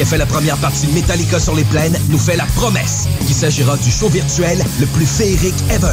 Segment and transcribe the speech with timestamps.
[0.00, 3.34] Qui a fait la première partie Metallica sur les plaines, nous fait la promesse qu'il
[3.34, 5.92] s'agira du show virtuel le plus féerique ever.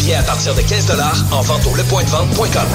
[0.00, 0.90] Bien à partir de 15
[1.30, 2.66] en vente au lepointdevente.com.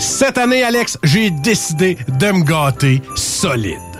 [0.00, 3.93] Cette année, Alex, j'ai décidé de me gâter solide.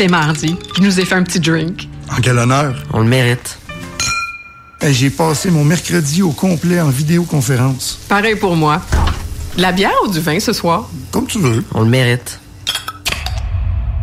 [0.00, 0.56] C'est mardi.
[0.74, 1.86] Je nous ai fait un petit drink.
[2.10, 2.74] En quel honneur?
[2.94, 3.58] On le mérite.
[4.82, 7.98] J'ai passé mon mercredi au complet en vidéoconférence.
[8.08, 8.80] Pareil pour moi.
[9.56, 10.88] De la bière ou du vin ce soir?
[11.10, 11.62] Comme tu veux.
[11.74, 12.40] On le mérite.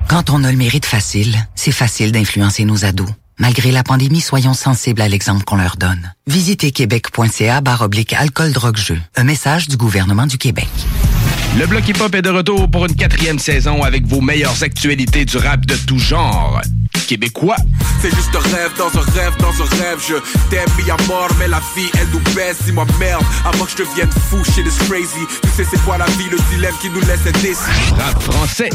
[0.08, 3.09] Quand on a le mérite facile, c'est facile d'influencer nos ados.
[3.40, 6.14] Malgré la pandémie, soyons sensibles à l'exemple qu'on leur donne.
[6.28, 9.00] Visitez québec.ca barre oblique alcool drogue jeu.
[9.16, 10.69] Un message du gouvernement du Québec.
[11.58, 15.26] Le Bloc Hip Hop est de retour pour une quatrième saison avec vos meilleures actualités
[15.26, 16.62] du rap de tout genre.
[17.08, 17.56] Québécois.
[18.02, 20.00] C'est juste un rêve dans un rêve dans un rêve.
[20.08, 20.16] Je
[20.50, 22.58] t'aime mis à mort, mais la vie elle nous baisse.
[22.66, 25.26] Dis-moi merde, avant que je devienne fou, shit is crazy.
[25.42, 27.58] Tu sais c'est quoi la vie, le dilemme qui nous laisse indécis.
[27.98, 28.70] Rap français.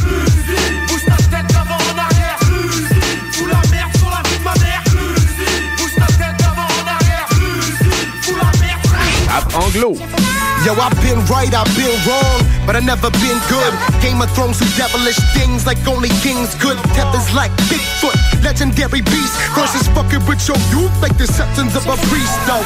[0.88, 2.38] Bouge ta tête avant en arrière.
[3.32, 4.82] Fous la merde sur la vie de ma mère.
[5.76, 7.28] Bouge ta tête avant en arrière.
[8.22, 9.28] Fous la merde.
[9.28, 9.96] Rap anglo.
[10.64, 13.74] Yo, I've been right, I've been wrong, but I never been good.
[14.00, 16.78] Game of Thrones do devilish things like only kings could.
[16.94, 18.14] Tethers like Bigfoot,
[18.44, 19.34] legendary beast.
[19.56, 22.62] Versus fucking with your youth like the septons of a priest, though.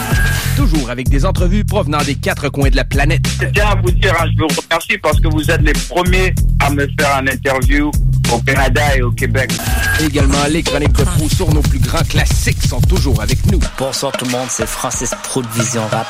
[0.56, 3.27] Toujours avec des entrevues provenant des quatre coins de la planète.
[3.41, 6.35] Je tiens à vous dire, hein, je vous remercie parce que vous êtes les premiers
[6.61, 7.91] à me faire un interview
[8.31, 9.53] au Canada et au Québec.
[10.05, 13.61] Également, les chroniques de Proust sur nos plus grands classiques sont toujours avec nous.
[13.79, 16.06] Bonsoir tout le monde, c'est Francis Pro de Vision Rap.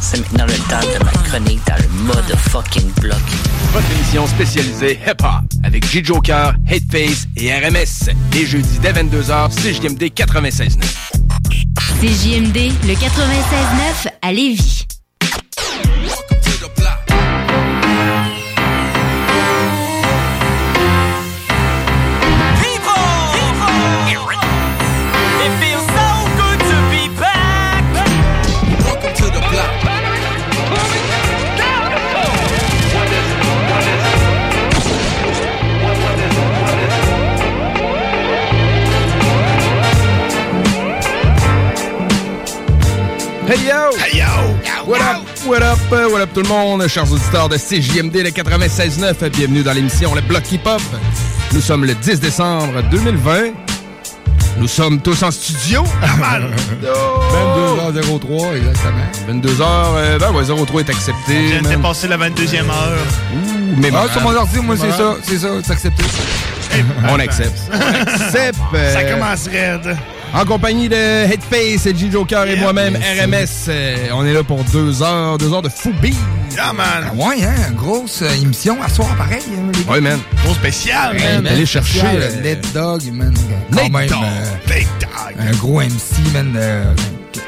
[0.00, 3.18] C'est maintenant le temps de ma chronique dans le mode fucking bloc.
[3.72, 8.10] Votre émission spécialisée hip-hop avec J-Joker, Hateface et RMS.
[8.32, 10.80] Les jeudis dès 22h, CJMD 96.9.
[12.00, 14.86] CJMD, le 96.9 à Lévis.
[46.30, 46.34] Up?
[46.34, 46.86] tout le monde?
[46.88, 50.80] Chers auditeurs de CJMD le 96.9, bienvenue dans l'émission Le Bloc Hip Hop.
[51.52, 53.52] Nous sommes le 10 décembre 2020.
[54.58, 55.84] Nous sommes tous en studio.
[56.82, 59.06] 22h03, exactement.
[59.28, 61.56] 22h, euh, ben ouais, 03 est accepté.
[61.56, 61.76] De man.
[61.76, 63.06] dépasser la 22e heure.
[63.34, 66.04] Ouh, mais Ah, sur mon ordi, moi, c'est ça, c'est ça, c'est accepté.
[67.08, 67.58] On accepte.
[67.72, 67.78] On
[68.12, 68.58] accepte.
[68.92, 69.96] Ça commence raide.
[70.32, 73.66] En compagnie de Headface, G Joker et moi-même, RMS.
[73.68, 76.14] euh, on est là pour deux heures, deux heures de fou beat.
[76.54, 76.86] Yeah, man.
[77.08, 77.72] Ah ouais, hein?
[77.76, 79.42] Grosse euh, émission à soir, pareil.
[79.56, 79.92] hein, les.
[79.92, 80.20] Ouais, man.
[80.44, 81.42] Gros spécial, Ouais, man.
[81.42, 81.52] man.
[81.52, 83.34] Allez chercher, Spécial, euh, Nate Dogg, man.
[83.72, 85.34] Quand Nate même, euh, Big dog.
[85.48, 86.54] un gros MC, man.
[86.56, 86.94] euh,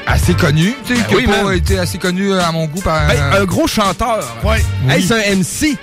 [0.05, 1.53] assez connu, tu sais, Ben qui a oui, pas man.
[1.55, 3.07] été assez connu à mon goût par...
[3.07, 4.25] Ben, un gros chanteur.
[4.43, 4.61] Ouais.
[4.89, 5.77] Hey, c'est un MC.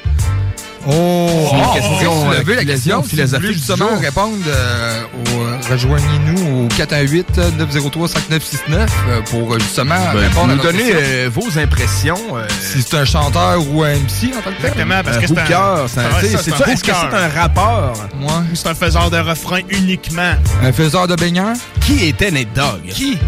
[0.87, 3.03] Oh, Une oh, question, oh, la question.
[3.03, 3.99] philosophique justement jour.
[4.01, 10.63] répondre, euh, au- euh, rejoignez-nous au 418-903-5969 euh, pour euh, justement Ben, répondre à nous
[10.63, 12.17] donner euh, vos impressions.
[12.35, 14.57] euh, Si c'est un chanteur ou un MC en tant que.
[14.57, 15.43] Exactement, parce que c'est un...
[15.45, 16.33] hooker, c'est un- c'est
[16.71, 17.93] Est-ce que c'est un rappeur?
[18.19, 18.43] Moi.
[18.55, 20.33] C'est un faiseur de refrain uniquement.
[20.63, 21.57] Un faiseur de baigneurs.
[21.83, 22.87] Qui était Nate Dogg?
[22.89, 23.19] Qui?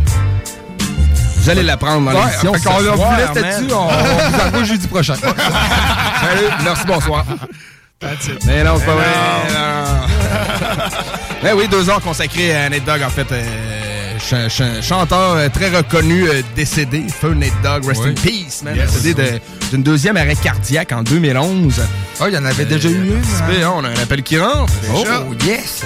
[1.42, 2.54] Vous allez l'apprendre dans Ouais, l'émission.
[2.54, 3.72] soir, vous laisse là-dessus.
[3.74, 5.14] On, on vous envoie jeudi prochain.
[5.16, 7.24] Salut, merci, bonsoir.
[8.46, 9.06] Mais non, c'est pas vrai.
[11.42, 13.26] Mais oui, deux heures consacrées à Nate Dogg, en fait.
[13.32, 17.04] euh, ch- ch- chanteur euh, très reconnu, euh, décédé.
[17.08, 18.10] Feu Nate Dogg, rest Oui.
[18.10, 18.74] in peace, man.
[18.76, 18.92] Yes.
[18.92, 19.40] Décédé de-
[19.70, 21.80] d'une deuxième arrêt cardiaque en 2011.
[22.20, 23.22] Oh, il y en avait déjà eu une.
[23.62, 23.72] Hein?
[23.76, 24.72] on a un appel qui rentre.
[24.94, 25.04] Oh,
[25.44, 25.82] yes!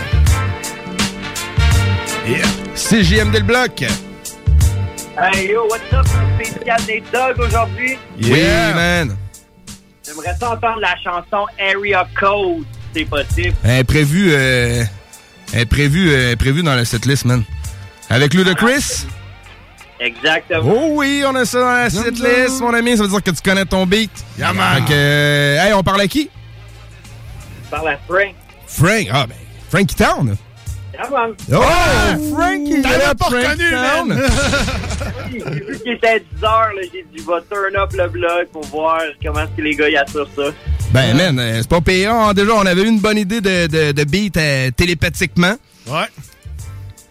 [2.74, 3.84] CJMD le bloc.
[5.18, 7.96] Hey yo, what's up, spécial des Dogs aujourd'hui?
[8.22, 8.42] Oui,
[8.74, 9.16] man.
[10.04, 13.54] J'aimerais ça entendre la chanson Area Code, si c'est possible.
[13.64, 14.84] Elle est prévue, euh,
[15.54, 17.44] elle est prévue, euh, elle est prévue dans la setlist, man.
[18.10, 19.06] Avec Ludacris?
[19.98, 20.70] Exactement.
[20.70, 22.98] Oh oui, on a ça dans la setlist, mon ami.
[22.98, 24.10] Ça veut dire que tu connais ton beat.
[24.38, 24.84] Yeah, man.
[24.90, 26.28] Euh, hey, on parle à qui?
[27.70, 28.34] Par la Frank.
[28.66, 29.08] Frank.
[29.10, 29.36] Ah, ben,
[29.70, 30.36] Frankie Town.
[31.10, 31.34] Man.
[31.52, 31.62] Oh,
[32.34, 32.82] Frankie.
[32.82, 34.08] T'avais pas Frank reconnu, Town.
[34.08, 34.22] man.
[35.32, 38.64] J'ai vu qu'il était 10 heures, là, j'ai dit, va turn up le blog pour
[38.66, 40.42] voir comment est-ce que les gars y assurent ça.
[40.92, 42.32] Ben, man, euh, c'est pas payant.
[42.32, 45.56] Déjà, on avait eu une bonne idée de, de, de beat euh, télépathiquement.
[45.86, 46.06] Ouais.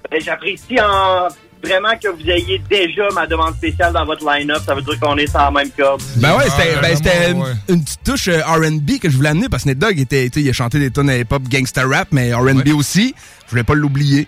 [0.09, 1.27] Ben, J'apprécie en...
[1.65, 4.61] vraiment que vous ayez déjà ma demande spéciale dans votre line-up.
[4.65, 6.01] Ça veut dire qu'on est sur la même corde.
[6.17, 7.49] Ben ouais, c'était Ah, ben, c'était une, ouais.
[7.69, 10.39] une petite touche euh, R&B que je voulais amener parce que Nate Dogg était, tu
[10.39, 13.13] sais, il a chanté des tonnes hip-hop gangsta rap, mais R&B aussi.
[13.45, 14.27] Je voulais pas l'oublier.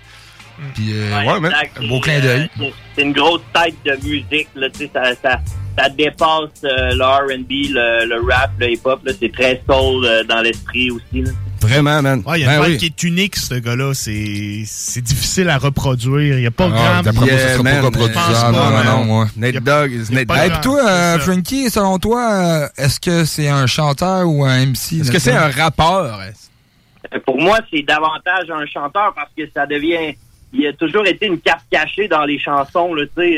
[0.73, 1.51] Puis, euh, ouais, man.
[1.51, 1.77] exact.
[1.83, 2.49] un beau clin d'œil.
[2.59, 2.63] euh,
[2.95, 5.39] c'est- une grosse tête de musique, là, tu sais, ça, ça,
[5.77, 10.23] ça dépasse euh, le R&B, le, le rap, le hip-hop, là, c'est très soul euh,
[10.23, 11.29] dans l'esprit aussi, là.
[11.59, 12.23] Vraiment, man.
[12.25, 12.77] Ouais, il y a Ben une oui.
[12.77, 13.93] qui est unique, ce gars-là.
[13.93, 16.35] C'est c'est difficile à reproduire.
[16.37, 17.01] Il n'y a pas Ah, grand...
[17.03, 18.55] d'après moi, ça sera pas man, reproduisable.
[18.55, 19.27] euh, Non, non, non, ouais.
[19.37, 20.19] Nate Dogg is Nate.
[20.19, 21.19] Hey, grand- puis toi, euh.
[21.19, 25.01] Frankie, selon toi, euh, est-ce que c'est un chanteur ou un MC?
[25.01, 26.19] Est-ce que c'est un rappeur?
[27.13, 30.15] Euh, Pour moi, c'est davantage un chanteur parce que ça devient.
[30.53, 33.09] Il a toujours été une carte cachée dans les chansons, tu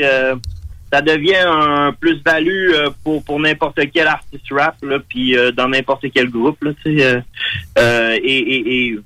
[0.92, 5.68] Ça devient un plus-value euh, pour, pour n'importe quel artiste rap, là, puis euh, dans
[5.68, 7.22] n'importe quel groupe, là, tu sais.
[7.78, 8.98] euh, et et, et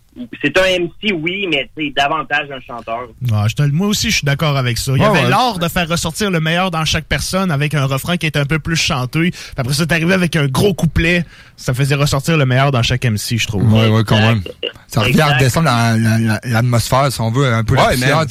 [0.42, 3.08] c'est un MC, oui, mais c'est davantage un chanteur.
[3.32, 4.92] Ah, je te- moi aussi, je suis d'accord avec ça.
[4.94, 5.28] Il y avait ouais.
[5.28, 8.44] l'art de faire ressortir le meilleur dans chaque personne avec un refrain qui est un
[8.44, 9.22] peu plus chanteux.
[9.30, 11.24] Puis après ça, t'arrivais avec un gros couplet.
[11.56, 13.72] Ça faisait ressortir le meilleur dans chaque MC, je trouve.
[13.72, 14.42] Ouais, ouais, quand même.
[14.88, 18.24] Ça revient à la- l'atmosphère, si on veut, un peu Ouais, la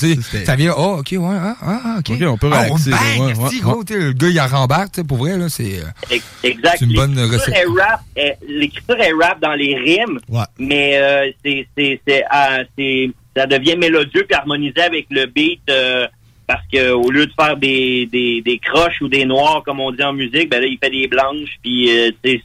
[0.46, 2.12] Ça vient, oh, ok, ouais, ah, ah, ok.
[2.12, 5.18] Ok, on peut Ah, relaxer, bang, ouais, gros, le gars, il rembarque, tu sais, pour
[5.18, 5.80] vrai, là, c'est...
[5.80, 6.76] euh, Exact.
[6.80, 7.56] C'est une bonne recette.
[7.56, 10.44] est rap, est- L'écriture est rap dans les rimes, Ouais.
[10.60, 15.62] mais euh, c'est c'est c'est ah, c'est- ça devient mélodieux puis harmonisé avec le beat
[15.70, 16.06] euh,
[16.46, 19.92] parce que au lieu de faire des, des des croches ou des noirs comme on
[19.92, 22.42] dit en musique, ben là il fait des blanches puis euh, c'est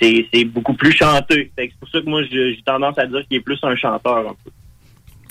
[0.00, 1.48] c'est c'est beaucoup plus chanteux.
[1.56, 3.76] Fait que C'est pour ça que moi j'ai tendance à dire qu'il est plus un
[3.76, 4.18] chanteur.
[4.18, 4.50] un peu.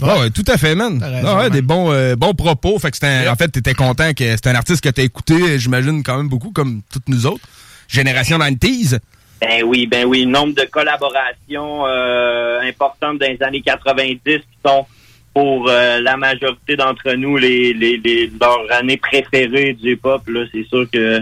[0.01, 1.01] Ah ouais, tout à fait, man.
[1.25, 2.79] Ah ouais, des bons, euh, bons propos.
[2.79, 6.03] Fait que c'était en fait, t'étais content que c'était un artiste que t'as écouté, j'imagine,
[6.03, 7.43] quand même beaucoup, comme toutes nous autres.
[7.89, 8.99] Génération 90s.
[9.41, 14.85] Ben oui, ben oui, nombre de collaborations euh, importantes dans les années 90 qui sont
[15.33, 20.27] pour euh, la majorité d'entre nous les, les, les leurs années préférées du hip-hop.
[20.27, 21.21] Là, c'est sûr que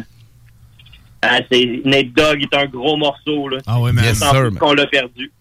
[1.21, 3.57] ah, c'est Nate Dogg est un gros morceau là.
[3.67, 4.23] Ah ouais, mais Yes,
[4.59, 5.31] qu'on l'a perdu.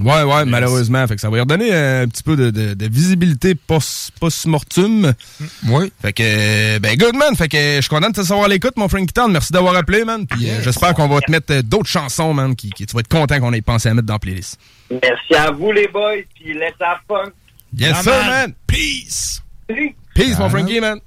[0.00, 1.06] Ouais, ouais, malheureusement.
[1.06, 5.12] Fait que ça va lui redonner un petit peu de, de, de visibilité post- post-mortum.
[5.68, 5.92] Oui.
[6.02, 7.34] Fait que, ben, good, man.
[7.34, 9.32] Fait que je suis content de te savoir à l'écoute, mon Frankie Town.
[9.32, 10.26] Merci d'avoir appelé, man.
[10.26, 13.00] Puis euh, j'espère qu'on va te mettre euh, d'autres chansons, man, qui, qui- tu vas
[13.00, 14.58] être content qu'on ait pensé à mettre dans la playlist.
[14.90, 17.30] Merci à vous les boys, puis let's have fun.
[17.76, 18.26] Yes, sir, man.
[18.28, 18.54] man.
[18.66, 19.42] Peace!
[20.14, 20.48] Peace, mon.
[20.50, 20.98] Frankie, man.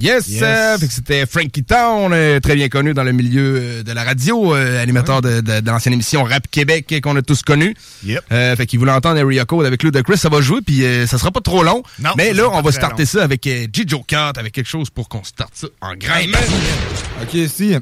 [0.00, 0.42] Yes, Yes.
[0.42, 3.92] euh, fait que c'était Frankie Town, euh, très bien connu dans le milieu euh, de
[3.92, 7.76] la radio, euh, animateur de, de, de l'ancienne émission Rap Québec qu'on a tous connu.
[8.04, 8.20] Yep.
[8.32, 11.16] Euh, fait qu'il voulait entendre Area Code avec Ludacris, ça va jouer, puis euh, ça
[11.18, 11.82] sera pas trop long.
[12.00, 13.08] Non, mais là, on va starter long.
[13.08, 16.14] ça avec euh, Gijo Cat, avec quelque chose pour qu'on starte ça en grand.
[17.22, 17.74] OK, si,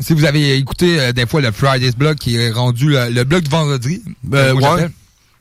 [0.00, 3.22] si vous avez écouté euh, des fois le Friday's Blog qui est rendu le, le
[3.24, 4.88] blog du vendredi, Euh, ouais.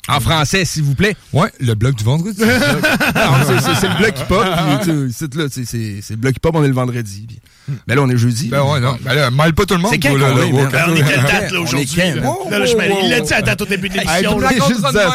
[0.09, 1.15] En français, s'il vous plaît.
[1.31, 2.37] Ouais, le blog du vendredi.
[2.37, 4.45] C'est- le bloc hip-hop,
[4.83, 7.25] c'est le bloc hip-hop, on est le vendredi.
[7.27, 7.39] puis-
[7.87, 8.49] Ben là, on est jeudi.
[8.49, 8.97] ben ouais, non.
[9.01, 9.91] Ben là, mal pas tout le monde.
[9.93, 11.95] C'est quand là, est, Ben, on est quelle date, On là, est aujourd'hui?
[11.95, 12.59] là?
[12.59, 14.39] Là, je il l'a dit à date au début de l'émission.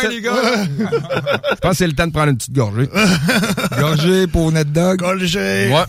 [0.09, 0.33] les gars.
[1.50, 2.88] Je pense que c'est le temps de prendre une petite gorgée.
[3.78, 4.99] Gorgé pour Net Dog.
[4.99, 5.68] Golgé.
[5.71, 5.85] Ouais.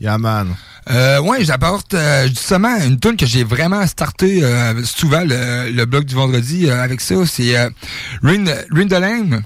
[0.00, 0.54] Yeah, man.
[0.90, 5.84] Euh, ouais, j'apporte euh, justement une tune que j'ai vraiment starté euh, souvent le, le
[5.86, 7.14] blog du vendredi euh, avec ça.
[7.26, 7.70] C'est euh,
[8.22, 9.42] Ring, Ring the Lame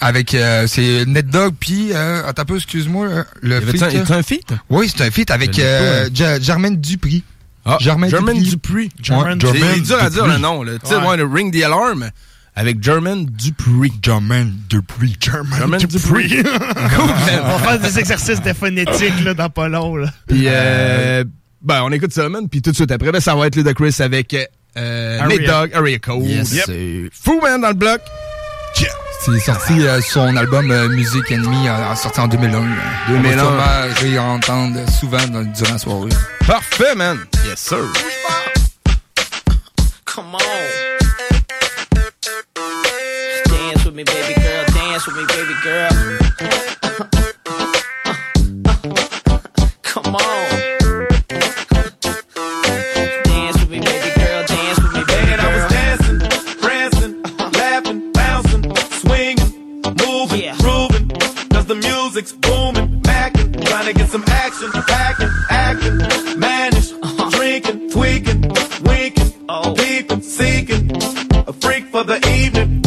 [0.00, 3.06] avec euh, c'est Net Dog puis euh, attends un peu excuse-moi
[3.42, 4.52] le feat, un- était un feat?
[4.68, 6.10] Oui, c'est un feat avec euh, hein.
[6.12, 7.22] Ja- Jermaine Dupri.
[7.64, 8.88] Ah, Germaine Germaine Dupri.
[8.88, 9.14] Dupri.
[9.16, 10.60] Ouais, C'est Germaine dur à dire le nom.
[10.64, 11.06] Ouais.
[11.06, 12.10] ouais, le Ring the Alarm
[12.56, 13.92] avec Germaine Dupri.
[14.02, 15.16] Germaine Dupri.
[15.20, 16.42] Germaine Dupri.
[16.44, 19.96] On va faire des exercices de phonétique là, dans pas long.
[19.96, 20.08] Là.
[20.26, 21.24] Puis, euh,
[21.62, 22.48] ben, on écoute ça, man.
[22.48, 24.34] Puis tout de suite après, ben, ça va être Ludacris avec
[24.76, 25.18] euh.
[25.20, 26.24] Nate Dogg, Area Code.
[26.24, 26.64] Yes, Yep.
[26.66, 28.00] c'est- Fou, man, dans le bloc.
[29.22, 32.58] C'est sorti euh, son album euh, Music Enemy, euh, sorti en 2001.
[32.62, 32.62] euh.
[33.08, 33.32] 2001.
[33.44, 36.08] On va sûrement réentendre souvent dans- durant la soirée.
[36.46, 37.18] Parfait, man.
[37.46, 37.78] Yes, sir.
[40.06, 40.89] Come on.
[44.00, 44.64] Me, baby girl.
[44.66, 45.90] Dance with me, baby girl.
[49.82, 50.50] Come on.
[53.24, 54.46] Dance with me, baby girl.
[54.46, 56.18] Dance with me, baby And I was dancing,
[56.60, 61.08] prancing, laughing, bouncing, swinging, moving, grooving.
[61.50, 65.98] Cause the music's booming, macking, trying to get some action, packing, acting,
[66.38, 67.30] managed, uh-huh.
[67.30, 68.50] drinking, tweaking,
[68.82, 69.74] winking, oh.
[69.76, 70.90] peeping, seeking.
[71.46, 72.79] A freak for the evening,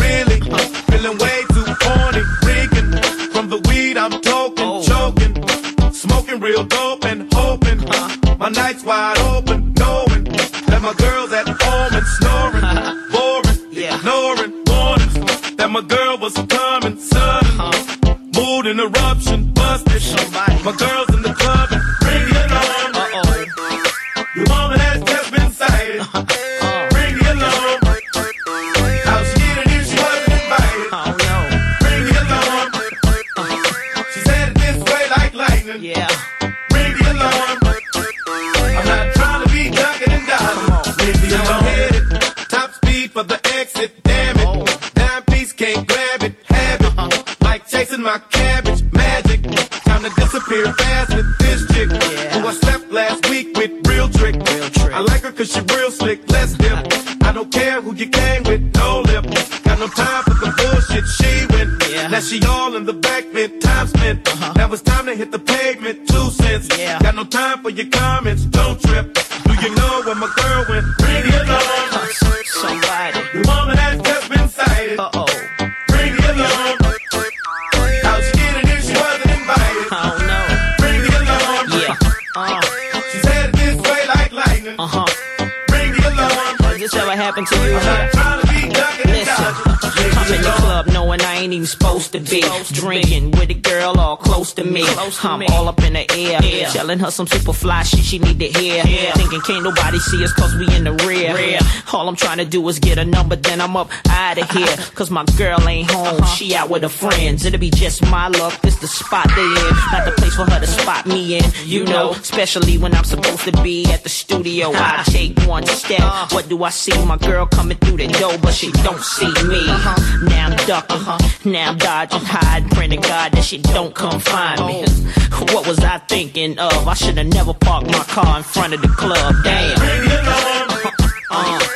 [96.94, 98.84] telling her some super fly shit she need to hear.
[98.84, 101.60] Thinking can't nobody see us cause we in the rear.
[101.92, 104.60] All I'm trying to do is get a number, then I'm up out of uh-huh.
[104.60, 104.78] here.
[104.94, 106.36] Cause my girl ain't home, uh-huh.
[106.36, 107.46] she out with her friends.
[107.46, 109.76] It'll be just my luck, this the spot they in.
[109.92, 112.12] Not the place for her to spot me in, you know.
[112.12, 114.70] Especially when I'm supposed to be at the studio.
[114.70, 115.04] I uh-huh.
[115.04, 116.94] take one step, what do I see?
[117.06, 119.66] My girl coming through the door, but she don't see me.
[119.66, 124.66] Now I'm ducking, now I'm dodging, hiding, praying to God that she don't come find
[124.68, 124.84] me.
[124.86, 125.20] Oh.
[125.54, 126.83] What was I thinking of?
[126.88, 129.36] I should have never parked my car in front of the club.
[129.44, 129.80] Damn.
[129.80, 130.94] Alarm.
[131.32, 131.73] Uh, Your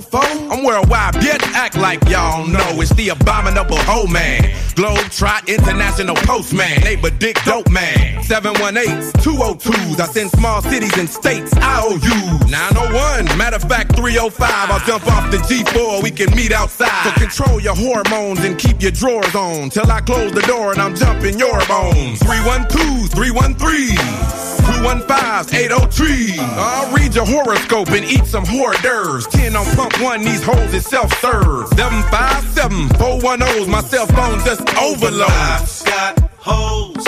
[0.00, 0.52] 370 and 404.
[0.52, 1.42] I'm worldwide, bitch.
[1.54, 4.54] Act like y'all know it's the abominable hoe man.
[4.74, 6.80] Globe Trot International Postman.
[6.82, 8.22] Neighbor Dick Dope Man.
[8.22, 10.00] 718s, 202s.
[10.00, 12.50] I send small cities and states IOUs.
[12.50, 14.70] 901, matter of fact, 305.
[14.70, 16.02] I'll jump off the G4.
[16.02, 17.04] We can meet outside.
[17.04, 19.70] So control your hormones and keep your drawers on.
[19.70, 22.20] Till I close the door and I'm jumping your bones.
[22.20, 24.59] 312s, 313s.
[24.80, 26.36] 215s, 803.
[26.38, 29.26] I'll read your horoscope and eat some hors d'oeuvres.
[29.26, 31.68] 10 on pump one, these hoes is self-serve.
[31.76, 35.82] 757 410s, my cell phone just overloads.
[35.84, 37.06] I've got hoes.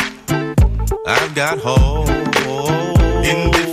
[1.06, 2.08] I've got hoes.
[3.26, 3.71] In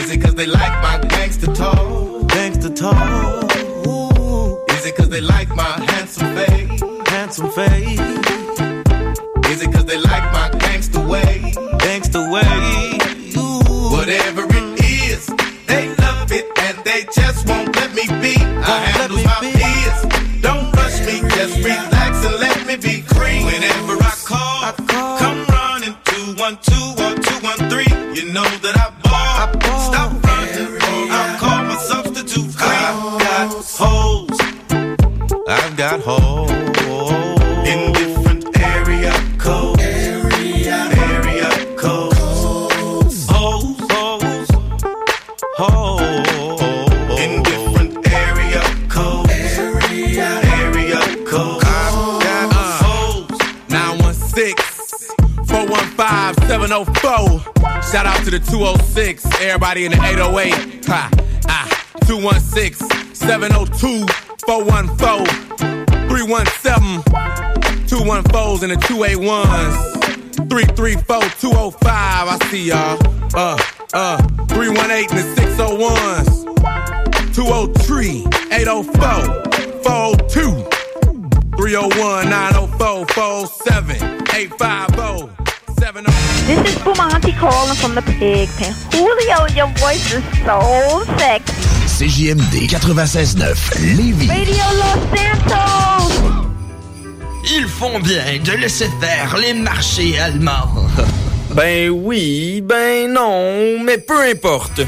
[0.01, 2.29] Is it cause they like my gangster talk?
[2.29, 3.40] Gangster talk.
[4.91, 6.83] It cause they like my handsome face?
[7.07, 8.01] Handsome face.
[9.53, 11.53] Is it cause they like my gangster way?
[11.79, 12.99] Gangster way.
[13.95, 15.27] Whatever it is,
[15.69, 18.35] they love it and they just won't let me be.
[18.43, 20.43] I handle my peers.
[20.43, 23.47] Don't rush me, just relax and let me be cream.
[23.47, 24.73] Whenever I call,
[25.23, 28.17] come running 212 or 213.
[28.17, 28.90] You know that I
[35.81, 36.51] got hoes.
[37.67, 39.81] In different area codes.
[39.81, 43.27] Area, area codes.
[43.31, 44.49] Hoes, hoes,
[45.57, 47.19] hoes.
[47.19, 49.33] In different area codes.
[49.33, 50.29] Area,
[50.61, 51.65] area codes.
[51.65, 53.31] I've got hoes.
[53.71, 54.57] 916
[55.47, 57.83] 415 704.
[57.91, 59.25] Shout out to the 206.
[59.41, 60.85] Everybody in the 808.
[60.89, 61.11] Ha,
[61.49, 65.27] ah, 216 702 414
[66.09, 67.03] 317
[67.91, 69.91] 214s and the 281s.
[70.49, 71.83] 334 205.
[71.85, 72.99] I see y'all.
[73.35, 73.59] Uh,
[73.93, 76.41] uh, 318 and the 601s.
[77.35, 80.71] 203 804 402
[81.57, 83.97] 301 904 47
[84.35, 85.41] 850
[85.81, 86.11] 70.
[86.47, 88.73] This is Bumanti calling from the pig pen.
[88.93, 91.80] Julio, your voice is so sexy.
[92.01, 94.27] CJMD 96.9 Lévis.
[94.27, 96.15] Radio Los Santos!
[97.45, 100.73] Ils font bien de laisser faire les marchés allemands.
[101.55, 104.81] Ben oui, ben non, mais peu importe.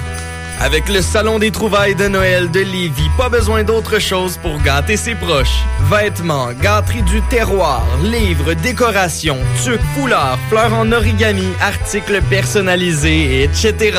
[0.62, 4.96] Avec le Salon des trouvailles de Noël de Lévis, pas besoin d'autre chose pour gâter
[4.96, 5.64] ses proches.
[5.90, 13.98] Vêtements, gâteries du terroir, livres, décorations, tuques, foulards, fleurs en origami, articles personnalisés, etc.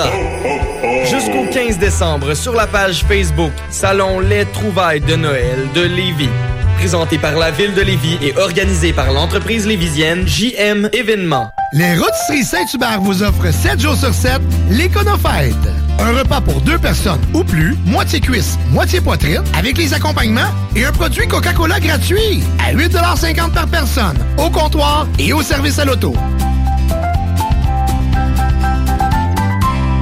[1.03, 6.29] Jusqu'au 15 décembre sur la page Facebook Salon Les trouvailles de Noël de Lévis.
[6.77, 11.51] Présenté par la ville de Lévis et organisé par l'entreprise lévisienne JM Événements.
[11.73, 15.82] Les Rôtisseries Saint-Hubert vous offrent 7 jours sur 7 l'Éconofête.
[15.99, 20.85] Un repas pour deux personnes ou plus, moitié cuisse, moitié poitrine, avec les accompagnements et
[20.85, 26.13] un produit Coca-Cola gratuit à 8,50 par personne, au comptoir et au service à l'auto.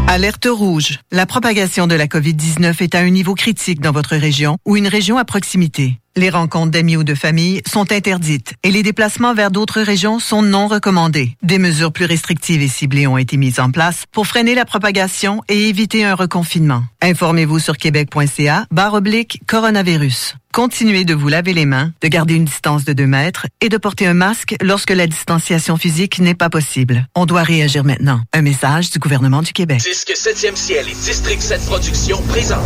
[0.08, 1.00] Alerte rouge.
[1.12, 4.90] La propagation de la COVID-19 est à un niveau critique dans votre région ou une
[4.90, 6.01] région à proximité.
[6.17, 10.41] Les rencontres d'amis ou de famille sont interdites et les déplacements vers d'autres régions sont
[10.41, 11.38] non recommandés.
[11.41, 15.41] Des mesures plus restrictives et ciblées ont été mises en place pour freiner la propagation
[15.47, 16.84] et éviter un reconfinement.
[17.02, 20.36] Informez-vous sur québec.ca barre oblique coronavirus.
[20.54, 23.78] Continuez de vous laver les mains, de garder une distance de 2 mètres et de
[23.78, 27.08] porter un masque lorsque la distanciation physique n'est pas possible.
[27.16, 28.20] On doit réagir maintenant.
[28.34, 29.80] Un message du gouvernement du Québec.
[29.80, 32.66] Disque 7e ciel et District 7 Productions présente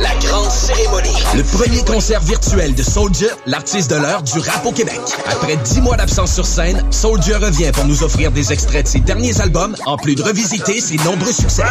[0.00, 1.22] la grande cérémonie.
[1.36, 5.00] Le premier concert virtuel de Soldier, l'artiste de l'heure du rap au Québec.
[5.26, 9.00] Après 10 mois d'absence sur scène, Soldier revient pour nous offrir des extraits de ses
[9.00, 11.64] derniers albums, en plus de revisiter ses nombreux succès.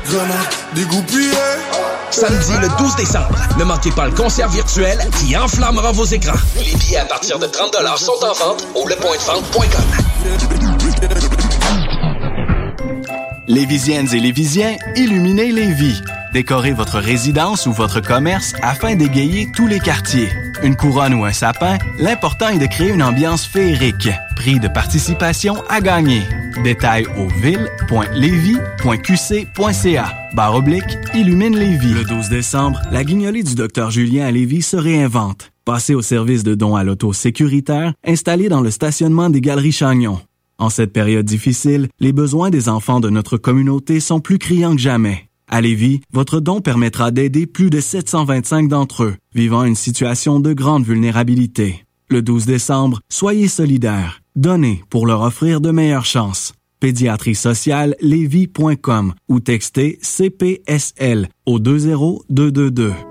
[0.75, 0.85] les
[2.11, 3.37] samedi le 12 décembre.
[3.57, 6.37] Ne manquez pas le concert virtuel qui enflammera vos écrans.
[6.55, 9.83] Les billets à partir de 30 sont en vente au lepointdevente.com.
[13.47, 16.01] Lévisiennes et Lévisiens, illuminez les vies.
[16.33, 20.29] Décorez votre résidence ou votre commerce afin d'égayer tous les quartiers.
[20.63, 24.07] Une couronne ou un sapin, l'important est de créer une ambiance féerique.
[24.37, 26.21] Prix de participation à gagner.
[26.63, 30.13] Détails au ville.levy.qc.ca.
[30.33, 31.93] Barre oblique, illumine Lévis.
[31.93, 35.51] Le 12 décembre, la guignolée du docteur Julien à Lévis se réinvente.
[35.65, 40.21] Passez au service de dons à l'auto sécuritaire installé dans le stationnement des Galeries Chagnon.
[40.57, 44.81] En cette période difficile, les besoins des enfants de notre communauté sont plus criants que
[44.81, 45.30] jamais.
[45.53, 50.53] À Lévis, votre don permettra d'aider plus de 725 d'entre eux vivant une situation de
[50.53, 51.83] grande vulnérabilité.
[52.09, 54.21] Le 12 décembre, soyez solidaires.
[54.37, 56.53] Donnez pour leur offrir de meilleures chances.
[56.79, 57.97] Pédiatrie sociale
[59.27, 63.10] ou textez CPSL au 20222.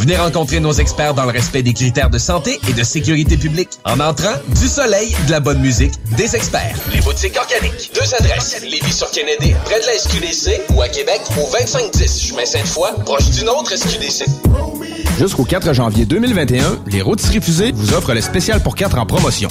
[0.00, 3.68] Venez rencontrer nos experts dans le respect des critères de santé et de sécurité publique.
[3.84, 6.74] En entrant, du soleil, de la bonne musique, des experts.
[6.90, 7.90] Les boutiques organiques.
[7.94, 8.62] Deux adresses.
[8.62, 13.28] Lévis sur Kennedy, près de la SQDC ou à Québec au 2510 chemin Sainte-Foy, proche
[13.28, 14.24] d'une autre SQDC.
[15.18, 19.50] Jusqu'au 4 janvier 2021, les rôtisseries fusées vous offrent le spécial pour 4 en promotion.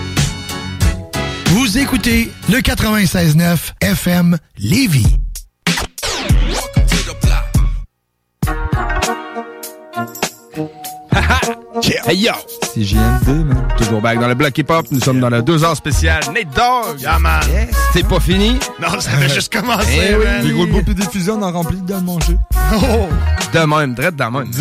[1.51, 5.17] Vous écoutez le 96.9 FM Lévis.
[11.83, 12.01] Yeah.
[12.05, 12.31] Hey yo!
[12.75, 13.67] C'est JMD, man.
[13.77, 14.85] Toujours back dans le bloc hip-hop.
[14.91, 16.21] Nous sommes dans le 2 heures spécial.
[16.33, 16.99] Nate Dogg!
[16.99, 17.41] Yeah, man.
[17.93, 18.59] C'est pas fini?
[18.81, 20.47] Non, ça avait juste commencé, Eh oui.
[20.47, 22.37] Des gros bouts pis des fusions, on en remplit de manger.
[22.75, 23.07] Oh!
[23.53, 24.51] De même, drette de même.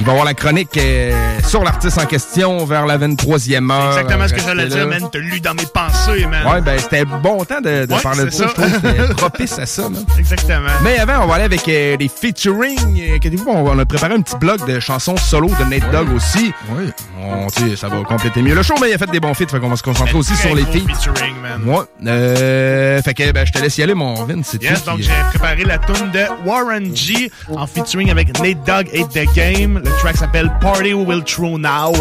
[0.00, 1.12] Il va y avoir la chronique euh,
[1.46, 3.98] sur l'artiste en question vers la 23e heure.
[3.98, 5.02] Exactement ce que j'allais dire, man.
[5.12, 6.46] T'as lu dans mes pensées, man.
[6.46, 8.46] Ouais, ben c'était bon temps de, de Ouais, parler de ça.
[8.48, 10.02] Je trouve c'était propice à ça, man.
[10.18, 10.70] Exactement.
[10.82, 12.78] Mais avant, on va aller avec euh, des featuring.
[12.98, 16.10] Euh, Inquiétez-vous, on, on a préparé un petit bloc de chansons solo de Nate Dogg
[16.14, 16.50] aussi.
[16.70, 16.90] Oui.
[17.22, 19.60] On, ça va compléter mieux le show, mais il a fait des bons feats, fait
[19.60, 20.94] qu'on va se concentrer aussi sur les feats.
[20.94, 21.62] featuring, man.
[21.66, 21.84] Ouais.
[22.06, 24.40] Euh, fait que ben, je te laisse y aller, mon Vin.
[24.44, 28.88] C'est Yes, donc j'ai préparé la tune de Warren G en featuring avec Nate Dogg
[28.94, 29.82] et The Game.
[29.90, 31.92] Le track s'appelle Party Will True Now.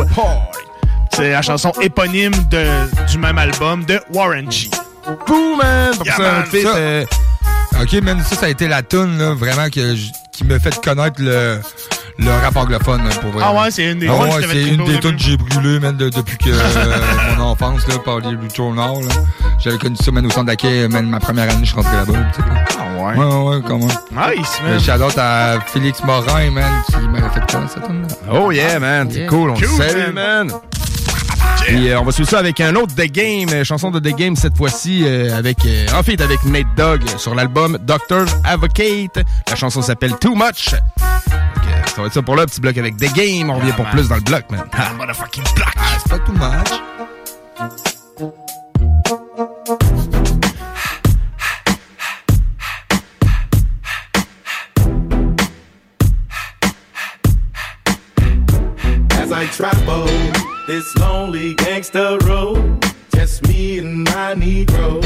[1.13, 2.65] C'est la chanson éponyme de,
[3.08, 4.69] du même album de Warren G.
[5.28, 5.95] Boom, man!
[5.97, 6.36] Pour Yeah, ça, man.
[6.41, 7.06] un feat, Ça- euh,
[7.82, 9.95] Ok, man, ça, ça a été la tune, là, vraiment, que
[10.32, 11.60] qui me fait connaître le,
[12.19, 13.43] le rap anglophone, pour vrai.
[13.45, 15.95] Ah ouais, c'est une des Ah ouais, c'est une des tunes que j'ai brûlées, man,
[15.95, 19.13] de- depuis que euh, mon enfance, là, par les Returnal, là.
[19.60, 22.41] J'avais connu ça, man, au centre d'accueil, man, ma première année, je rentrais là-bas, tu
[22.41, 22.47] sais.
[22.79, 23.15] Ah ouais?
[23.17, 23.88] Ouais, ouais, comment.
[23.88, 24.79] Nice, man.
[24.79, 29.19] Shout-out à Félix Morin, man, qui m'avait fait connaître cette là Oh yeah, man, c'est
[29.19, 29.27] Yeah.
[29.29, 30.51] cool, on Cool, le salue, man.
[31.65, 34.15] Puis euh, on va suivre ça avec un autre The Game, euh, chanson de The
[34.15, 39.19] Game cette fois-ci, euh, avec euh, en fait avec Nate Dogg sur l'album Doctor's Advocate.
[39.47, 40.71] La chanson s'appelle Too Much.
[40.71, 40.81] Donc,
[41.67, 43.49] euh, ça va être ça pour là, petit bloc avec The Game.
[43.49, 44.63] On revient pour plus dans le bloc, man.
[44.73, 45.73] Ah, motherfucking block.
[45.77, 46.69] Ah, c'est pas too much.
[59.11, 62.79] as I travel this lonely gangster road.
[63.15, 65.03] Just me and my Negro.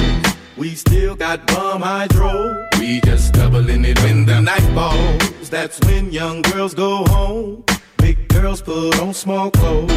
[0.58, 2.67] We still got bum hydro.
[2.78, 5.49] We just doubling it when the night falls.
[5.49, 7.63] That's when young girls go home.
[7.97, 9.93] Big girls put on small clothes.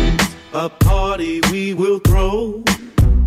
[0.53, 2.63] A party we will throw.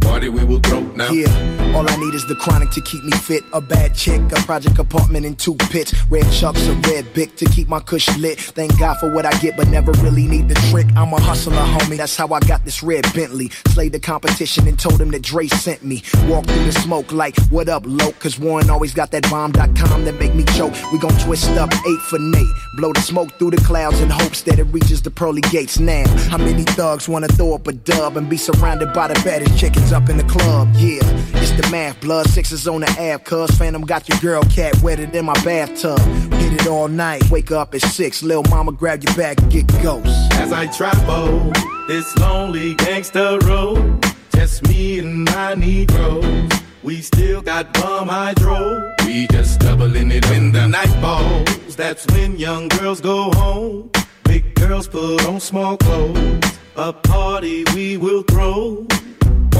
[0.09, 1.11] Party we will throw now.
[1.11, 1.29] Yeah,
[1.75, 3.43] all I need is the chronic to keep me fit.
[3.53, 5.93] A bad chick, a project apartment in two pits.
[6.09, 8.39] Red chucks, a red bic to keep my cush lit.
[8.39, 10.87] Thank God for what I get, but never really need the trick.
[10.95, 11.97] I'm a hustler, homie.
[11.97, 13.49] That's how I got this red Bentley.
[13.67, 16.01] Slayed the competition and told him that Dre sent me.
[16.27, 18.11] Walk through the smoke like, what up, low?
[18.13, 20.73] Cause Warren always got that bomb.com that make me choke.
[20.91, 22.55] We gon' twist up eight for Nate.
[22.79, 26.07] Blow the smoke through the clouds in hopes that it reaches the pearly gates now.
[26.29, 29.91] How many thugs wanna throw up a dub and be surrounded by the baddest chickens
[29.91, 30.69] up in the club?
[30.77, 31.01] Yeah,
[31.41, 35.13] It's the math, blood sixes on the app, cuz Phantom got your girl cat wetted
[35.13, 35.99] in my bathtub.
[36.35, 39.67] Hit it all night, wake up at six, lil mama grab your bag and get
[39.83, 40.31] ghost.
[40.35, 41.51] As I travel
[41.89, 46.58] this lonely gangster road, just me and my Negroes.
[46.81, 48.93] We still got bum hydro.
[49.05, 51.75] We just doubling it when the night falls.
[51.75, 53.91] That's when young girls go home.
[54.23, 56.57] Big girls put on small clothes.
[56.77, 58.87] A party we will throw.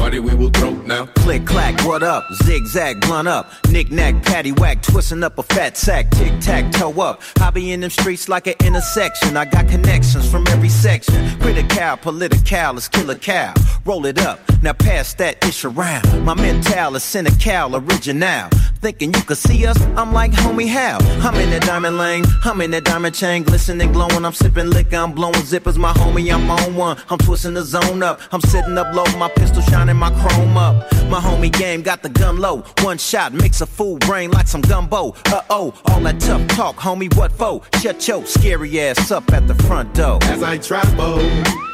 [0.10, 1.06] Party we will throw now.
[1.17, 2.26] Click clack, what up?
[2.43, 3.45] Zigzag, blunt up.
[3.69, 6.10] Knick knack, patty whack, twisting up a fat sack.
[6.10, 7.22] Tic tac, toe up.
[7.54, 9.38] Be in them streets like an intersection.
[9.38, 11.39] I got connections from every section.
[11.39, 13.54] Critical, political, let's kill a cow.
[13.86, 16.26] Roll it up, now pass that ish around.
[16.26, 18.50] My mental is cynical, original.
[18.82, 19.80] Thinking you could see us?
[19.95, 20.98] I'm like, homie, how?
[21.28, 24.26] I'm in that diamond lane, I'm in that diamond chain, glistening, glowing.
[24.26, 25.78] I'm sipping liquor, I'm blowing zippers.
[25.78, 26.98] My homie, I'm on one.
[27.10, 28.22] I'm twisting the zone up.
[28.32, 30.76] I'm sitting up low, my pistol shining, my chrome up.
[31.10, 32.64] My homie game got the gun low.
[32.82, 35.14] One shot makes a fool brain like some gumbo.
[35.26, 37.62] Uh oh, all that tough talk, homie, what for?
[37.82, 40.20] Shut your scary ass up at the front door.
[40.24, 41.18] As I travel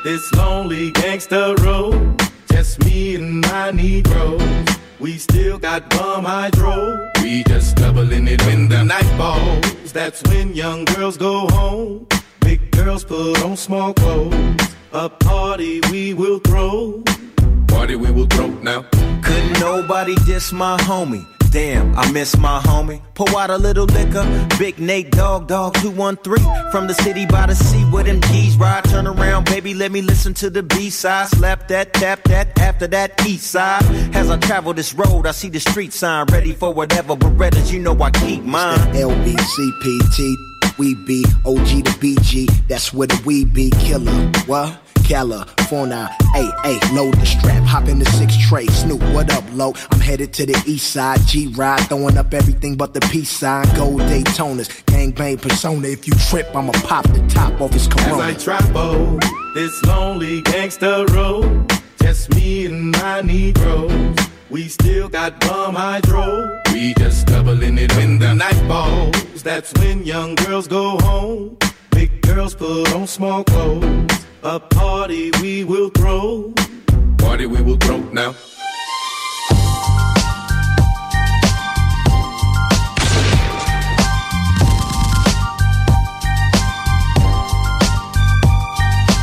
[0.03, 4.41] this lonely gangster road, just me and my Negroes.
[4.99, 7.11] We still got bum hydro.
[7.21, 9.93] We just doubling it when the night falls.
[9.93, 12.07] That's when young girls go home.
[12.39, 14.75] Big girls put on small clothes.
[14.93, 17.03] A party we will throw.
[17.75, 18.85] Party we will throw now.
[19.21, 21.25] Couldn't nobody diss my homie.
[21.51, 23.01] Damn, I miss my homie.
[23.15, 24.25] Pour out a little liquor.
[24.57, 26.71] Big Nate Dog Dog 213.
[26.71, 28.85] From the city by the sea where them G's ride.
[28.85, 31.27] Turn around, baby, let me listen to the B side.
[31.27, 33.83] Slap that, tap that, after that east side.
[34.15, 36.27] As I travel this road, I see the street sign.
[36.27, 38.79] Ready for whatever But Berettas, you know I keep mine.
[38.93, 40.35] LBCPT,
[40.77, 44.31] we be OG to BG, that's where the we be killer.
[44.45, 44.84] What?
[45.07, 49.73] California, hey, hey, load the strap, hop in the six tray, Snoop, what up, low?
[49.91, 53.65] I'm headed to the east side, G ride, throwing up everything but the peace sign,
[53.75, 55.87] gold Daytonas, gangbang persona.
[55.89, 58.23] If you trip, I'ma pop the top off his corona.
[58.23, 58.35] As.
[58.35, 59.19] I travel
[59.53, 64.17] this lonely gangster road, just me and my Negroes.
[64.49, 66.61] We still got bum hydro.
[66.73, 69.43] We just doubling it when the night falls.
[69.43, 71.57] That's when young girls go home.
[71.91, 74.25] Big girls put on small clothes.
[74.47, 76.53] A party we will throw.
[77.17, 78.35] Party we will throw now.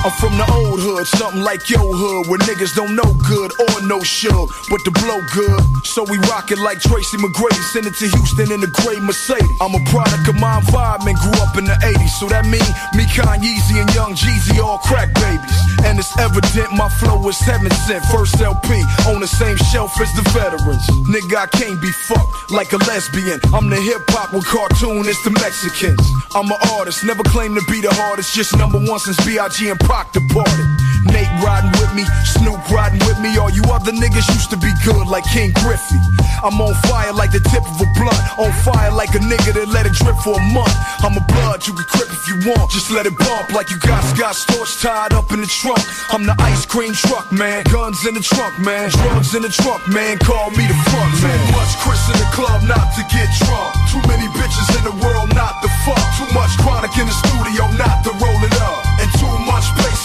[0.02, 3.86] I'm from the old hood, something like your hood, where niggas don't know good or
[3.86, 5.62] no should, but the blow good.
[5.86, 9.46] So we rock it like Tracy McGrady, send it to Houston in a gray Mercedes.
[9.62, 12.66] I'm a product of my environment, grew up in the 80s, so that mean
[12.98, 15.58] me, Kanyeezy, and Young Jeezy all crack babies.
[15.86, 18.02] And it's evident my flow is heaven sent.
[18.10, 20.82] First LP on the same shelf as the veterans.
[21.06, 23.38] Nigga, I can't be fucked like a lesbian.
[23.54, 26.02] I'm the hip hop with cartoon, it's the Mexicans.
[26.34, 29.70] I'm an artist, never claim to be the hardest, just number one since B.I.G.
[29.70, 30.64] and Pac departed.
[31.12, 33.36] Nate riding with me, Snoop riding with me.
[33.36, 36.00] All you other niggas used to be good like King Griffey.
[36.40, 38.16] I'm on fire like the tip of a blunt.
[38.40, 40.72] On fire like a nigga that let it drip for a month.
[41.04, 42.72] I'm a blood, you can crip if you want.
[42.72, 45.84] Just let it bump like you got Scott Storch tied up in the trunk.
[46.08, 47.60] I'm the ice cream truck, man.
[47.68, 48.88] Guns in the trunk, man.
[48.96, 50.16] Drugs in the trunk, man.
[50.24, 51.36] Call me the front man.
[51.36, 53.76] Too much Chris in the club not to get drunk.
[53.92, 56.00] Too many bitches in the world not to fuck.
[56.16, 58.61] Too much chronic in the studio not to roll it up.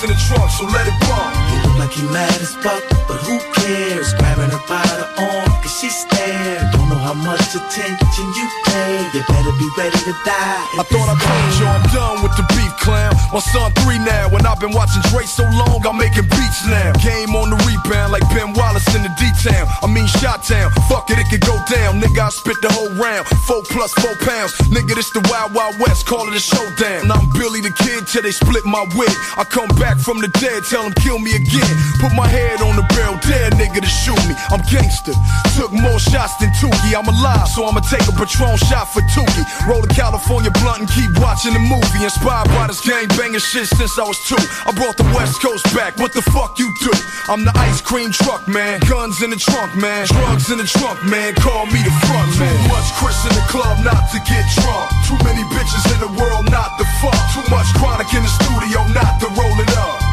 [0.03, 1.66] In the trunk, so let it bump.
[1.77, 4.13] Like you mad as fuck, but who cares?
[4.17, 6.73] Grabbing her by the arm, cause she stared.
[6.73, 9.05] Don't know how much attention you pay.
[9.13, 10.65] You better be ready to die.
[10.73, 13.13] I thought I told you I'm done with the beef clown.
[13.31, 16.91] My son three now, and I've been watching Dre so long, I'm making beats now.
[17.03, 19.67] Game on the rebound like Ben Wallace in the D-Town.
[19.83, 20.71] I mean Shot Town.
[20.89, 22.01] Fuck it, it could go down.
[22.01, 23.27] Nigga, I spit the whole round.
[23.45, 24.57] Four plus four pounds.
[24.73, 27.05] Nigga, this the Wild Wild West, call it a showdown.
[27.05, 29.13] And I'm Billy the Kid till they split my wig.
[29.37, 31.66] I come back from the dead, tell them kill me again.
[31.99, 34.33] Put my head on the barrel, dare nigga to shoot me.
[34.53, 35.13] I'm gangster.
[35.57, 36.93] Took more shots than Tukey.
[36.93, 39.43] I'm alive, so I'ma take a Patron shot for Tukey.
[39.67, 42.03] Roll a California blunt and keep watching the movie.
[42.03, 44.39] Inspired by this gang banging shit since I was two.
[44.65, 45.97] I brought the West Coast back.
[45.97, 46.93] What the fuck you do?
[47.27, 48.79] I'm the ice cream truck, man.
[48.87, 50.07] Guns in the trunk, man.
[50.07, 51.35] Drugs in the trunk, man.
[51.35, 52.53] Call me the front man.
[52.53, 54.87] Too much Chris in the club not to get drunk.
[55.07, 57.19] Too many bitches in the world not to fuck.
[57.33, 60.06] Too much chronic in the studio not to roll it up.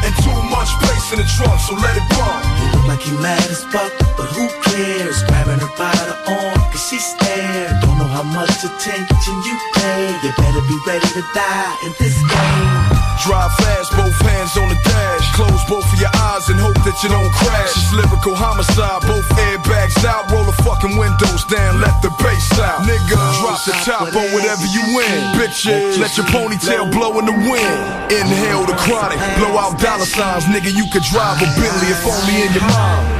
[0.65, 2.41] Much in the trunk, so let it bump.
[2.59, 5.21] You look like you mad as fuck, but who cares?
[5.23, 7.84] Grabbing her by the arm, cause she stared.
[8.05, 10.13] Know how much attention you pay.
[10.21, 12.69] You better be ready to die in this game.
[13.25, 15.25] Drive fast, both hands on the dash.
[15.33, 17.73] Close both of your eyes and hope that you don't crash.
[17.73, 22.85] It's lyrical homicide, both airbags out, roll the fucking windows down, let the bass out.
[22.85, 25.17] Nigga, drop the top on whatever you win.
[25.41, 27.73] Bitches, let your ponytail blow in the wind.
[28.13, 30.45] Inhale the chronic, blow out dollar signs.
[30.45, 33.14] Nigga, you could drive a Bentley if only in your mind.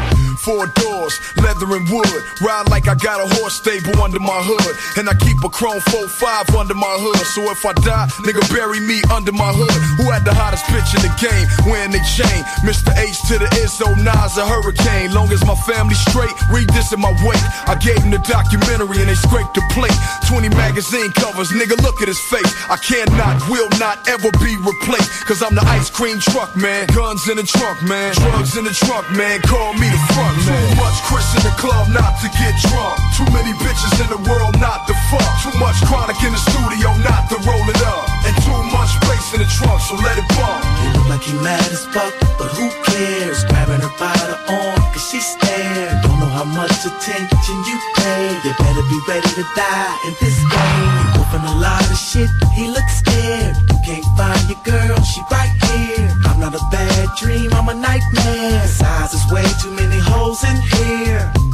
[0.46, 2.22] Four doors, leather and wood.
[2.38, 4.78] Ride like I got a horse stable under my hood.
[4.94, 7.26] And I keep a chrome 4-5 under my hood.
[7.34, 9.74] So if I die, nigga bury me under my hood.
[9.98, 11.50] Who had the hottest bitch in the game?
[11.66, 12.46] Wearing they chain.
[12.62, 12.94] Mr.
[12.94, 15.18] H to the Izzo, Nas a hurricane.
[15.18, 17.42] Long as my family straight, read this in my wake.
[17.66, 19.98] I gave them the documentary and they scraped the plate.
[20.30, 22.54] 20 magazine covers, nigga look at his face.
[22.70, 25.10] I cannot, will not ever be replaced.
[25.26, 26.86] Cause I'm the ice cream truck, man.
[26.94, 28.14] Guns in the trunk, man.
[28.14, 29.42] Drugs in the trunk, man.
[29.42, 30.35] Call me the front.
[30.44, 33.00] Too much Chris in the club not to get drunk.
[33.16, 35.32] Too many bitches in the world not to fuck.
[35.40, 38.04] Too much chronic in the studio not to roll it up.
[38.28, 40.60] And too much space in the trunk, so let it bump.
[40.84, 43.46] He look like he mad as fuck, but who cares?
[43.48, 46.04] Grabbing her by the arm, cause she stared.
[46.04, 48.36] Don't know how much attention you pay.
[48.44, 50.92] You better be ready to die in this game.
[51.16, 53.56] Moving a lot of shit, he looks scared.
[53.72, 56.25] You can't find your girl, she right here.
[56.46, 58.62] I'm not a bad dream, I'm a nightmare.
[58.62, 61.45] Besides, there's way too many holes in here.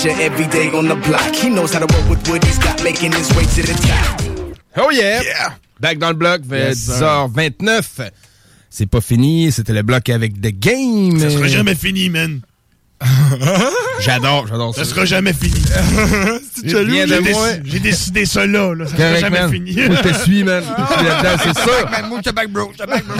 [0.00, 1.34] He's not your everyday on the block.
[1.34, 4.56] He knows how to work with what he's got, making his way to the top.
[4.76, 5.20] Oh yeah!
[5.78, 7.28] Back dans le bloc, Yes, sir.
[7.28, 8.10] 10h29.
[8.70, 11.18] C'est pas fini, c'était le bloc avec The Game.
[11.20, 12.40] Ça sera jamais fini, man.
[14.00, 14.84] J'adore, j'adore ça.
[14.84, 15.54] Ça sera jamais fini.
[16.64, 18.74] J'ai déc- décidé ça là.
[18.74, 18.86] là.
[18.86, 19.50] Ça sera jamais man.
[19.50, 19.72] fini.
[19.72, 20.62] Je te suis, man.
[20.62, 21.90] Je suis là-dedans, c'est ça.
[21.90, 22.70] Man, move to back, bro.
[22.76, 23.16] to back, bro.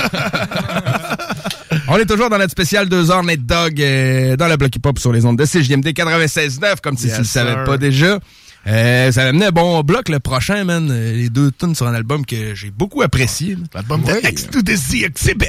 [1.92, 4.96] On est toujours dans notre spécial 2 heures Net Dog euh, dans le bloc hip-hop
[5.00, 8.20] sur les ondes de CJMD 96.9, comme si Yes, tu le savais pas déjà.
[8.68, 10.86] Euh, ça va amener un bon bloc le prochain, man.
[10.86, 13.58] Les deux tunes sur un album que j'ai beaucoup apprécié.
[13.74, 15.48] L'album de X to the Z Exhibit.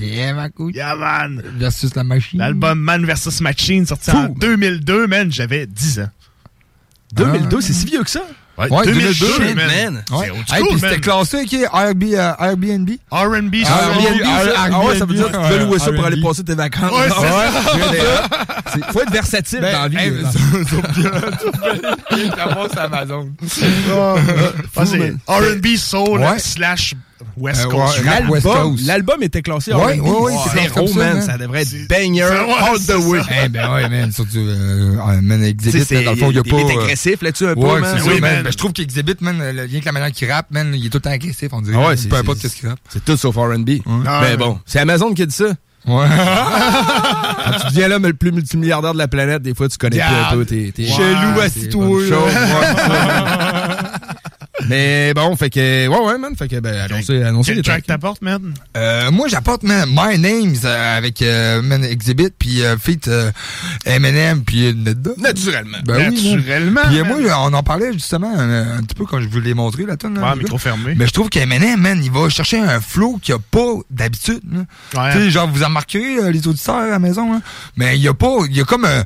[0.00, 0.74] Yeah, ma couille.
[0.74, 1.42] Yeah, man.
[1.58, 2.38] Versus la machine.
[2.38, 3.40] L'album Man vs.
[3.40, 5.32] Machine, sorti en 2002, man.
[5.32, 6.08] J'avais 10 ans.
[7.14, 8.22] 2002, c'est si vieux que ça?
[8.56, 9.66] Ouais, Ouais, 2002, 2002, man.
[9.66, 10.04] man.
[10.08, 10.30] C'est Ouais.
[10.52, 12.02] Hey, puis c'était classé avec Airbnb.
[12.14, 12.88] euh, Airbnb?
[13.10, 13.54] R&B, Airbnb,
[14.24, 14.50] Ah, ça.
[14.72, 16.92] Ah ouais, ça veut dire que tu peux louer ça pour aller passer tes vacances.
[16.92, 18.84] Ouais, c'est ouais.
[18.92, 19.96] Faut être versatile Ben, dans la vie.
[19.96, 20.12] hey,
[22.78, 23.30] Amazon.
[25.26, 26.94] R&B soul slash
[27.36, 28.00] West Euh, Coast.
[28.86, 30.02] L'album, était classé Ouais, R&B.
[30.06, 31.22] ouais, ouais, Zéro, ça, man.
[31.22, 33.20] Ça devrait être banger all the way.
[33.44, 34.12] Eh ben ouais, man.
[34.12, 36.58] Surtout, euh, ah, man, Exhibit, là, dans le fond, il y a il pas...
[36.58, 37.96] est euh, agressif là-dessus un peu, man.
[37.96, 38.34] c'est Oui, man.
[38.34, 38.42] man.
[38.44, 40.90] Ben, je trouve qu'Exhibit, man, le lien que la manière qu'il rappe, man, il est
[40.90, 41.76] tout le temps agressif, on dirait.
[41.80, 42.78] Ah ouais, c'est- Peu importe qu'est-ce qu'il rappe.
[42.88, 43.70] C'est tout sauf R&B.
[44.06, 45.46] Ah, Mais bon, c'est Amazon qui a dit ça.
[45.86, 46.06] Ouais.
[47.44, 50.04] Quand tu deviens l'homme le plus multimilliardaire de la planète, des fois, tu connais plus
[50.06, 50.72] un peu tes...
[50.76, 52.16] Chelou, Ouais, assis-toi, tes bonnes là.
[52.16, 52.34] choses.
[52.90, 54.53] Ouais.
[54.68, 55.88] Mais bon, fait que...
[55.88, 56.34] Ouais, ouais, man.
[56.36, 58.54] Fait que, ben, annoncez, annoncez Quel les track t'apportes, man?
[58.76, 63.30] Euh, moi, j'apporte man, My Names euh, avec euh, man, Exhibit, puis euh, feat euh,
[64.46, 65.10] puis euh, Nedda.
[65.18, 65.78] Naturellement.
[65.84, 66.34] Ben oui.
[66.34, 66.82] Naturellement.
[66.86, 67.22] Puis euh, man.
[67.22, 69.96] moi, on en parlait justement un, un petit peu quand je vous l'ai montré, la
[69.96, 70.18] tonne.
[70.18, 70.94] Ouais, micro fermé.
[70.96, 74.42] Mais je trouve qu'Eminem, man, il va chercher un flow qu'il n'y a pas d'habitude.
[74.94, 75.12] Ouais.
[75.12, 77.40] Tu sais, genre, vous en remarquerez, euh, les auditeurs à la maison, là.
[77.76, 79.02] mais il y a pas, il y a comme un,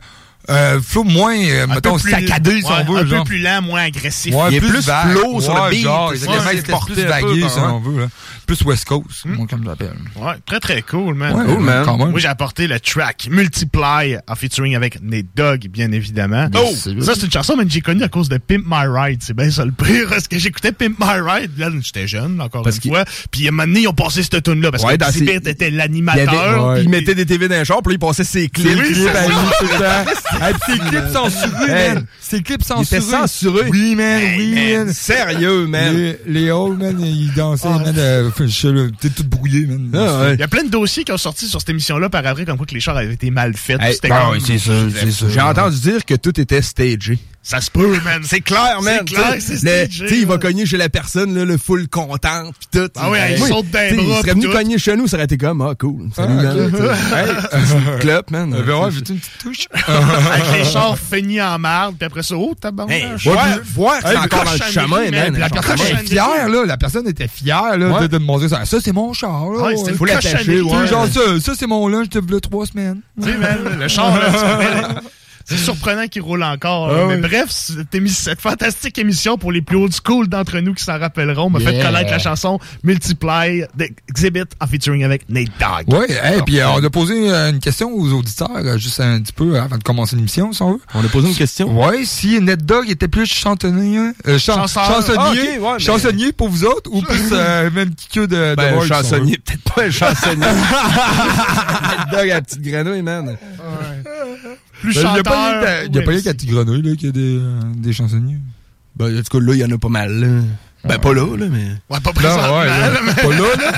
[0.48, 2.98] un flow moins, euh, Un mettons, peu plus- saccadé, si ouais, on veut.
[3.00, 3.18] Un genre.
[3.24, 4.34] peu plus lent, moins agressif.
[4.34, 5.10] Ouais, Il est plus vague.
[5.16, 7.80] flow sur le Ouais, beat, Genre, c'est exactement, ça, il était plus vagué, si on
[7.80, 8.00] veut.
[8.00, 8.06] Là.
[8.48, 9.92] Plus West Coast, moi, comme je l'appelle.
[10.16, 11.34] Ouais, très très cool, man.
[11.34, 11.84] Ouais, Cool, man.
[11.84, 12.10] quand même.
[12.10, 16.48] Moi, j'ai apporté le track Multiply en featuring avec Nate Dogg, bien évidemment.
[16.56, 16.74] Oh!
[16.74, 19.20] Ça, c'est une chanson que j'ai connue à cause de Pimp My Ride.
[19.22, 20.08] C'est bien ça le pire.
[20.08, 21.50] Parce que j'écoutais Pimp My Ride.
[21.58, 23.04] Là, j'étais jeune, encore Parce une fois.
[23.30, 24.70] Puis, à un moment donné, ils ont passé cette tune-là.
[24.70, 26.78] Parce Ouais, que ses- Exhibit était Il, l'animateur.
[26.78, 28.78] il mettait des TV dans les chars, puis là, il passait ses clips.
[28.78, 30.10] Oui, clips c'est à lui, tout le temps.
[30.40, 32.06] Hey, puis Ses clips censurés, man.
[32.20, 33.00] Ses clips Il était censurés.
[33.28, 33.68] censuré.
[33.70, 34.92] Oui, man, oui, man.
[34.92, 35.94] Sérieux, man.
[35.96, 37.78] Les, les old, man, ils dansaient, Ah.
[37.78, 37.94] man,
[39.00, 39.90] t'es tout brouillé, man.
[39.94, 40.34] Ah, ouais.
[40.34, 42.56] Il y a plein de dossiers qui ont sorti sur cette émission-là par après, comme
[42.56, 43.80] quoi que les chars avaient été mal faits.
[43.80, 45.26] Hey, C'était Ah comme- ouais, c'est ça, c'est ça.
[45.28, 47.18] J'ai entendu dire que tout était stagé.
[47.50, 48.20] Ça se peut, man.
[48.24, 48.98] C'est clair, man.
[49.08, 51.56] C'est clair, Tu sais, c'est Tu sais, il va cogner chez la personne, là, le
[51.56, 52.90] full contente, pis tout.
[52.94, 54.52] Ah ouais, il saute d'un bras, Il serait pis venu tout.
[54.52, 56.10] cogner chez nous, ça aurait été comme, ah, cool.
[56.14, 56.70] Salut, Ah, man.
[56.70, 58.50] Tu sais, Hey, c'est une clope, man.
[58.50, 59.66] Ben ouais, j'ai-tu une petite touche?
[59.88, 62.94] Avec les chars finis en marde, puis après ça, oh, tabarnak.
[62.94, 65.32] Hey, voir, voir que c'est encore dans le chemin, man.
[65.32, 65.38] man.
[65.38, 66.64] La personne était fière, là.
[66.66, 68.02] La personne était fière, là, Ouais.
[68.02, 68.66] de, de me montrer ça.
[68.66, 69.62] Ça, c'est mon char, là.
[69.62, 70.86] Ouais, c'était une Faut l'attacher, ouais.
[70.86, 73.00] genre, ça, ça c'est mon lunch de trois semaines.
[73.18, 75.00] Tu sais, man, le char, là, tu connais, là.
[75.48, 76.90] C'est surprenant qu'il roule encore.
[76.90, 77.20] Ah mais oui.
[77.22, 81.48] bref, cette, cette fantastique émission pour les plus old school d'entre nous qui s'en rappelleront
[81.50, 85.88] m'a fait connaître la chanson Multiply d'Exhibit en featuring avec Nate Dogg.
[85.98, 86.06] Ouais,
[86.38, 89.32] et puis euh, on a posé euh, une question aux auditeurs, euh, juste un petit
[89.32, 90.80] peu avant de commencer l'émission, si on veut.
[90.94, 91.76] On a posé une question?
[91.82, 96.32] Ouais, si Net Dog était plus chansonnier, euh, chan- chansonnier, Ah, ok, ouais, mais- chansonnier
[96.32, 99.90] pour vous autres, ou plus euh, même que de, de Ben, chansonnier, peut-être pas un
[99.90, 100.46] chansonnier.
[100.46, 103.36] Le dog à la petite grenouille, man.
[104.80, 106.20] Plus Ben, Il y a chanteur, pas rien qu'à- il y a oui, pas rien
[106.22, 108.38] qu'à Petit Grenouille, là, qui a des, euh, des chansonniers.
[108.96, 110.26] Ben, en tout cas, là, il y en a pas mal, là.
[110.84, 111.72] Ben, pas là, là, mais.
[111.90, 112.60] Ouais, pas présentement.
[112.60, 113.72] ouais, là, là, mais- pas là, là.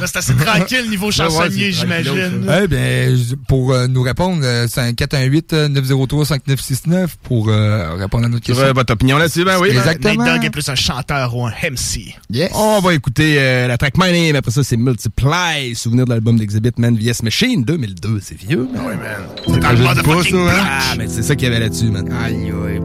[0.06, 2.46] C'est assez tranquille niveau chansonnier, j'imagine.
[2.62, 3.14] Eh bien,
[3.46, 8.64] pour euh, nous répondre, euh, c'est un 418-903-5969 pour euh, répondre à notre question.
[8.64, 9.68] Ouais, votre opinion là-dessus, ben oui.
[9.68, 10.24] Exactement.
[10.24, 12.14] Nate Dogg est plus un chanteur ou un MC.
[12.30, 12.50] Yes.
[12.54, 16.38] On va écouter euh, la track My Name, après ça, c'est Multiply, souvenir de l'album
[16.38, 18.20] d'Exhibit Man VS Machine 2002.
[18.22, 18.86] C'est vieux, man.
[18.86, 19.26] Ouais, man.
[19.46, 20.54] C'est dans le motherfucking block.
[20.58, 22.10] Ah, mais c'est ça qu'il y avait là-dessus, man.
[22.24, 22.80] Aïe, aïe.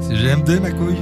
[0.00, 0.96] C'est GMD, ma couille.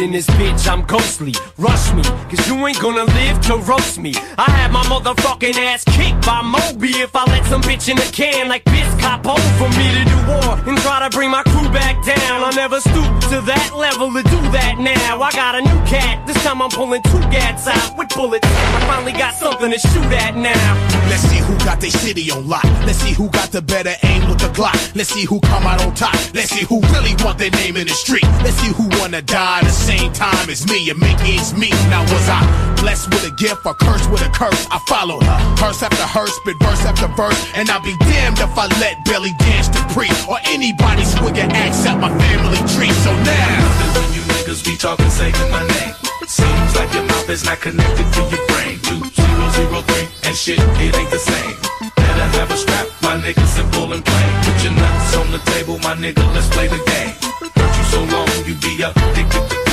[0.00, 1.34] In this bitch, I'm ghostly.
[1.58, 4.14] Rush me, cause you ain't gonna live to roast me.
[4.36, 8.08] I had my motherfucking ass kicked by Moby if I let some bitch in the
[8.12, 11.68] can like Biz Capo for me to do war and try to bring my crew
[11.70, 12.44] back down.
[12.44, 15.22] I never stoop to that level to do that now.
[15.22, 18.46] I got a new cat, this time I'm pulling two gats out with bullets.
[18.46, 20.96] I finally got something to shoot at now.
[21.08, 22.64] Let's see who got their city on lock.
[22.84, 24.76] Let's see who got the better aim with the Glock.
[24.94, 26.14] Let's see who come out on top.
[26.34, 28.24] Let's see who really want their name in the street.
[28.44, 31.78] Let's see who wanna die the same time as me and make ends meet.
[31.86, 32.42] Now was I
[32.82, 34.66] blessed with a gift or cursed with a curse?
[34.74, 35.38] I followed her.
[35.62, 37.38] Curse after her, spit verse after verse.
[37.54, 41.54] And I'll be damned if I let Billy dance to pre or anybody swig an
[41.54, 42.90] axe at my family tree.
[43.06, 43.62] So now.
[43.94, 45.94] When you niggas be talking, saying my name.
[46.26, 48.82] Seems like your mouth is not connected to your brain.
[48.82, 51.54] Two zero zero three and shit, it ain't the same.
[51.94, 54.30] Better have a strap, my nigga, simple and plain.
[54.42, 57.14] Put your nuts on the table, my nigga, let's play the game.
[57.54, 59.65] Hurt you so long, you be addicted to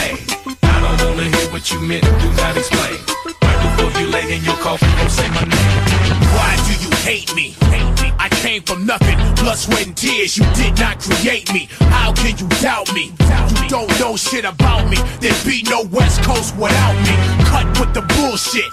[0.97, 2.97] don't wanna hear what you meant, do not explain.
[3.25, 5.69] Right before you lay in your coffin, don't say my name.
[6.35, 7.55] Why do you hate me?
[8.19, 10.37] I came from nothing, blood, sweat, and tears.
[10.37, 11.67] You did not create me.
[11.91, 13.11] How can you doubt me?
[13.59, 14.97] You don't know shit about me.
[15.19, 17.15] There'd be no West Coast without me.
[17.51, 18.71] Cut with the bullshit.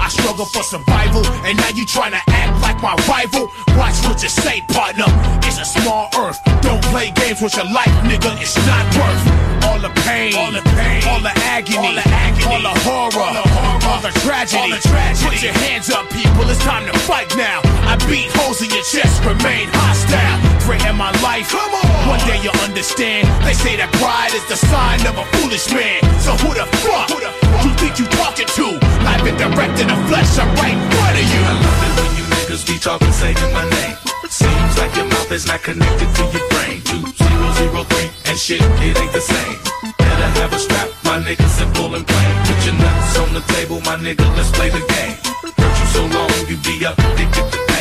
[0.00, 3.50] I struggle for survival, and now you tryna act like my rival.
[3.76, 5.06] Watch what you say, partner.
[5.44, 6.40] It's a small earth.
[6.62, 8.32] Don't play games with your life, nigga.
[8.40, 12.44] It's not worth all the pain, all the pain, all the agony, all the, agony,
[12.44, 14.58] all the horror, all the, horror, all the tragedy.
[14.58, 15.28] All the tragedy.
[15.28, 16.48] Put your hands up, people.
[16.48, 17.60] It's time to fight now.
[17.88, 20.51] I beat holes in your chest, remain hostile.
[20.62, 21.50] Threaten my life.
[21.50, 22.08] Come on.
[22.08, 23.26] One day you'll understand.
[23.42, 25.98] They say that pride is the sign of a foolish man.
[26.22, 27.10] So who the fuck?
[27.10, 27.66] Who the fuck?
[27.66, 28.66] You think you talking to?
[29.02, 30.38] Live and direct in the flesh.
[30.38, 31.42] I'm right in front of you.
[31.42, 33.96] I love it when you niggas be talking, saying my name.
[34.32, 36.80] Seems like your mouth is not connected to your brain.
[36.88, 39.58] Two zero zero three and shit, it ain't the same.
[39.98, 42.32] Better have a strap, my nigga, simple and plain.
[42.46, 45.16] Put your nuts on the table, my nigga, let's play the game.
[45.58, 47.71] Hurt you so long, you be addicted to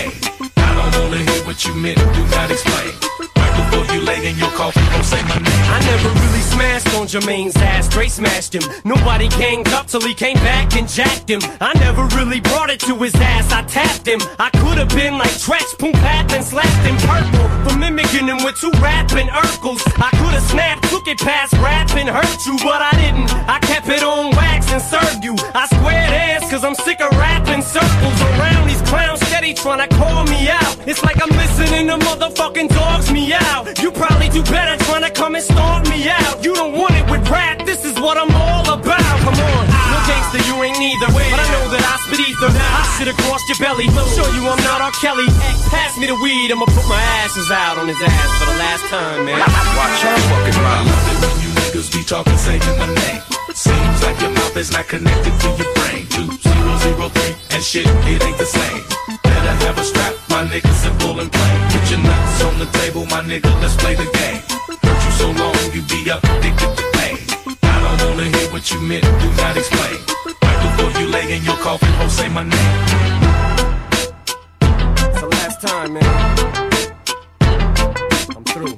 [1.52, 2.96] what you meant, do not explain.
[3.36, 5.64] Right before you lay in your coffin, don't say my name.
[5.68, 8.64] I never really smashed on Jermaine's ass, straight smashed him.
[8.86, 11.42] Nobody ganged up till he came back and jacked him.
[11.60, 14.22] I never really brought it to his ass, I tapped him.
[14.40, 18.46] I could have been like Tretch, Poom Pat, and slapped him purple for mimicking him
[18.46, 19.84] with two rapping Urkels.
[20.00, 23.28] I could have snapped, took it past rap and hurt you, but I didn't.
[23.50, 25.36] I kept it on wax and served you.
[25.54, 29.90] I squared ass cause I'm sick of rapping circles around these clowns steady trying to
[29.96, 30.78] call me out.
[30.88, 33.66] It's like I'm listening to motherfucking dogs me out.
[33.82, 36.46] You probably do better trying to come and stomp me out.
[36.46, 39.18] You don't want it with rap, this is what I'm all about.
[39.26, 41.10] Come on, no gangster, you ain't neither.
[41.10, 42.54] But I know that I spit ether.
[42.54, 44.94] I sit across your belly, show you I'm not R.
[45.02, 45.26] Kelly.
[45.74, 48.86] Pass me the weed, I'ma put my ashes out on his ass for the last
[48.94, 49.42] time, man.
[49.42, 50.86] Watch your fucking mouth.
[51.18, 53.22] When you niggas be talking, saying my name.
[53.58, 56.06] Seems like your mouth is not connected to your brain.
[56.14, 59.21] Two zero zero three and shit, it ain't the same.
[59.52, 61.72] Better have a strap, my nigga, simple and plain.
[61.72, 64.42] Put your nuts on the table, my nigga, let's play the game.
[64.82, 67.18] Hurt you so long, you be up addicted to pain.
[67.62, 69.98] I don't wanna hear what you meant, do not explain.
[70.42, 72.76] Right before you lay in your coffin, ho, say my name.
[75.12, 76.06] It's the last time, man.
[78.30, 78.78] I'm through.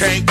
[0.00, 0.29] Can't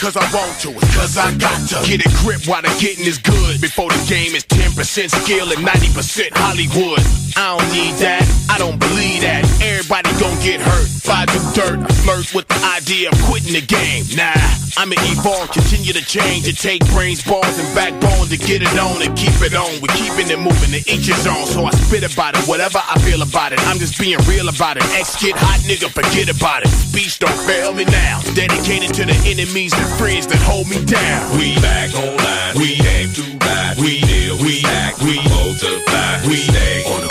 [0.00, 1.86] cause I want to, it's cause I got to.
[1.86, 3.60] Get a grip while the getting is good.
[3.60, 4.72] Before the game is 10%
[5.10, 7.04] skill and 90% Hollywood.
[7.36, 9.44] I don't need that, I don't believe that.
[9.60, 10.88] Everybody gon' get hurt.
[11.10, 14.06] I do dirt, I flirt with the idea of quitting the game.
[14.14, 14.38] Nah,
[14.78, 16.46] I'ma evolve, continue to change.
[16.46, 19.68] and take brains, balls, and backbone to get it on and keep it on.
[19.82, 21.44] We're keeping it moving each his own.
[21.50, 23.58] So I spit about it, whatever I feel about it.
[23.66, 24.86] I'm just being real about it.
[24.94, 26.70] X get hot, nigga, forget about it.
[26.70, 28.22] Speech don't fail me now.
[28.38, 31.36] Dedicated to the enemies friends that hold me down.
[31.36, 32.54] We back online.
[32.56, 33.76] We aim to ride.
[33.78, 34.36] We deal.
[34.38, 35.02] We act.
[35.02, 36.20] We multiply.
[36.26, 37.09] We stay on the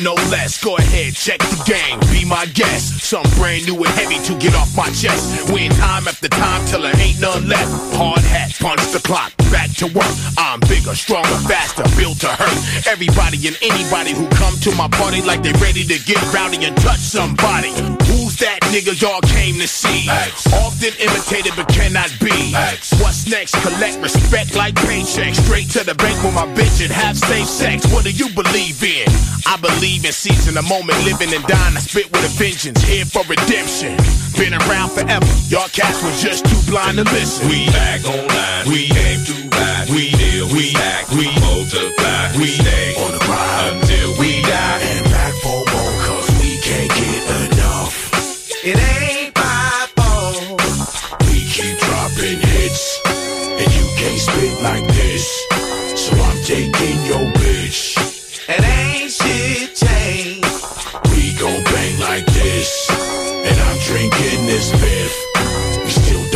[0.00, 0.62] no less.
[0.62, 1.98] Go ahead, check the game.
[2.12, 3.02] Be my guest.
[3.02, 5.52] Some brand new and heavy to get off my chest.
[5.52, 7.70] Win time after time till there ain't none left.
[7.96, 9.32] Hard hat, punch the clock.
[9.50, 10.14] Back to work.
[10.38, 12.86] I'm bigger, stronger, faster, built to hurt.
[12.86, 16.76] Everybody and anybody who come to my party like they ready to get rowdy and
[16.78, 17.74] touch somebody.
[18.08, 20.08] Who's that nigga y'all came to see?
[20.64, 22.54] Often imitated but cannot be.
[23.02, 23.58] What's next?
[23.60, 25.42] Collect respect like paychecks.
[25.44, 27.84] Straight to the bank with my bitch and have safe sex.
[27.92, 29.08] What do you believe in?
[29.44, 31.74] I believe in seizing the moment, living and dying.
[31.74, 33.98] I spit with a vengeance, here for redemption.
[34.38, 35.26] Been around forever.
[35.50, 37.48] Y'all cats was just too blind to listen.
[37.48, 38.70] We back online.
[38.70, 39.90] We aim to ride.
[39.90, 40.46] We deal.
[40.54, 41.10] We act.
[41.10, 42.30] We multiply.
[42.38, 44.78] We stay on the grind until we die.
[44.86, 47.90] And back for more cause we can't get enough.
[48.62, 49.21] It ain't
[64.52, 65.31] this fifth.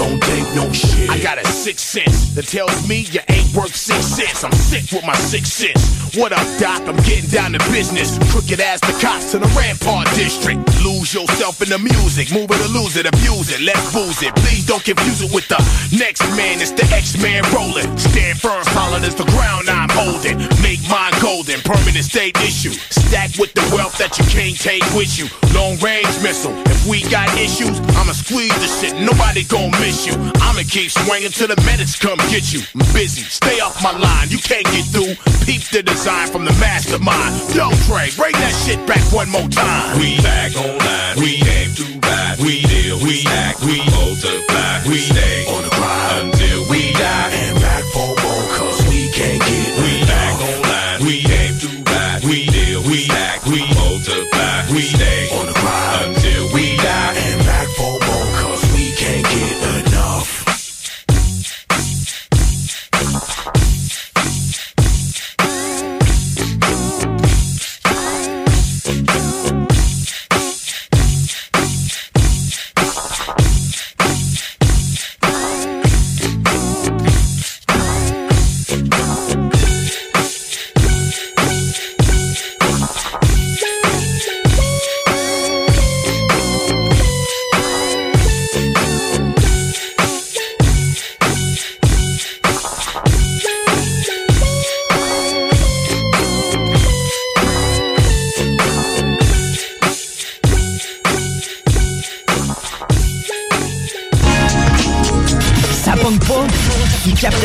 [0.07, 1.11] Don't take no shit.
[1.11, 4.45] I got a sixth sense that tells me you ain't worth six cents.
[4.45, 6.15] I'm sick with my six cents.
[6.15, 6.87] What up, Doc?
[6.87, 8.15] I'm getting down to business.
[8.31, 10.63] Crooked as the cops to the Rampart District.
[10.87, 12.31] Lose yourself in the music.
[12.31, 13.61] Move it or lose it, abuse it.
[13.61, 14.31] Let's booze it.
[14.47, 15.59] Please don't confuse it with the
[15.99, 16.63] next man.
[16.63, 17.91] It's the X-Man rolling.
[17.99, 20.39] Stand firm, solid as the ground I'm holding.
[20.63, 22.79] Make mine golden, permanent state issue.
[22.95, 25.27] Stack with the wealth that you can't take with you.
[25.51, 26.55] Long range missile.
[26.71, 28.95] If we got issues, I'ma squeeze the shit.
[29.03, 30.13] Nobody gon' miss you.
[30.43, 32.61] I'ma keep swinging till the medics come get you.
[32.75, 33.23] I'm busy.
[33.23, 34.29] Stay off my line.
[34.29, 35.15] You can't get through.
[35.47, 37.33] Peep the design from the mastermind.
[37.55, 39.97] Yo, Trey, bring that shit back one more time.
[39.97, 41.15] We back online.
[41.23, 42.37] We aim to ride.
[42.43, 42.99] We deal.
[43.01, 43.63] We act.
[43.63, 44.83] We multiply.
[44.91, 45.76] We stay on the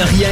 [0.01, 0.29] capte rien.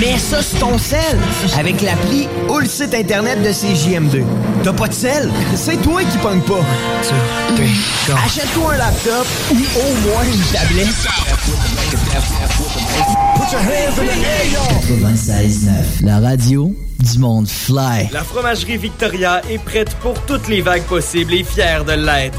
[0.00, 1.18] Mets ça sur ton sel
[1.58, 4.24] avec l'appli ou le site internet de CJM2.
[4.64, 5.30] T'as pas de sel?
[5.54, 6.64] C'est toi qui pogne pas.
[8.24, 10.88] Achète-toi un laptop ou au moins une tablette.
[13.34, 15.08] Put your hands in the air, y'all.
[15.10, 18.08] 96.9, la radio du monde fly.
[18.12, 22.38] La fromagerie Victoria est prête pour toutes les vagues possibles et fière de l'être.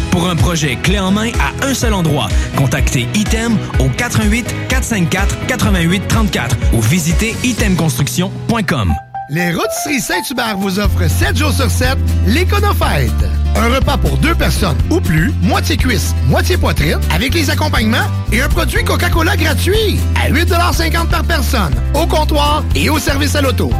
[0.11, 5.47] Pour un projet clé en main à un seul endroit, contactez Item au 88 454
[5.47, 8.93] 88 34 ou visitez itemconstruction.com.
[9.29, 11.97] Les Rôtisseries Saint-Hubert vous offrent 7 jours sur 7
[12.27, 13.11] l'Éconofête.
[13.55, 18.41] Un repas pour deux personnes ou plus, moitié cuisse, moitié poitrine, avec les accompagnements et
[18.41, 23.71] un produit Coca-Cola gratuit à 8,50 par personne, au comptoir et au service à l'auto.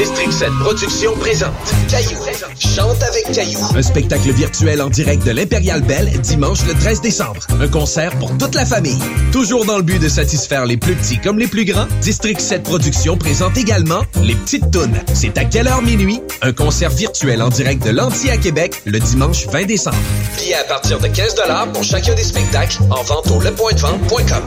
[0.00, 1.52] District 7 Productions présente
[1.90, 2.16] Caillou.
[2.58, 3.60] Chante avec Caillou.
[3.76, 7.46] Un spectacle virtuel en direct de l'Impérial Belle dimanche le 13 décembre.
[7.60, 8.98] Un concert pour toute la famille.
[9.30, 12.62] Toujours dans le but de satisfaire les plus petits comme les plus grands, District 7
[12.62, 14.98] Productions présente également Les Petites Tounes.
[15.12, 16.22] C'est à quelle heure minuit?
[16.40, 19.98] Un concert virtuel en direct de l'Anti à Québec le dimanche 20 décembre.
[20.38, 21.34] Billets à partir de 15
[21.74, 24.44] pour chacun des spectacles en vente au lepointdevente.com.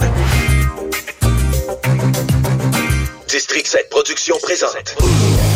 [3.34, 4.96] District 7 Productions présente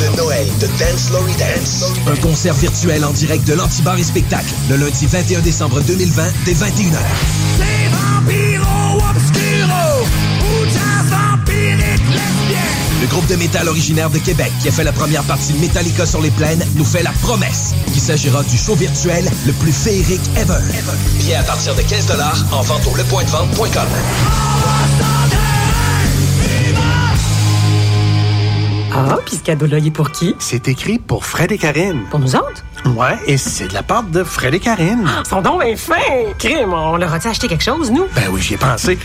[0.01, 1.86] Le Noël de Dance Lory Dance.
[2.07, 6.53] Un concert virtuel en direct de l'Antibar et Spectacle le lundi 21 décembre 2020 dès
[6.53, 6.97] 21h.
[12.99, 16.07] Le groupe de métal originaire de Québec qui a fait la première partie de Metallica
[16.07, 20.28] sur les plaines nous fait la promesse qu'il s'agira du show virtuel le plus féerique
[20.36, 20.57] ever.
[21.19, 22.07] Billets à partir de 15
[22.51, 23.88] en vente au lepointdevente.com.
[28.93, 30.35] Ah, puis ce cadeau-là, il est pour qui?
[30.39, 32.03] C'est écrit pour Fred et Karine.
[32.09, 32.63] Pour nous autres?
[32.85, 35.07] Ouais, et c'est de la part de Fred et Karine.
[35.25, 35.95] Ils sont donc bien fins!
[36.39, 38.05] Crime, on leur a-tu acheté quelque chose, nous?
[38.15, 38.97] Ben oui, j'y ai pensé.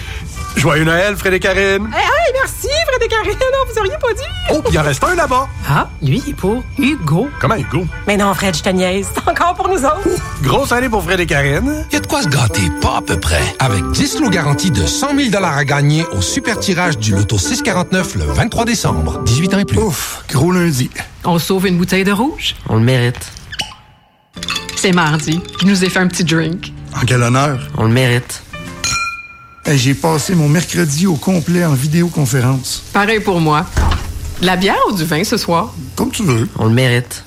[0.57, 1.91] Joyeux Noël, Fred et Karine.
[1.93, 3.33] Hey, hey, merci, Fred et Karine!
[3.33, 4.23] Non, vous auriez pas dit!
[4.51, 5.49] Oh, puis il en reste un là-bas.
[5.69, 7.29] Ah, lui, il est pour Hugo.
[7.41, 7.85] Comment Hugo?
[8.07, 9.09] Mais non, Fred, je te niaise.
[9.13, 10.09] C'est encore pour nous autres.
[10.43, 11.85] Grosse année pour Fred et Karine.
[11.91, 13.43] Il y a de quoi se gâter, pas à peu près.
[13.59, 18.15] Avec 10 lots garantis de 100 000 à gagner au super tirage du loto 649
[18.17, 19.19] le 23 décembre.
[19.25, 19.79] 18 ans et plus.
[19.79, 20.91] Ouf, gros lundi.
[21.25, 22.55] On sauve une bouteille de rouge?
[22.69, 23.33] On le mérite.
[24.77, 25.41] C'est mardi.
[25.61, 26.73] Je nous ai fait un petit drink.
[26.95, 27.59] En quel honneur?
[27.79, 28.43] On le mérite.
[29.65, 32.83] Hey, J'ai passé mon mercredi au complet en vidéoconférence.
[32.93, 33.67] Pareil pour moi.
[34.41, 35.73] De la bière ou du vin ce soir?
[35.95, 36.49] Comme tu veux.
[36.59, 37.25] On le mérite.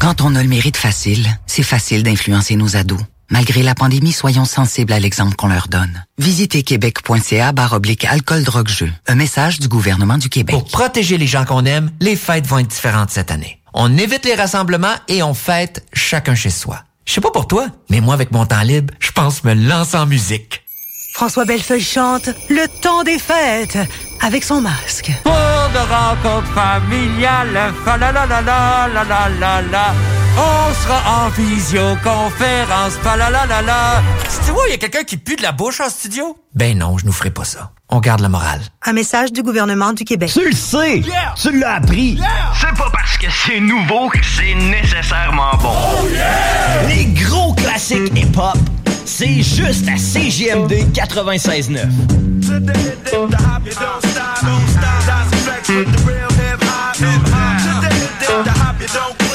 [0.00, 3.00] Quand on a le mérite facile, c'est facile d'influencer nos ados.
[3.30, 6.04] Malgré la pandémie, soyons sensibles à l'exemple qu'on leur donne.
[6.18, 8.90] Visitez québec.ca barre oblique alcool drogue jeu.
[9.08, 10.54] Un message du gouvernement du Québec.
[10.54, 13.60] Pour protéger les gens qu'on aime, les fêtes vont être différentes cette année.
[13.74, 16.82] On évite les rassemblements et on fête chacun chez soi.
[17.06, 19.96] Je sais pas pour toi, mais moi avec mon temps libre, je pense me lancer
[19.96, 20.65] en musique.
[21.16, 23.78] François Bellefeuille chante Le temps des fêtes
[24.20, 25.10] avec son masque.
[25.22, 29.94] Pour de rencontres familiales, fa la la la la la la la la.
[30.36, 34.02] On sera en visioconférence, fa la la la la.
[34.44, 36.36] Tu vois, il y a quelqu'un qui pue de la bouche en studio?
[36.54, 37.70] Ben non, je nous ferai pas ça.
[37.88, 38.60] On garde le moral.
[38.84, 40.30] Un message du gouvernement du Québec.
[40.34, 41.02] Tu le sais!
[41.40, 42.20] Tu l'as appris!
[42.60, 45.74] C'est pas parce que c'est nouveau que c'est nécessairement bon.
[46.88, 48.58] Les gros classiques hip-hop,
[49.06, 51.86] c'est juste à CGMD 96.9.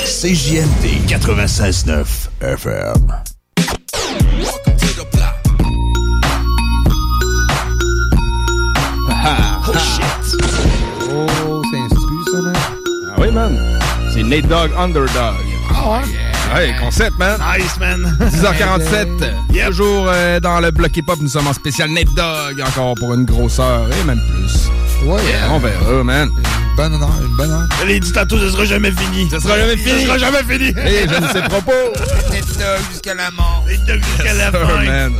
[0.06, 2.06] CJMD 96.9
[2.42, 3.14] FM.
[9.64, 10.04] Oh shit!
[11.12, 12.56] Oh, c'est instru ça, man?
[13.10, 13.80] Ah oui, man.
[14.14, 15.36] C'est Nate Dogg Underdog.
[15.74, 16.31] Ah ouais?
[16.54, 17.40] Ouais, concept, man.
[17.58, 18.18] Nice, man.
[18.20, 19.66] 10h47.
[19.68, 23.26] Toujours euh, dans le bloc hip-hop, nous sommes en spécial Nate Dogg, encore pour une
[23.26, 24.70] grosse heure et même plus.
[25.08, 26.30] Ouais, On verra, man.
[26.30, 27.68] Une bonne heure, une bonne heure.
[27.86, 29.30] L'ai dit tantôt, ce sera jamais fini.
[29.30, 30.02] Ce sera jamais fini.
[30.02, 30.70] Ce sera jamais fini.
[30.86, 31.72] Et je ne sais propos.
[32.62, 33.64] Dog jusqu'à la mort.
[33.68, 34.84] Nate Dogg jusqu'à la Oh, fin.
[34.86, 35.14] man.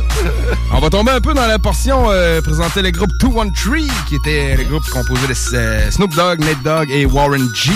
[0.72, 4.56] On va tomber un peu dans la portion euh, présenter le groupe 213, qui était
[4.56, 7.72] le groupe composé de euh, Snoop Dogg, Nate Dogg et Warren G.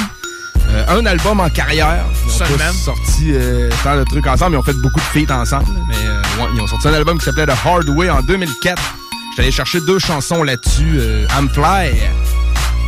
[0.69, 2.05] Euh, un album en carrière.
[2.27, 4.55] Ils ont tous sorti euh, tant de trucs ensemble.
[4.57, 5.67] Ils ont fait beaucoup de feats ensemble.
[5.89, 8.83] Mais euh, ouais, ils ont sorti un album qui s'appelait The Hard Way en 2004.
[9.37, 10.99] J'étais allé chercher deux chansons là-dessus.
[10.99, 11.93] Euh, I'm Fly,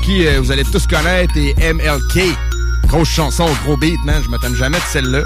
[0.02, 2.24] qui euh, vous allez tous connaître, et MLK.
[2.86, 4.22] Grosse chanson, gros beat, man.
[4.24, 5.24] Je m'attends jamais de celle-là.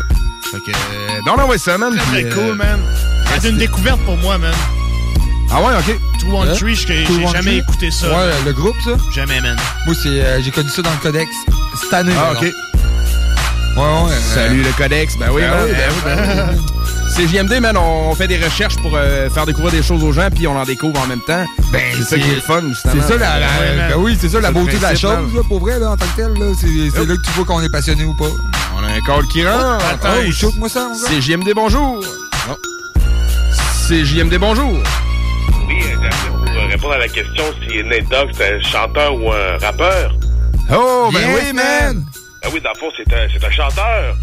[0.50, 1.94] Fait que, euh, ben, on envoie ça, man.
[1.96, 2.80] Très, puis, très cool, man.
[3.40, 4.52] C'est une découverte pour moi, man.
[5.54, 5.98] Ah ouais, ok.
[6.20, 8.08] Two One Tree, j'ai jamais écouté ça.
[8.08, 8.92] Ouais, le groupe, ça?
[9.14, 9.56] Jamais, man.
[9.86, 11.30] Moi, c'est, euh, j'ai connu ça dans le codex.
[11.82, 12.42] Cette année, Ah, ok.
[12.42, 14.12] Ouais, ouais.
[14.34, 15.16] Salut le Codex.
[15.18, 16.60] Ben oui, Ben oui, ben oui, ben oui.
[17.14, 17.76] C'est JMD, man.
[17.76, 20.64] On fait des recherches pour euh, faire découvrir des choses aux gens, puis on en
[20.64, 21.44] découvre en même temps.
[21.70, 22.94] Ben, c'est ça qui est le fun, justement.
[23.02, 25.40] C'est ça, la, la- Ouais, ben oui, c'est ça la beauté de la chose, là,
[25.48, 26.32] pour vrai, là, en tant que tel.
[26.34, 26.52] Là.
[26.58, 26.66] C'est,
[27.06, 28.28] là que tu vois qu'on est passionné ou pas.
[28.78, 29.84] On a un call qui rentre.
[29.86, 31.06] attends, Oh, shoot-moi ça, mon gars.
[31.08, 32.02] C'est JMD, bonjour.
[32.48, 32.56] Non.
[33.88, 34.78] C'est JMD, bonjour.
[35.68, 39.30] Oui, euh, pour euh, répondre à la question si Nate Dogg c'est un chanteur ou
[39.32, 40.14] un rappeur.
[40.72, 42.04] Oh, ben oui, man.
[42.44, 44.16] Ah oui, dans le fond, c'est un, c'est un chanteur.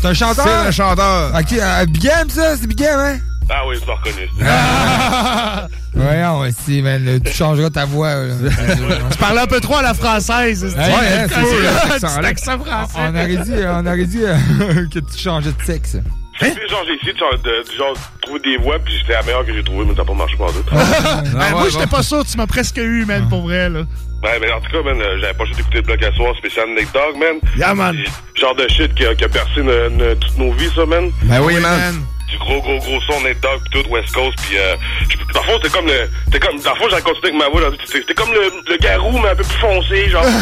[0.00, 0.44] C'est un chanteur?
[0.44, 1.32] C'est un chanteur.
[1.34, 2.56] Ok, euh, Big M, ça?
[2.56, 3.18] C'est Big M, hein?
[3.50, 4.28] Ah oui, je l'ai reconnu.
[5.94, 7.20] Voyons, aussi, man.
[7.24, 8.34] Tu changeras ta voix, là.
[9.10, 10.64] Tu parles un peu trop à la française.
[10.64, 12.08] Ouais, hein, c'est ça.
[12.08, 12.98] C'est l'accent français.
[12.98, 15.96] On aurait dit, on aurait dit euh, que tu changeais de sexe.
[16.50, 19.22] Puis, genre, j'ai essayé de, genre, de, de, genre, trouver des voix, puis c'était la
[19.22, 20.64] meilleure que j'ai trouvée, mais ça n'a pas marché pas tout.
[21.36, 23.80] Ben, moi, j'étais pas sûr, tu m'as presque eu, man, pour vrai, là.
[24.22, 26.36] Ouais, mais en tout cas, man, euh, j'avais pas juste écouté le bloc à soir
[26.36, 27.40] spécial Nate Dogg, man.
[27.56, 27.96] Yeah, man.
[28.34, 29.62] Genre de shit qui a, qui a percé
[30.20, 31.10] toutes nos vies, ça, man.
[31.24, 32.04] Ben oui, man.
[32.32, 34.74] Du gros, gros, gros son Nate Dogg, pis tout, West Coast, pis euh,
[35.08, 36.08] je- dans le fond, comme le...
[36.24, 36.58] C'était comme...
[36.60, 39.36] Dans le fond, j'ai continué avec ma voix, c'était comme le, le garou, mais un
[39.36, 40.24] peu plus foncé, genre.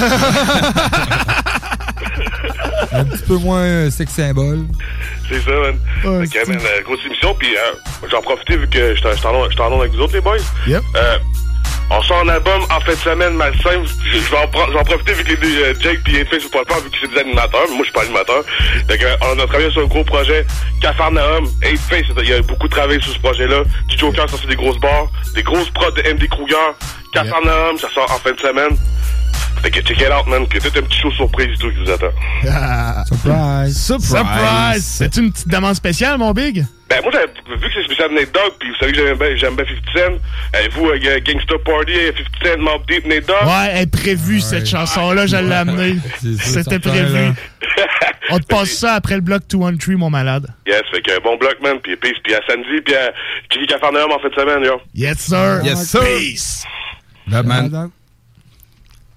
[2.92, 4.64] Un petit peu moins euh, sex symbole.
[5.28, 5.78] C'est ça, man.
[6.02, 9.34] fait que, man, euh, grosse émission, puis euh, j'en profite vu que j'étais j'étais en
[9.34, 10.36] onde- j'étais en onde avec vous autres, les boys.
[10.66, 10.82] Yep.
[10.96, 11.18] Euh,
[11.90, 13.82] on sort un album en fin de semaine, malsain.
[14.12, 16.82] Je vais en, profiter vu que les deux, euh, Jake et Face sont pas le
[16.84, 17.66] vu que c'est des animateurs.
[17.68, 18.44] mais Moi, je suis pas animateur.
[18.88, 20.46] Que, euh, on a travaillé sur un gros projet.
[20.80, 23.62] Cafarnaum, et Face, il y a beaucoup travaillé sur ce projet-là.
[23.88, 25.08] Du Joker, ça c'est des grosses barres.
[25.34, 26.56] Des grosses prods de MD Kruger.
[27.12, 28.76] Cafarnaum, ça sort en fin de semaine.
[29.62, 30.46] Fait que check it out, man.
[30.48, 33.04] Que peut-être un petit show surprise et tout qui vous attend.
[33.06, 33.86] Surprise.
[33.86, 34.84] Surprise.
[34.84, 36.64] C'est une petite demande spéciale, mon Big?
[36.88, 39.36] Ben, moi, j'avais vu que c'est spécial Nate Dogg, puis vous savez que j'aime bien,
[39.36, 40.12] j'aime bien 50 Cent.
[40.56, 43.46] Euh, vous, euh, Gangsta Party, 50 Cent, Mob Deep, Nate Dogg.
[43.46, 45.96] Ouais, elle est prévue, cette chanson-là, je l'ai amenée.
[46.40, 47.32] C'était prévu.
[48.32, 50.48] On te passe ça après le bloc 213, mon malade.
[50.66, 53.12] Yes, fait que bon bloc, man, puis peace, puis à samedi, puis à
[53.48, 54.80] Kiki Cafarnaum en fin de semaine, yo.
[54.94, 55.60] Yes, sir.
[55.64, 56.00] Yes, sir.
[56.00, 56.64] Peace.
[57.28, 57.90] Là, man.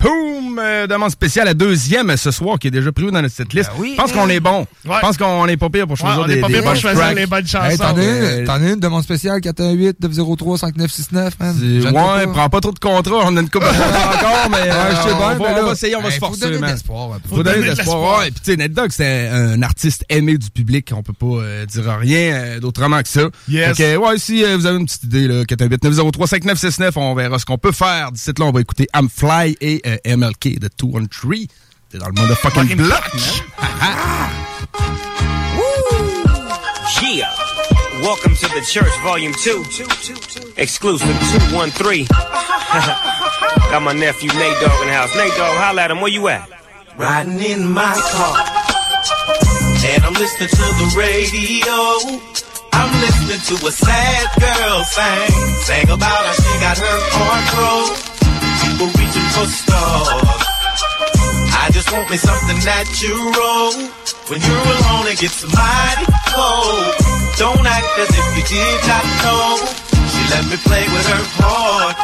[0.04, 0.60] Poum!
[0.60, 3.72] euh, demande spéciale à deuxième ce soir qui est déjà prévu dans notre cette liste.
[3.82, 4.68] Je pense qu'on est bon.
[4.86, 6.64] Je pense qu'on est pas pire pour choisir Ouais, on des, est pas des pire
[6.64, 7.16] pour bonnes choisir tracks.
[7.16, 7.66] les bonnes chansons.
[7.70, 11.56] Hey, t'en as Euh, une, t'en as une demande spéciale 418-903-5969, man.
[11.60, 12.32] C'est- J'en ai Ouais, pas.
[12.34, 14.90] prends pas trop de contrats, on a une coupe de contrats encore, mais Ouais, euh,
[14.92, 16.42] je sais on, va, mais on là, va essayer, on va hey, se faut forcer,
[16.42, 16.72] donner man.
[16.72, 17.10] l'espoir.
[17.30, 18.20] Faut donner de l'espoir.
[18.20, 21.26] Ouais, puis tu sais, Ned Dogg, c'est un artiste aimé du public, on peut pas
[21.42, 23.24] euh, dire rien euh, d'autrement que ça.
[23.50, 23.76] Yes.
[23.78, 27.46] Fait que, ouais, si euh, vous avez une petite idée, là, 418-903-5969, on verra ce
[27.46, 28.12] qu'on peut faire.
[28.12, 31.48] D'ici là, on va écouter I'm Fly et euh, MLK de 213.
[31.90, 34.34] T'es dans le motherfucking Fucking block, block.
[37.02, 37.30] Yeah.
[38.02, 39.64] Welcome to the church, volume 2.
[40.58, 41.08] Exclusive
[41.52, 42.08] 213.
[43.70, 45.16] Got my nephew Nate Dogg in the house.
[45.16, 46.02] Nate Dogg, holla at him.
[46.02, 46.50] Where you at?
[46.98, 48.38] Riding in my car.
[49.86, 51.76] And I'm listening to the radio.
[52.74, 55.32] I'm listening to a sad girl sing.
[55.64, 58.13] Sang about how she got her heart broke.
[58.62, 60.44] People reaching for stars.
[61.64, 63.74] I just want me something natural.
[64.30, 66.94] When you're alone, it gets mighty cold.
[67.38, 69.58] Don't act as if you did not know.
[70.12, 71.98] She let me play with her heart.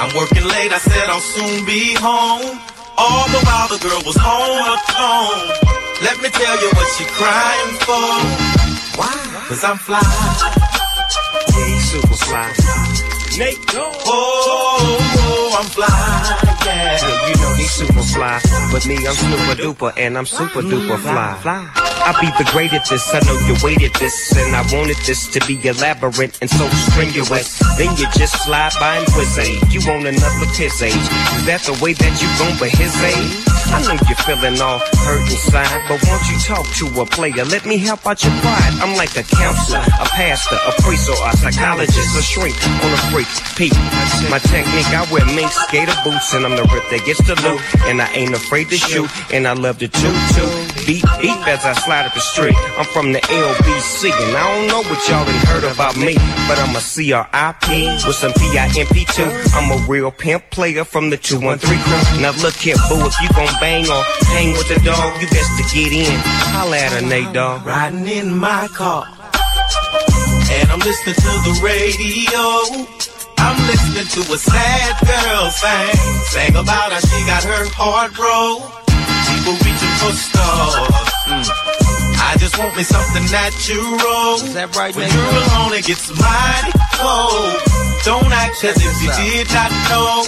[0.00, 2.58] I'm working late, I said I'll soon be home.
[2.96, 5.48] All the while the girl was home alone.
[6.02, 8.08] Let me tell you what she crying for.
[8.98, 9.14] Why?
[9.48, 10.02] Cause I'm fly.
[11.80, 12.93] Super fly.
[13.38, 13.58] Nate.
[13.74, 15.88] Oh, oh, I'm fly.
[16.64, 17.28] Yeah.
[17.28, 18.40] You know he's super fly.
[18.70, 21.38] But me, I'm super duper, and I'm super duper fly.
[21.42, 21.84] fly.
[22.04, 25.26] I be the great at this, I know you waited this, and I wanted this
[25.32, 27.56] to be elaborate and so strenuous.
[27.80, 29.48] Then you just slide by and whiz eh?
[29.48, 29.72] aid.
[29.72, 30.92] You want another piss age.
[30.92, 31.36] Eh?
[31.40, 33.32] Is that the way that you gon' but his age?
[33.72, 37.40] I know you're feeling all hurt inside, but won't you talk to a player?
[37.48, 38.76] Let me help out your pride.
[38.84, 42.54] I'm like a counselor, a pastor, a priest, or a psychologist, a shrink
[42.84, 43.00] on a
[43.56, 43.72] Peep,
[44.30, 47.60] my technique, I wear mink skater boots, and I'm the rip that gets the loot.
[47.86, 50.50] And I ain't afraid to shoot, and I love to toot toot.
[50.86, 52.56] Beat, beat as I slide up the Street.
[52.78, 56.14] I'm from the LBC, and I don't know what y'all done heard about me,
[56.46, 59.30] but I'm a CRIP with some PIMP too.
[59.54, 62.20] I'm a real pimp player from the 213 crew.
[62.20, 64.02] Now look here, boo, if you gon' bang or
[64.34, 66.18] hang with the dog, you best to get in.
[66.52, 67.64] Holla at her, Nate Dog.
[67.64, 69.06] Riding in my car.
[70.54, 72.44] And I'm listening to the radio.
[73.38, 75.96] I'm listening to a sad girl sing.
[76.30, 78.62] Sang about how she got her heart broke.
[78.86, 81.10] People reaching for stars.
[81.26, 81.74] Mm.
[82.22, 84.38] I just want me something natural.
[84.46, 87.58] Is that right, When you're alone, it gets mighty cold.
[88.06, 90.22] Don't act as if you did not know.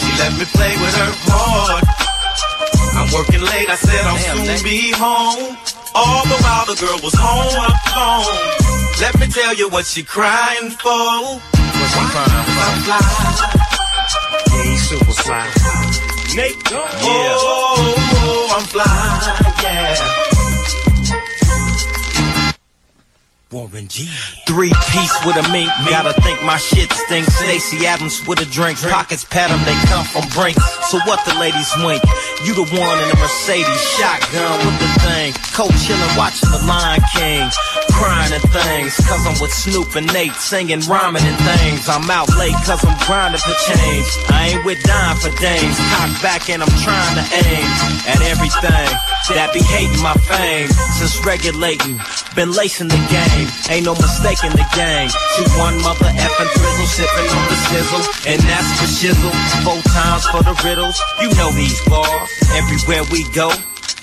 [0.00, 1.84] She let me play with her heart.
[2.96, 5.56] I'm working late, I said I'll soon be home.
[5.94, 8.65] All the while the girl was home alone.
[8.98, 10.88] Let me tell you what she crying for.
[10.88, 12.96] What's she crying for?
[14.56, 15.44] Yeah, he's super fly.
[16.34, 16.80] Nate, yeah.
[17.04, 18.84] oh, I'm fly,
[19.62, 19.96] yeah.
[23.52, 24.08] Warren G.
[24.46, 27.32] Three piece with a mink, gotta think my shit stinks.
[27.36, 30.60] Stacey Adams with a drink, pockets pat 'em, they come from Brinks.
[30.90, 32.02] So what the ladies wink?
[32.44, 35.32] You the one in a Mercedes, shotgun with the thing.
[35.54, 37.48] Cold chillin', watching the Lion King.
[37.92, 41.88] Crying and things, cause I'm with Snoop and Nate, singing, rhyming and things.
[41.88, 44.08] I'm out late cause I'm grinding for change.
[44.28, 45.76] I ain't with dime for dames.
[45.94, 47.68] Cock back and I'm trying to aim
[48.06, 48.96] at everything
[49.34, 50.68] that be hating my fame.
[50.96, 51.98] Since regulating,
[52.36, 53.48] been lacing the game.
[53.68, 55.10] Ain't no mistake in the game.
[55.34, 58.02] Two one mother effing frizzle, sipping on the sizzle.
[58.30, 59.34] And that's for shizzle.
[59.66, 60.96] Four times for the riddles.
[61.20, 62.30] You know these bars.
[62.54, 63.50] Everywhere we go.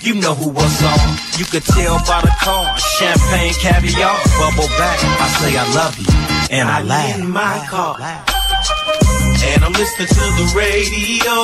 [0.00, 1.16] You know who was on.
[1.38, 2.76] You could tell by the car.
[3.00, 4.98] Champagne, caviar, bubble back.
[5.00, 6.12] I say I love you.
[6.52, 7.18] And I, laugh.
[7.18, 7.96] in my car.
[8.00, 11.36] And I'm listening to the radio.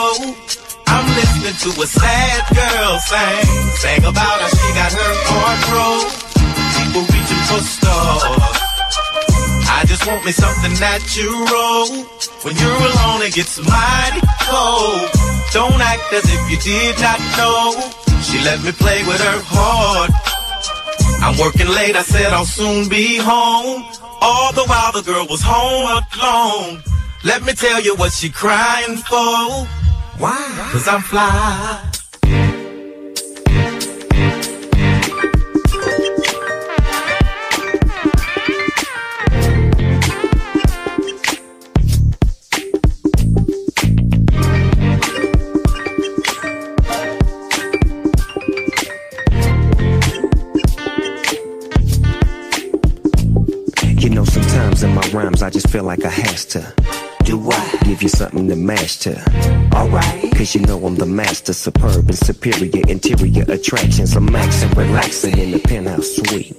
[0.92, 3.46] I'm listening to a sad girl sing.
[3.80, 6.08] Sang about how she got her heart broke.
[6.76, 8.60] People reaching for stars.
[9.72, 11.88] I just want me something natural.
[12.44, 15.08] When you're alone, it gets mighty cold.
[15.52, 18.09] Don't act as if you did not know.
[18.22, 20.10] She let me play with her heart.
[21.22, 23.84] I'm working late, I said I'll soon be home.
[24.20, 26.82] All the while the girl was home alone.
[27.24, 29.66] Let me tell you what she crying for.
[30.18, 30.68] Why?
[30.72, 31.99] Cause I'm fly.
[55.50, 56.60] I just feel like I has to.
[57.24, 57.80] Do what?
[57.82, 59.18] Give you something to mash to.
[59.74, 60.32] Alright.
[60.36, 64.14] Cause you know I'm the master, superb and superior interior attractions.
[64.14, 66.54] I'm maxing, relaxing in the penthouse suite.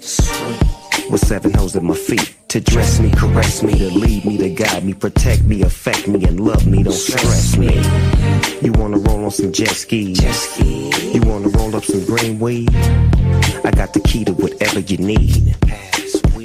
[1.10, 2.36] With seven hoes at my feet.
[2.50, 6.26] To dress me, caress me, to lead me, to guide me, protect me, affect me,
[6.26, 7.74] and love me, don't stress me.
[8.62, 10.20] You wanna roll on some jet skis?
[10.60, 12.76] You wanna roll up some green weed?
[12.76, 15.56] I got the key to whatever you need.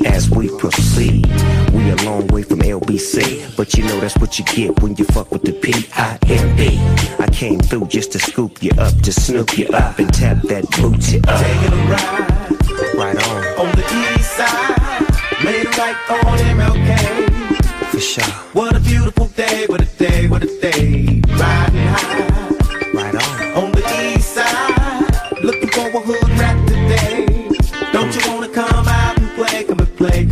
[0.06, 1.26] As we proceed,
[1.72, 5.04] we a long way from LBC, but you know that's what you get when you
[5.06, 6.78] fuck with the P-I-M-P.
[7.18, 10.64] I came through just to scoop you up, to snoop you up and tap that
[10.80, 11.40] booty up.
[11.40, 13.84] Taking a ride Right on, on the
[14.16, 15.44] east side.
[15.44, 17.90] Made it right on MLK.
[17.90, 18.24] for sure.
[18.52, 21.20] What a beautiful day, what a day, what a day.
[21.28, 23.64] Riding high Right on.
[23.64, 25.42] on the east side.
[25.42, 26.25] Looking for a hood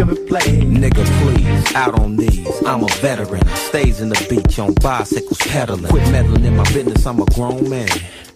[0.09, 0.41] and play.
[0.41, 2.63] Nigga, please, out on these.
[2.65, 3.47] I'm a veteran.
[3.57, 5.91] Stays in the beach on bicycles pedaling.
[5.91, 7.89] Quit meddling in my business, I'm a grown man.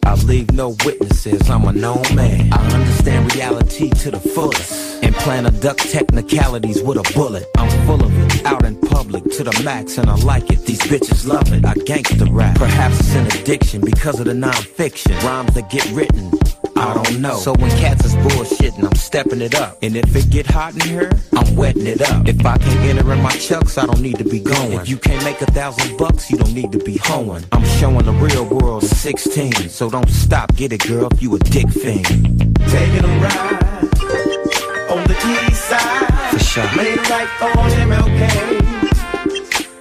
[0.04, 2.52] I leave no witnesses, I'm a known man.
[2.52, 5.02] I understand reality to the fullest.
[5.02, 7.46] And plan to duck technicalities with a bullet.
[7.56, 10.64] I'm full of it, out in public to the max, and I like it.
[10.64, 11.64] These bitches love it.
[11.64, 12.56] I gangster rap.
[12.56, 15.12] Perhaps it's an addiction because of the non-fiction.
[15.18, 16.30] Rhymes that get written.
[16.78, 17.02] I oh.
[17.02, 17.36] don't know.
[17.36, 19.78] So when cats is bullshitting, I'm stepping it up.
[19.82, 22.28] And if it get hot in here, I'm wetting it up.
[22.28, 24.72] If I can't enter in my chucks, I don't need to be going.
[24.74, 27.44] If you can't make a thousand bucks, you don't need to be hoeing.
[27.50, 29.52] I'm showing the real world at 16.
[29.68, 32.06] So don't stop, get it, girl, if you a dick fiend.
[32.68, 33.78] Taking a ride
[34.90, 36.30] on the east side.
[36.30, 36.76] For sure.
[36.76, 38.68] Made a right on MLK.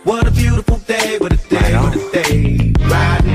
[0.03, 2.73] What a beautiful day, what a day, what a day.
[2.79, 3.26] Riding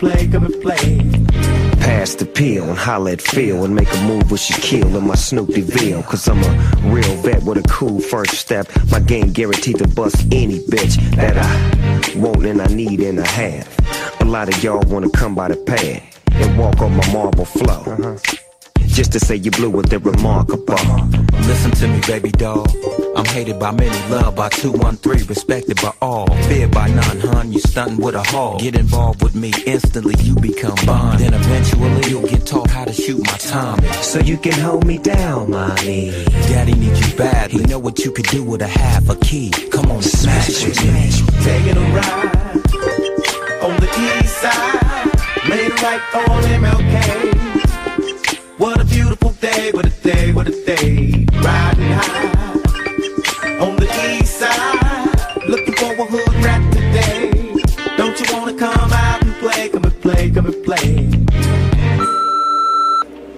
[0.00, 0.28] and play?
[0.28, 1.10] Come and play,
[1.80, 5.14] Pass the pill and holla at Phil and make a move with Shaquille in my
[5.14, 6.02] Snoopy Ville.
[6.02, 8.68] Cause I'm a real vet with a cool first step.
[8.90, 13.26] My game guaranteed to bust any bitch that I want and I need and I
[13.26, 14.20] have.
[14.20, 17.82] A lot of y'all wanna come by the pad and walk on my marble flow.
[17.86, 18.47] Uh-huh.
[18.98, 20.74] Just to say you blew with the remarkable.
[21.46, 22.66] Listen to me, baby doll.
[23.16, 26.26] I'm hated by many, loved by 213, respected by all.
[26.48, 28.58] Feared by none, hun, you stunting with a hog.
[28.58, 31.20] Get involved with me, instantly you become bond.
[31.20, 33.92] Then eventually you'll get taught how to shoot my timing.
[34.02, 36.10] So you can hold me down, mommy.
[36.50, 37.52] Daddy needs you bad.
[37.52, 39.50] He know what you could do with a half a key.
[39.70, 40.74] Come on, smash it.
[41.44, 42.34] Taking a ride
[43.62, 45.48] on the east side.
[45.48, 47.37] Made it right on MLK.
[50.48, 55.46] Riding high on the east side.
[55.46, 57.30] Looking for a hood today.
[57.98, 61.06] Don't you wanna come out and play, come and play, come and play.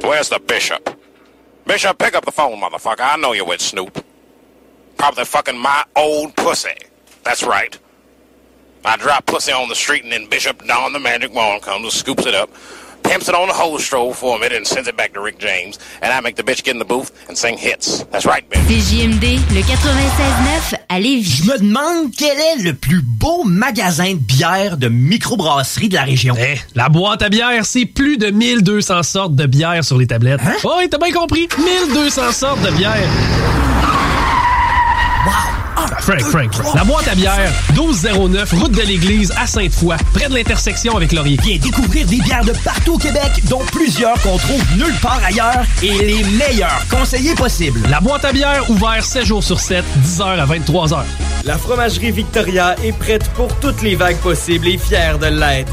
[0.08, 0.88] Where's the bishop?
[1.66, 3.00] Bishop, pick up the phone, motherfucker.
[3.00, 4.04] I know you're with Snoop.
[4.96, 6.76] Probably fucking my old pussy.
[7.24, 7.76] That's right.
[8.84, 11.92] I drop pussy on the street and then Bishop Don the Magic Wand comes and
[11.92, 12.50] scoops it up,
[13.02, 15.38] pimps it on the hose stroll for a minute and sends it back to Rick
[15.38, 15.78] James.
[16.02, 18.04] And I make the bitch get in the booth and sing hits.
[18.10, 18.60] That's right, bitch.
[18.68, 21.42] CJMD, le 96.9 à Lévis.
[21.44, 26.02] Je me demande quel est le plus beau magasin de bière de microbrasserie de la
[26.02, 26.34] région.
[26.38, 30.40] Eh, la boîte à bière, c'est plus de 1200 sortes de bière sur les tablettes.
[30.44, 30.56] Hein?
[30.64, 31.48] Oh, oui, t'as bien compris.
[31.58, 33.08] 1200 sortes de bière.
[36.00, 36.74] Frank, Frank, Frank.
[36.74, 41.38] La boîte à bière, 1209, route de l'église à Sainte-Foy, près de l'intersection avec Laurier.
[41.42, 45.64] Viens découvrir des bières de partout au Québec, dont plusieurs qu'on trouve nulle part ailleurs
[45.82, 47.80] et les meilleurs conseillers possibles.
[47.90, 51.02] La boîte à bière, ouvert 7 jours sur 7, 10h à 23h.
[51.44, 55.72] La fromagerie Victoria est prête pour toutes les vagues possibles et fière de l'être.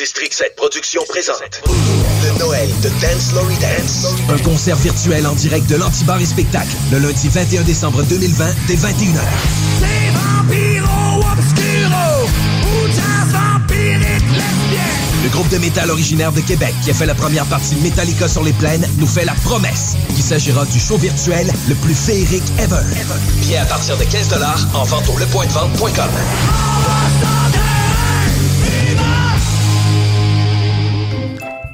[0.00, 4.06] District 7 Productions présente le Noël de Dance Lory Dance.
[4.30, 8.76] Un concert virtuel en direct de l'Antibar et Spectacle le lundi 21 décembre 2020 dès
[8.76, 9.20] 21h.
[15.22, 18.42] Le groupe de métal originaire de Québec qui a fait la première partie Metallica sur
[18.42, 22.80] les plaines nous fait la promesse qu'il s'agira du show virtuel le plus féerique ever.
[23.42, 24.32] Billets à partir de 15
[24.72, 27.49] en vente au lepointdevente.com.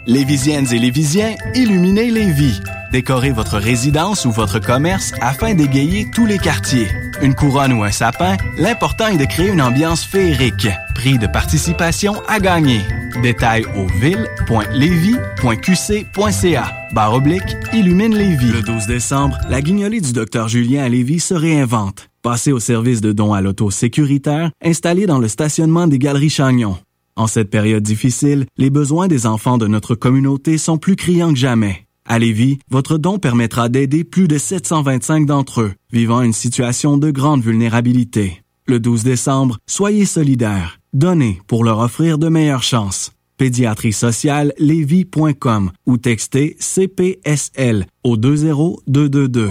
[0.06, 2.60] Lévisiennes et Lévisiens, illuminez les vies.
[2.92, 6.86] Décorez votre résidence ou votre commerce afin d'égayer tous les quartiers.
[7.20, 10.68] Une couronne ou un sapin, l'important est de créer une ambiance féerique.
[10.94, 12.82] Prix de participation à gagner.
[13.20, 16.72] Détails au ville.levy.qc.ca.
[16.92, 18.52] Barre oblique, illumine Lévis.
[18.52, 22.10] Le 12 décembre, la guignolée du Dr Julien à Lévis se réinvente.
[22.22, 26.78] Passez au service de dons à l'auto sécuritaire installé dans le stationnement des Galeries Chagnon.
[27.16, 31.38] En cette période difficile, les besoins des enfants de notre communauté sont plus criants que
[31.38, 31.86] jamais.
[32.04, 37.10] À Lévis, votre don permettra d'aider plus de 725 d'entre eux, vivant une situation de
[37.10, 38.42] grande vulnérabilité.
[38.66, 40.78] Le 12 décembre, soyez solidaires.
[40.92, 43.12] Donnez pour leur offrir de meilleures chances.
[43.38, 44.52] Pédiatrie sociale
[45.86, 49.50] ou textez CPSL au 20222.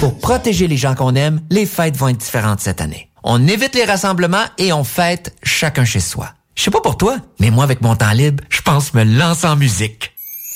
[0.00, 3.08] Pour protéger les gens qu'on aime, les fêtes vont être différentes cette année.
[3.22, 6.30] On évite les rassemblements et on fête chacun chez soi.
[6.56, 9.46] Je sais pas pour toi, mais moi avec mon temps libre, je pense me lancer
[9.46, 10.12] en musique.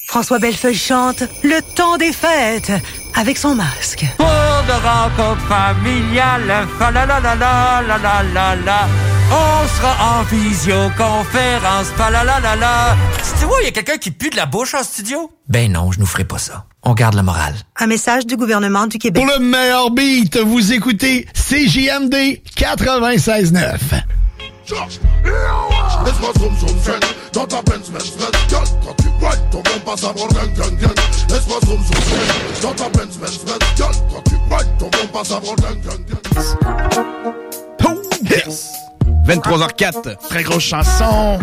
[0.09, 2.73] François Bellefeuille chante Le temps des fêtes
[3.15, 4.05] avec son masque.
[4.17, 8.89] Pour de rencontres familiales, fa la la la la la la la la.
[9.29, 12.97] On sera en visioconférence, fa la la la la.
[13.41, 15.31] Tu vois, il y a quelqu'un qui pue de la bouche en studio?
[15.49, 16.67] Ben non, je nous ferai pas ça.
[16.89, 17.53] On garde le moral.
[17.81, 19.21] Un message du gouvernement du Québec.
[19.21, 22.15] Pour le meilleur beat, vous écoutez CJMD
[22.57, 23.53] 96.9.
[26.05, 27.01] Laisse-moi zoom zoom zen
[27.33, 30.53] Dans ta Benz Benz Benz Girl, quand tu ride ton bon passe à bord gang
[30.55, 30.95] gang gang
[31.29, 35.07] Laisse-moi zoom zoom zen Dans ta Benz Benz Benz Girl, quand tu ride ton bon
[35.13, 36.21] passe à bord gang gang gang
[38.31, 38.71] Yes!
[39.27, 40.17] 23h04.
[40.29, 41.41] Très grosse chanson.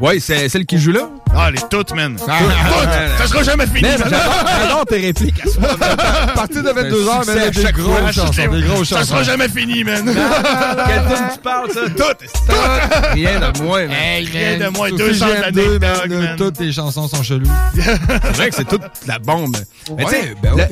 [0.00, 1.10] Ouais, c'est celle qui joue là?
[1.34, 2.16] Ah, les toutes, man.
[2.28, 2.88] Ah, Toutes.
[2.88, 3.88] ah, ça sera jamais fini.
[3.98, 5.40] J'adore- tes répliques.
[5.80, 8.12] À partir de 22 heures, man, il y a des fois.
[8.12, 10.04] chansons, des Ça sera jamais fini, man.
[10.04, 11.80] Quelle tune tu parles, ça?
[11.88, 13.12] Toutes.
[13.12, 13.90] Rien de moins, man.
[13.92, 14.88] Hey, rien de moins.
[14.88, 16.36] Sur 200 CGM2, années, man, dog, man.
[16.36, 17.50] Toutes tes chansons sont cheloues.
[17.74, 19.56] C'est vrai que c'est toute la bombe.
[19.96, 20.68] Mais tu sais, ben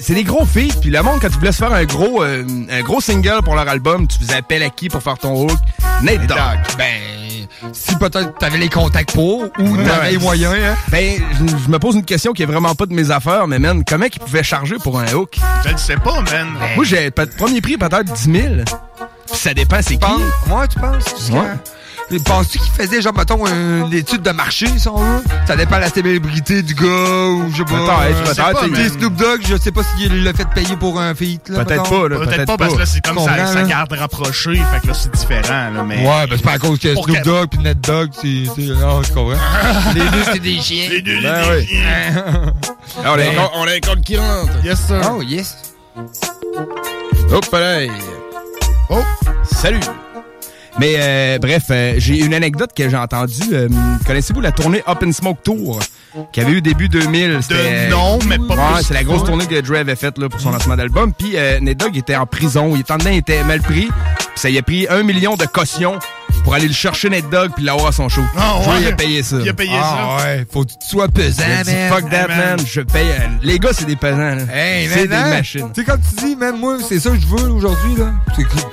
[0.00, 2.44] c'est des gros feats, puis le monde, quand tu voulais se faire un gros, euh,
[2.70, 5.56] un gros single pour leur album, tu faisais appel à qui pour faire ton hook?
[6.02, 6.38] Nate Dogg.
[6.76, 6.94] Ben,
[7.72, 10.10] si peut-être t'avais les contacts pour, ou Ouais.
[10.12, 10.76] les moyens, hein.
[10.90, 11.20] Ben,
[11.64, 14.06] je, me pose une question qui est vraiment pas de mes affaires, mais man, comment
[14.06, 15.38] ils pouvaient charger pour un hook?
[15.64, 16.48] Je le sais pas, man.
[16.76, 18.54] Moi, j'ai premier prix peut-être 10 000.
[18.64, 20.12] Puis ça dépend, c'est qui?
[20.46, 21.30] Moi, tu penses?
[21.30, 21.38] Ouais.
[22.24, 25.22] Penses-tu qu'il faisait, genre, mettons, une étude de marché, si on veut?
[25.46, 27.70] Ça dépend de la célébrité du gars, ou je sais pas.
[27.70, 30.48] Peut-être, euh, peut-être, je sais pas, mais Snoop Dogg, je sais pas s'il l'a fait
[30.54, 31.64] payer pour un feat, là.
[31.64, 32.18] Peut-être pas, là.
[32.18, 33.62] Peut-être pas, parce que là, c'est comme ça, ça là?
[33.64, 35.96] garde rapproché, fait que là, c'est différent, là, mais...
[35.98, 38.44] Ouais, ben c'est pas à cause que Snoop Dogg pis Ned Dogg, c'est.
[38.56, 39.32] c'est- Non, tu comprends?
[39.94, 40.88] Les deux, c'est des chiens.
[40.90, 41.66] Les deux, Ben oui.
[41.66, 42.52] chiens.
[43.04, 44.64] Ah, on, a un on a un compte qui rentre.
[44.64, 45.00] Yes, sir.
[45.14, 45.56] Oh, yes.
[47.30, 47.90] Hop, pareil.
[48.88, 49.02] Oh,
[49.44, 49.78] salut.
[50.80, 53.32] Mais euh, bref, euh, j'ai une anecdote que j'ai entendue.
[53.52, 53.68] Euh,
[54.06, 55.80] Connaissez-vous la tournée Up in Smoke Tour
[56.32, 57.38] qui avait eu début 2000?
[57.42, 60.28] C'était- De nom, mais pas Ouais, c'est la grosse tournée que Dre avait faite là,
[60.28, 61.12] pour son lancement d'album.
[61.12, 62.72] Puis euh, Nate Dogg était en prison.
[62.74, 63.88] Il était en dedans, il était mal pris.
[64.18, 65.98] Puis ça y a pris un million de caution
[66.48, 68.22] pour aller le chercher Nate Dogg puis l'avoir à son show.
[68.34, 68.80] Ah, ouais.
[68.80, 69.36] il a payé ça.
[69.42, 70.24] Il a payé Ah, ça.
[70.24, 70.46] ouais.
[70.50, 71.64] Faut que tu sois pesant, man.
[71.90, 72.38] fuck that, Hey, man.
[72.56, 72.66] man.
[72.66, 73.06] Je paye.
[73.06, 74.16] euh, Les gars, c'est des pesants.
[74.16, 74.42] là.
[74.50, 75.28] Hey, c'est des hein?
[75.28, 75.70] machines.
[75.74, 78.12] Tu sais, comme tu dis, man, moi, c'est ça que je veux aujourd'hui, là.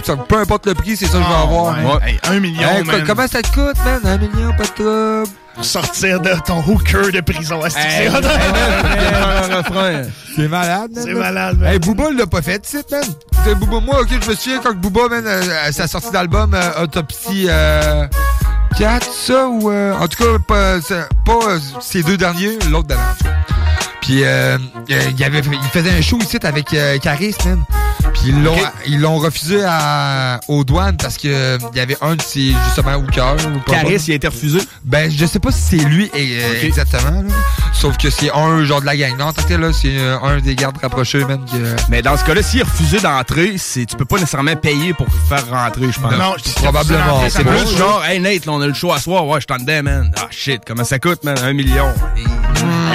[0.05, 1.76] Ça- peu importe le prix, c'est ça que je veux Ah, avoir.
[2.01, 2.11] ouais.
[2.11, 3.03] Hey, un million, Hey, man.
[3.05, 3.99] Comment ça te coûte, man?
[4.05, 5.38] Un million, pas de trouble.
[5.56, 7.62] Pour sortir de ton hooker de prison.
[7.70, 8.10] C'est.
[10.36, 11.03] C'est malade, man.
[11.03, 11.70] C'est malade, man.
[11.74, 13.56] Hey, Booba l'a pas fait, tu sais, man.
[13.60, 17.45] Booba, moi, ok, je me souviens quand Booba, man, euh, sa sortie d'album, euh, Autopsie,
[17.49, 18.06] euh,
[18.78, 22.88] 4, ça, ou, euh, en tout cas, pas, c'est- pas euh, ces deux derniers, l'autre
[22.89, 23.01] d'avant.
[24.06, 24.58] Puis, euh,
[24.91, 27.64] euh, il, avait, il faisait un show ici avec euh, Caris, man.
[28.14, 28.62] Puis ils l'ont, Ok.
[28.88, 32.53] ils l'ont refusé à, aux douanes parce que euh, il y avait un de ses,
[32.66, 34.60] justement, ou pas- Caris, il a été refusé?
[34.84, 37.34] ben, je sais pas si c'est lui euh, exactement, là.
[37.74, 39.18] Sauf que c'est un genre de la gang.
[39.18, 41.39] Non, tel, là, c'est un des gardes rapprochés, man.
[41.89, 45.08] Mais dans ce cas-là, s'il a refusé d'entrer, c'est tu peux pas nécessairement payer pour
[45.28, 46.12] faire rentrer, je pense.
[46.14, 47.22] Non, je- Probablement.
[47.28, 49.58] C'est plus genre, hey Nate, là, on a le show à soir, ouais, je t'en
[49.58, 50.12] dedans, man.
[50.18, 51.36] Ah shit, comment ça coûte, man?
[51.43, 51.88] Un million.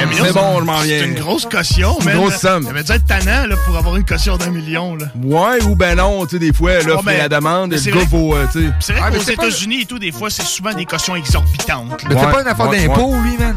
[0.01, 1.00] Un million, C'est bon, je m'en viens.
[1.01, 2.65] C'est une grosse caution, C'est une grosse somme.
[2.67, 5.07] Ça veut dire être tannant, là, pour avoir une caution d'un million, là.
[5.23, 7.79] Ouais, ou ben non, tu sais, des fois, là, Oh, fait ben, la demande, le
[7.79, 8.73] c'est gars vaut, euh, tu sais.
[8.81, 12.03] C'est vrai Ah, qu'aux États-Unis et tout, des fois, c'est souvent des cautions exorbitantes.
[12.03, 12.09] là.
[12.09, 13.57] Mais Ouais, c'est pas une affaire ouais, d'impôt, lui, man.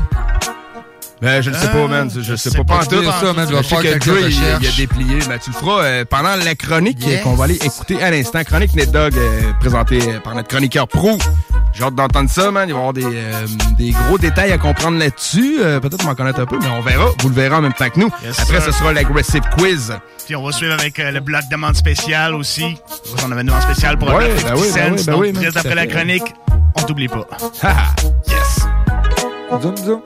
[1.23, 2.11] Ben, je le sais pas, man.
[2.13, 3.01] Je je sais sais pas, en tout.
[3.03, 5.19] ça, man, je vais faire que Dre, il, il a déplié.
[5.27, 7.19] Ben, tu le feras euh, pendant la chronique Yes.
[7.21, 8.43] euh, qu'on va aller écouter à l'instant.
[8.43, 11.17] Chronique Net Dog, euh, présentée par notre chroniqueur pro.
[11.73, 12.67] J'ai hâte d'entendre ça, man.
[12.67, 15.59] Il va y avoir des, euh, des gros détails à comprendre là-dessus.
[15.61, 17.05] Euh, Peut-être m'en connaître un peu, mais on verra.
[17.21, 18.11] Vous le verrez en même temps que nous.
[18.23, 18.73] Yes, Après, sir.
[18.73, 19.93] ce sera l'aggressive quiz.
[20.25, 22.75] Puis on va suivre avec euh, le bloc demande spéciale aussi.
[23.25, 25.57] On avait une demande spéciale pour Ouais, ben oui, 50 ben oui, ben oui, reste
[25.57, 26.33] après la chronique,
[26.75, 27.25] on t'oublie pas.
[27.61, 27.95] Haha.
[28.27, 28.59] Yes!
[29.61, 30.01] Zoom, zoom.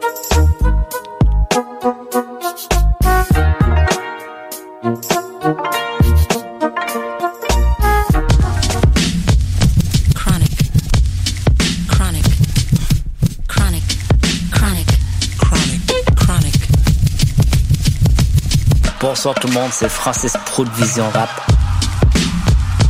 [19.10, 21.30] Bonsoir tout le monde, c'est Francis Pro de Vision Rap.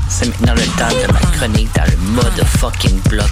[0.09, 3.29] C'est maintenant le temps de ma chronique dans le mode fucking bloc.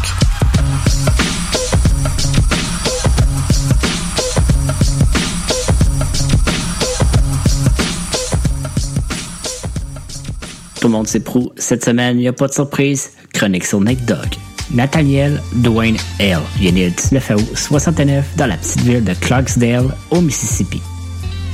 [10.87, 11.51] monde, c'est Prou.
[11.57, 13.13] Cette semaine, il n'y a pas de surprise.
[13.33, 14.27] Chronique sur Nick Dog.
[14.69, 16.37] Nathaniel Dwayne L.
[16.61, 20.83] Il est né le 19 août 69 dans la petite ville de Clarksdale, au Mississippi.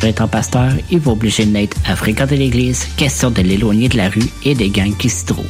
[0.04, 4.30] Étant pasteur, il va obliger Nate à fréquenter l'église, question de l'éloigner de la rue
[4.44, 5.46] et des gangs qui s'y trouvent.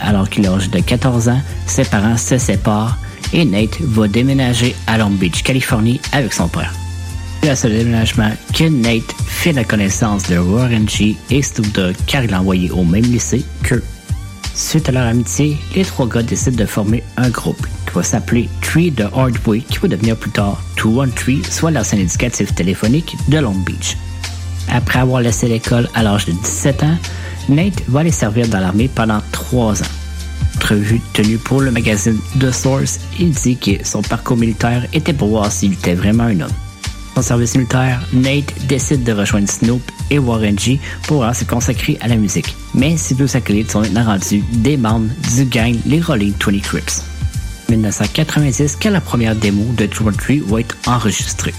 [0.00, 2.98] Alors qu'il âgé de 14 ans, ses parents se séparent
[3.34, 6.72] et Nate va déménager à Long Beach, Californie avec son père.
[7.42, 12.30] À ce déménagement que Nate fait la connaissance de Warren G et Snoop car il
[12.30, 13.82] l'a envoyé au même lycée qu'eux.
[14.54, 18.48] Suite à leur amitié, les trois gars décident de former un groupe qui va s'appeler
[18.60, 23.56] Tree de Hardway qui va devenir plus tard 213, soit l'ancien indicatif téléphonique de Long
[23.66, 23.96] Beach.
[24.68, 26.96] Après avoir laissé l'école à l'âge de 17 ans,
[27.48, 29.92] Nate va aller servir dans l'armée pendant trois ans.
[30.56, 35.28] Entrevue tenue pour le magazine The Source, il dit que son parcours militaire était pour
[35.28, 36.63] voir s'il était vraiment un homme.
[37.14, 41.96] Son service militaire, Nate décide de rejoindre Snoop et Warren G pour pouvoir se consacrer
[42.00, 42.56] à la musique.
[42.74, 47.02] Mais ces deux acolytes sont maintenant rendus des membres du gang Les Rolling 20 Crips.
[47.68, 51.54] 1990, quand la première démo de True Tree va être enregistrée.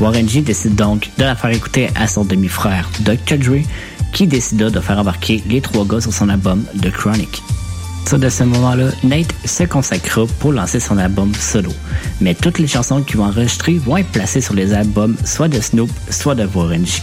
[0.00, 3.38] Warren G décide donc de la faire écouter à son demi-frère Dr.
[3.38, 3.62] Dre,
[4.12, 7.42] qui décida de faire embarquer les trois gars sur son album The Chronic.
[8.04, 11.70] Ça, de ce moment-là, Nate se consacrera pour lancer son album solo.
[12.20, 15.60] Mais toutes les chansons qu'il va enregistrer vont être placées sur les albums soit de
[15.60, 17.00] Snoop, soit de Warren G.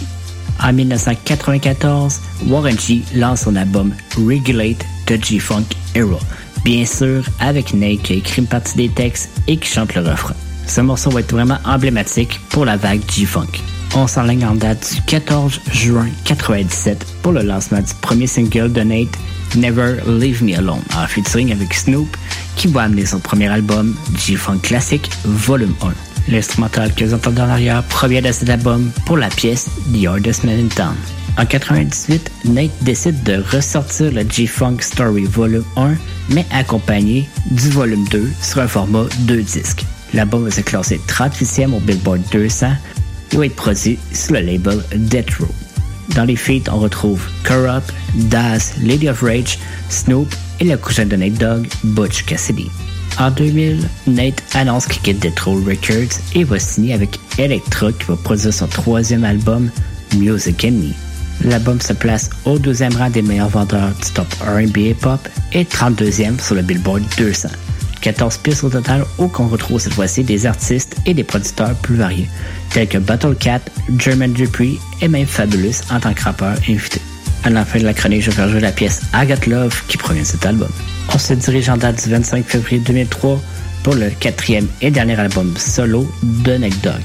[0.63, 5.65] En 1994, Warren G lance son album Regulate de G-Funk
[5.95, 6.19] Era.
[6.63, 10.01] Bien sûr, avec Nate qui a écrit une partie des textes et qui chante le
[10.01, 10.35] refrain.
[10.67, 13.49] Ce morceau va être vraiment emblématique pour la vague G-Funk.
[13.95, 18.81] On s'enligne en date du 14 juin 1997 pour le lancement du premier single de
[18.81, 19.17] Nate,
[19.55, 22.15] Never Leave Me Alone, en featuring avec Snoop,
[22.55, 26.31] qui va amener son premier album, G-Funk Classic, volume 1.
[26.31, 30.43] L'instrumental que vous entendez en arrière provient de cet album pour la pièce The Hardest
[30.43, 30.95] Man in Town.
[31.37, 35.93] En 98, Nate décide de ressortir le G-Funk Story Volume 1,
[36.29, 39.85] mais accompagné du volume 2 sur un format 2 disques.
[40.13, 42.67] L'album va se classer 38e au Billboard 200
[43.31, 45.47] et va être produit sous le label Death Row.
[46.15, 49.57] Dans les feats, on retrouve Corrupt, Daz, Lady of Rage,
[49.89, 52.69] Snoop et le cousin de Nate Dogg, Butch Cassidy.
[53.19, 58.05] En 2000, Nate annonce qu'il quitte Death Row Records et va signer avec Elektra qui
[58.05, 59.69] va produire son troisième album,
[60.17, 60.93] Music and Me.
[61.43, 65.19] L'album se place au deuxième rang des meilleurs vendeurs du top R&B et pop
[65.53, 67.49] et 32e sur le Billboard 200.
[68.01, 71.95] 14 pistes au total où qu'on retrouve cette fois-ci des artistes et des producteurs plus
[71.95, 72.29] variés,
[72.71, 73.61] tels que Battle Cat,
[73.97, 77.01] German Dupree et même Fabulous en tant que rappeur invité.
[77.43, 79.97] À la fin de la chronique, je vais faire jouer la pièce Got Love qui
[79.97, 80.69] provient de cet album.
[81.13, 83.41] On se dirige en date du 25 février 2003
[83.81, 87.01] pour le quatrième et dernier album solo de Neck Dog.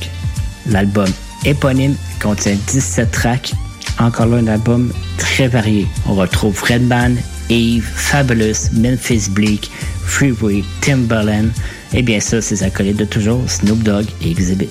[0.67, 1.09] L'album
[1.47, 3.55] éponyme contient 17 tracks,
[3.99, 5.87] encore là un album très varié.
[6.07, 7.17] On retrouve Redman,
[7.49, 9.71] Eve, Fabulous, Memphis Bleak,
[10.05, 11.49] Freeway, Timbaland
[11.95, 14.69] et bien sûr ses acolytes de toujours, Snoop Dogg et Exhibit.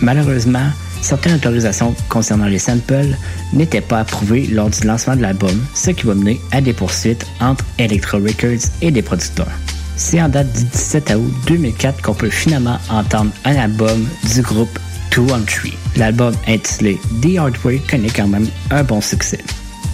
[0.00, 0.70] Malheureusement,
[1.00, 3.16] certaines autorisations concernant les samples
[3.52, 7.26] n'étaient pas approuvées lors du lancement de l'album, ce qui va mener à des poursuites
[7.40, 9.52] entre Electro Records et des producteurs.
[9.96, 14.78] C'est en date du 17 août 2004 qu'on peut finalement entendre un album du groupe
[15.10, 15.74] Two on Three.
[15.96, 19.40] L'album intitulé The Hardway connaît quand même un bon succès.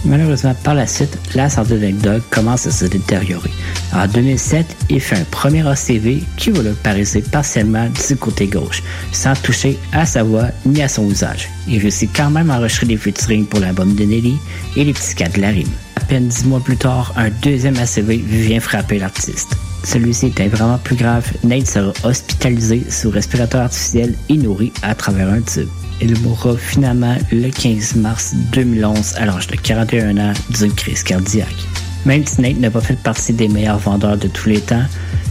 [0.05, 3.49] Malheureusement, par la suite, la santé de Dog commence à se détériorer.
[3.93, 8.83] En 2007, il fait un premier ACV qui va le pariser partiellement du côté gauche,
[9.11, 11.49] sans toucher à sa voix ni à son usage.
[11.67, 14.37] Il réussit quand même à enregistrer des featuring pour l'album de Nelly
[14.75, 15.71] et les petits de la rime.
[15.95, 19.55] À peine dix mois plus tard, un deuxième ACV vient frapper l'artiste.
[19.85, 21.31] Celui-ci était vraiment plus grave.
[21.43, 25.69] Nate sera hospitalisé sous respirateur artificiel et nourri à travers un tube.
[26.01, 31.67] Il mourra finalement le 15 mars 2011 à l'âge de 41 ans d'une crise cardiaque.
[32.05, 34.85] Même si Nate n'a pas fait partie des meilleurs vendeurs de tous les temps,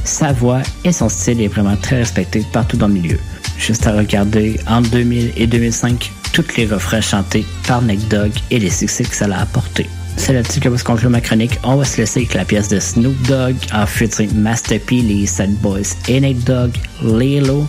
[0.04, 3.18] sa voix et son style est vraiment très respecté partout dans le milieu.
[3.58, 8.58] Juste à regarder, entre 2000 et 2005, toutes les refrains chantés par Nate Dogg et
[8.60, 9.88] les succès que ça l'a apporté.
[10.16, 11.58] C'est là-dessus que va se conclure ma chronique.
[11.64, 15.26] On va se laisser avec la pièce de Snoop Dogg en featuring Master P, les
[15.26, 16.72] Sad Boys et Nate Dogg,
[17.02, 17.66] Lilo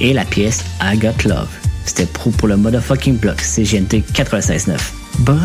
[0.00, 1.48] et la pièce I Got Love.
[1.84, 4.76] C'était pro pour le motherfucking block CGNT 96.9.
[5.20, 5.36] Brah!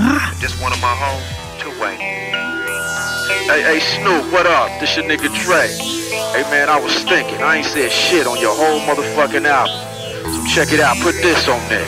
[3.50, 4.72] Hey, hey, Snoop, what up?
[4.80, 5.68] This your nigga Dre.
[6.34, 7.42] Hey, man, I was thinking.
[7.44, 9.76] I ain't said shit on your whole motherfucking album.
[10.34, 10.98] So check it out.
[11.04, 11.86] Put this on there.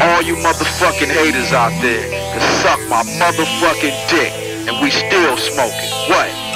[0.00, 4.32] All you motherfucking haters out there can suck my motherfucking dick.
[4.68, 5.90] And we still smoking.
[6.08, 6.47] What?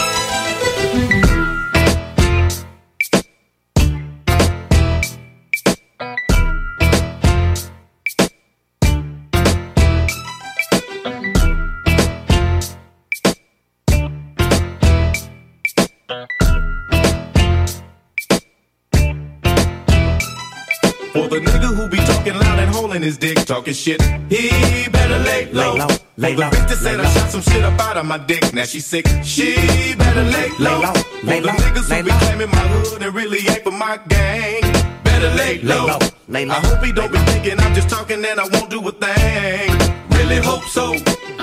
[23.73, 24.03] Talking shit.
[24.31, 25.75] He better lay low.
[25.75, 25.87] Lay low,
[26.17, 28.53] lay the low, bitch that said I shot some shit up out of my dick,
[28.53, 29.07] now she sick.
[29.23, 30.81] She better lay low.
[30.81, 30.93] Lay low,
[31.25, 33.99] lay the low, niggas lay who be claiming my hood and really ain't for my
[34.09, 34.63] gang.
[35.05, 38.41] Better lay low, lay low, I hope he don't be thinking I'm just talking and
[38.41, 39.71] I won't do a thing.
[40.11, 40.93] Really hope so.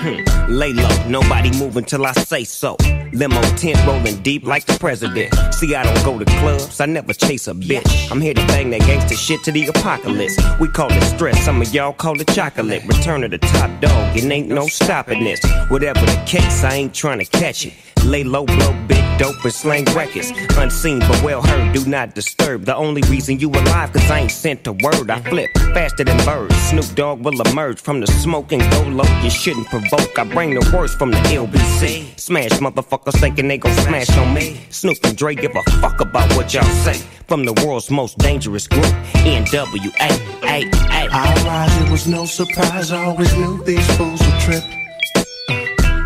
[0.02, 0.24] Hmm.
[0.50, 2.78] Lay low, nobody move until I say so.
[3.12, 5.34] Limo tent rolling deep like the president.
[5.54, 8.10] See, I don't go to clubs, I never chase a bitch.
[8.10, 10.38] I'm here to bang that gangster shit to the apocalypse.
[10.58, 12.84] We call it stress, some of y'all call it chocolate.
[12.86, 15.42] Return of the top dog, it ain't no stopping this.
[15.68, 17.74] Whatever the case, I ain't trying to catch it.
[18.10, 20.32] Lay low, blow big dope and slang records.
[20.58, 22.66] Unseen but well heard, do not disturb.
[22.66, 25.12] The only reason you alive, cause I ain't sent a word.
[25.12, 26.56] I flip faster than birds.
[26.56, 29.22] Snoop Dogg will emerge from the smoke and go low.
[29.22, 30.18] You shouldn't provoke.
[30.18, 32.20] I bring the worst from the LBC.
[32.20, 34.60] Smash motherfuckers thinking they gon' smash on me.
[34.72, 36.98] Snoop and Dre give a fuck about what y'all say.
[37.28, 38.92] From the world's most dangerous group,
[39.22, 40.10] NWA.
[40.42, 42.92] I rise, it was no surprise.
[42.92, 44.64] I always knew these fools would trip.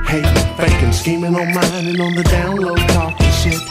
[0.05, 3.61] Hating, faking, scheming on mine and on the download talking shit.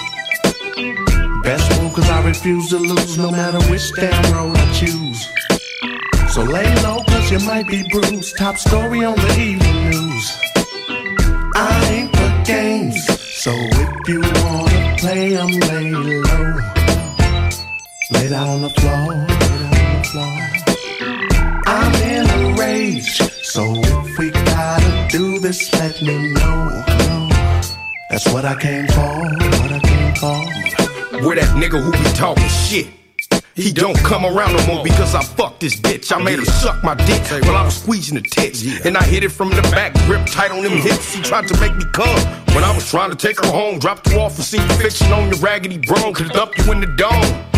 [1.42, 5.28] Best move, cause I refuse to lose no matter which damn road I choose.
[6.32, 8.36] So lay low, cause you might be bruised.
[8.36, 10.40] Top story on the evening news.
[11.54, 13.04] I ain't for games,
[13.42, 16.58] so if you wanna play, I'm lay low.
[18.12, 20.62] Lay down on the floor, lay down on the floor.
[21.66, 26.82] I'm in a rage, so if we gotta do this, let me know.
[28.08, 29.20] That's what I came for,
[29.60, 31.26] what I came for.
[31.26, 32.86] Where that nigga who be talking shit?
[33.54, 36.10] He don't come around no more because I fucked this bitch.
[36.16, 38.86] I made her suck my dick while I was squeezing the tits.
[38.86, 40.82] And I hit it from the back, grip tight on them mm.
[40.82, 41.12] hips.
[41.14, 42.18] He tried to make me come.
[42.54, 45.12] When I was trying to take her home, dropped you off and see you fiction
[45.12, 46.14] on your raggedy bone.
[46.14, 47.52] Could dump you in the dome.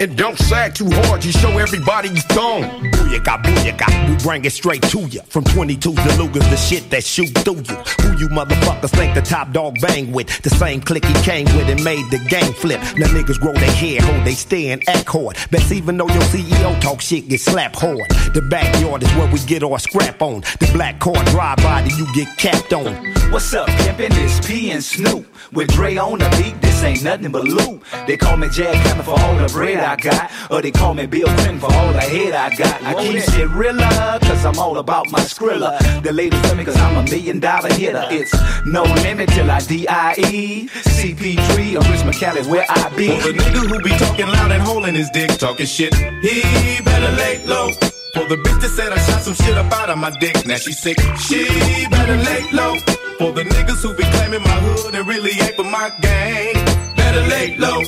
[0.00, 2.62] And don't sag too hard, you show everybody you thong.
[2.62, 5.20] Booyaka, booyaka, we bring it straight to you.
[5.28, 7.76] From 22 to Lugers, the shit that shoot through you.
[8.00, 10.40] Who you motherfuckers think the top dog bang with?
[10.40, 12.80] The same clique he came with and made the game flip.
[12.96, 15.36] Now niggas grow their hair, hold they stand, act hard.
[15.50, 18.08] Best even though your CEO talk shit, get slapped hard.
[18.32, 20.40] The backyard is where we get our scrap on.
[20.60, 22.94] The black car drive by, then you get capped on.
[23.30, 24.12] What's up, pimpin'?
[24.12, 25.26] It's P and Snoop.
[25.52, 27.82] With Dre on the beat, this ain't nothing but loot.
[28.06, 30.30] They call me Jack Hammer for all the bread I got.
[30.50, 32.82] Or they call me Bill Clinton for all the head I got.
[32.82, 35.78] I keep shit realer, cause I'm all about my skrilla.
[36.02, 38.06] The ladies love me cause I'm a million dollar hitter.
[38.10, 38.34] It's
[38.66, 40.68] no limit till I D.I.E.
[40.68, 43.08] CP3 or Rich McCallis where I be.
[43.20, 47.14] For the nigga who be talking loud and holding his dick, talking shit, he better
[47.16, 47.70] lay low.
[48.12, 50.56] For the bitch that said I shot some shit up out of my dick, now
[50.56, 51.46] she sick, she
[51.90, 52.76] better lay low.
[53.18, 56.54] For the niggas who be claiming my hood and really ain't for my gang,
[56.96, 57.82] better lay low.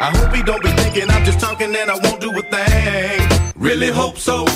[0.00, 3.52] I hope he don't be thinking I'm just talking and I won't do a thing.
[3.56, 4.46] Really hope so.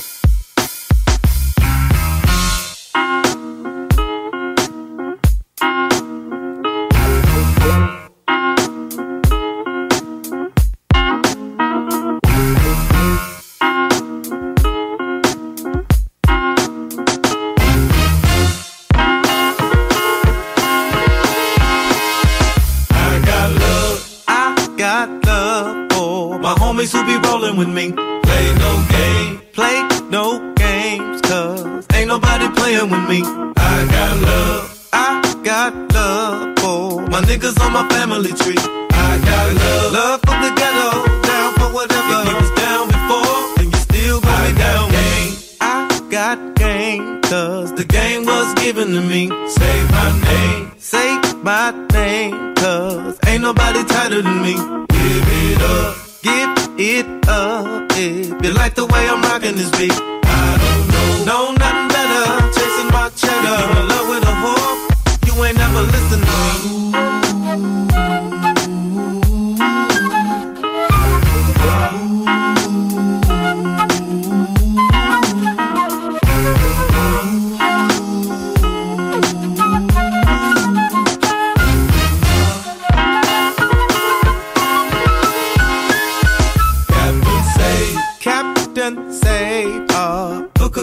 [26.83, 27.93] Homies who be rolling with me.
[27.93, 33.23] Play no game, play no games, cause ain't nobody playing with me.
[33.57, 38.57] I got love, I got love for my niggas on my family tree.
[38.91, 42.31] I got love, love from the ghetto, down for whatever.
[42.31, 44.91] You was down before, then you still got me down.
[44.91, 49.29] Game, I got game, cause the game was given to me.
[49.49, 54.55] Say my name, say my name, cause ain't nobody tighter than me.
[54.55, 57.91] Give it up, give it up.
[57.93, 62.25] If you like the way I'm rocking this beat, I don't know, know nothing better.
[62.57, 66.82] Chasing my cheddar, in love with a whore, you ain't never listen to me.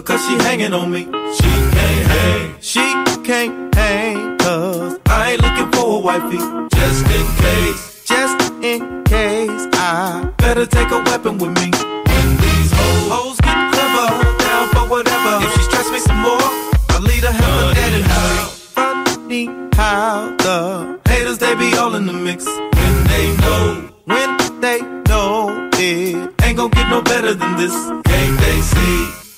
[0.10, 1.04] Cause she hanging on me.
[1.38, 2.86] She can't hang, she
[3.24, 6.42] can't hang, cause I ain't looking for a wifey.
[6.78, 11.70] Just in case, just in case, I better take a weapon with me.
[12.12, 14.08] When these hoes, hoes get clever,
[14.46, 15.46] down for whatever.
[15.46, 16.50] If she stress me some more,
[16.90, 18.46] I'll lead her hell for dead and high.
[18.78, 19.46] Funny
[19.76, 22.48] how the haters, they be all in the mix.
[22.48, 27.76] When they know, when they know it ain't gon' get no better than this.
[28.10, 29.29] Game they see?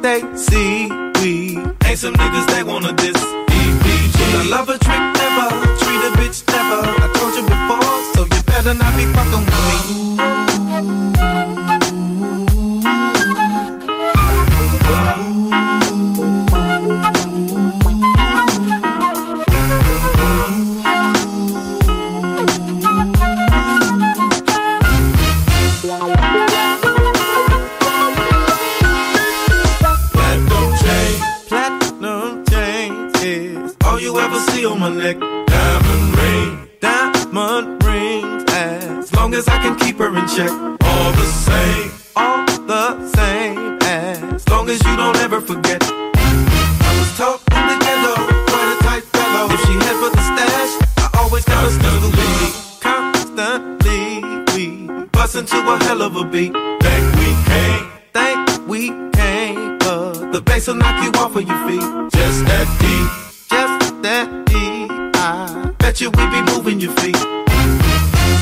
[0.00, 0.88] They see
[1.20, 3.16] we ain't some niggas they wanna diss?
[3.16, 4.18] EPG.
[4.38, 6.80] I love a trick never, treat a bitch never.
[7.02, 10.18] I told you before, so you better not be fucking with me.
[11.58, 11.87] Platinum
[34.88, 35.18] see neck.
[35.46, 38.44] Diamond ring, diamond rings.
[38.48, 43.78] As long as I can keep her in check, all the same, all the same.
[43.82, 45.82] As long as you don't ever forget.
[45.82, 48.14] I was taught in the ghetto,
[48.50, 49.54] quite a tight fellow.
[49.54, 52.52] If she head for the stash, I always got a still lead.
[52.80, 54.04] Constantly,
[54.54, 56.52] we bust into a hell of a beat.
[56.52, 61.60] Think we came, think we came, but the bass will knock you off of your
[61.66, 61.88] feet.
[62.12, 63.27] Just that deep,
[63.98, 64.90] just that deep.
[65.16, 67.16] I bet you we be moving your feet.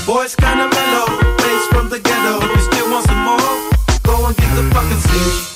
[0.06, 2.38] Boys kinda mellow, bass from the ghetto.
[2.44, 3.70] If you still want some more,
[4.02, 5.55] go and get the fucking seat.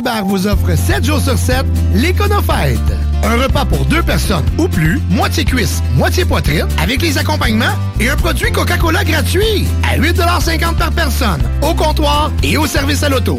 [0.00, 1.64] Saint-Hubert vous offrent 7 jours sur 7
[1.94, 2.78] l'Éconofête.
[3.22, 8.08] Un repas pour deux personnes ou plus, moitié cuisse, moitié poitrine, avec les accompagnements et
[8.08, 13.38] un produit Coca-Cola gratuit à 8,50 par personne, au comptoir et au service à l'auto.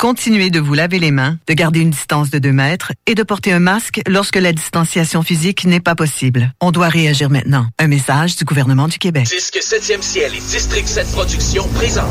[0.00, 3.22] Continuez de vous laver les mains, de garder une distance de 2 mètres et de
[3.22, 6.54] porter un masque lorsque la distanciation physique n'est pas possible.
[6.58, 7.66] On doit réagir maintenant.
[7.78, 9.26] Un message du gouvernement du Québec.
[9.26, 12.08] Disque 7e ciel et District 7 Productions présente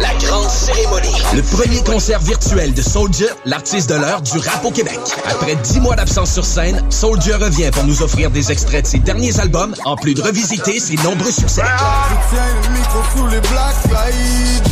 [0.00, 1.22] la grande cérémonie.
[1.32, 4.98] Le premier concert virtuel de Soldier, l'artiste de l'heure du rap au Québec.
[5.24, 8.98] Après 10 mois d'absence sur scène, Soldier revient pour nous offrir des extraits de ses
[8.98, 11.62] derniers albums, en plus de revisiter ses nombreux succès.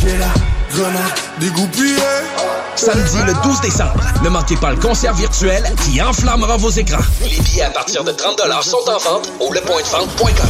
[0.01, 0.58] Je
[1.39, 1.95] dégoupillée.
[2.75, 7.03] Samedi le 12 décembre, ne manquez pas le concert virtuel qui enflammera vos écrans.
[7.21, 10.49] Les billets à partir de 30 sont en vente au lepointdevente.com.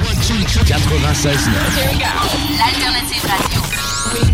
[0.53, 1.47] 96
[2.57, 3.61] L'alternative radio.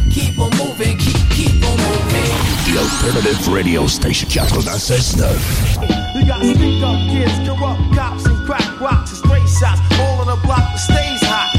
[0.09, 2.33] Keep on moving, keep, keep on moving.
[2.65, 6.15] The Alternative Radio Station 96.9.
[6.15, 9.79] You got stick up kids, corrupt cops, and crack rocks and stray shots.
[9.99, 11.53] All on the block that stays hot.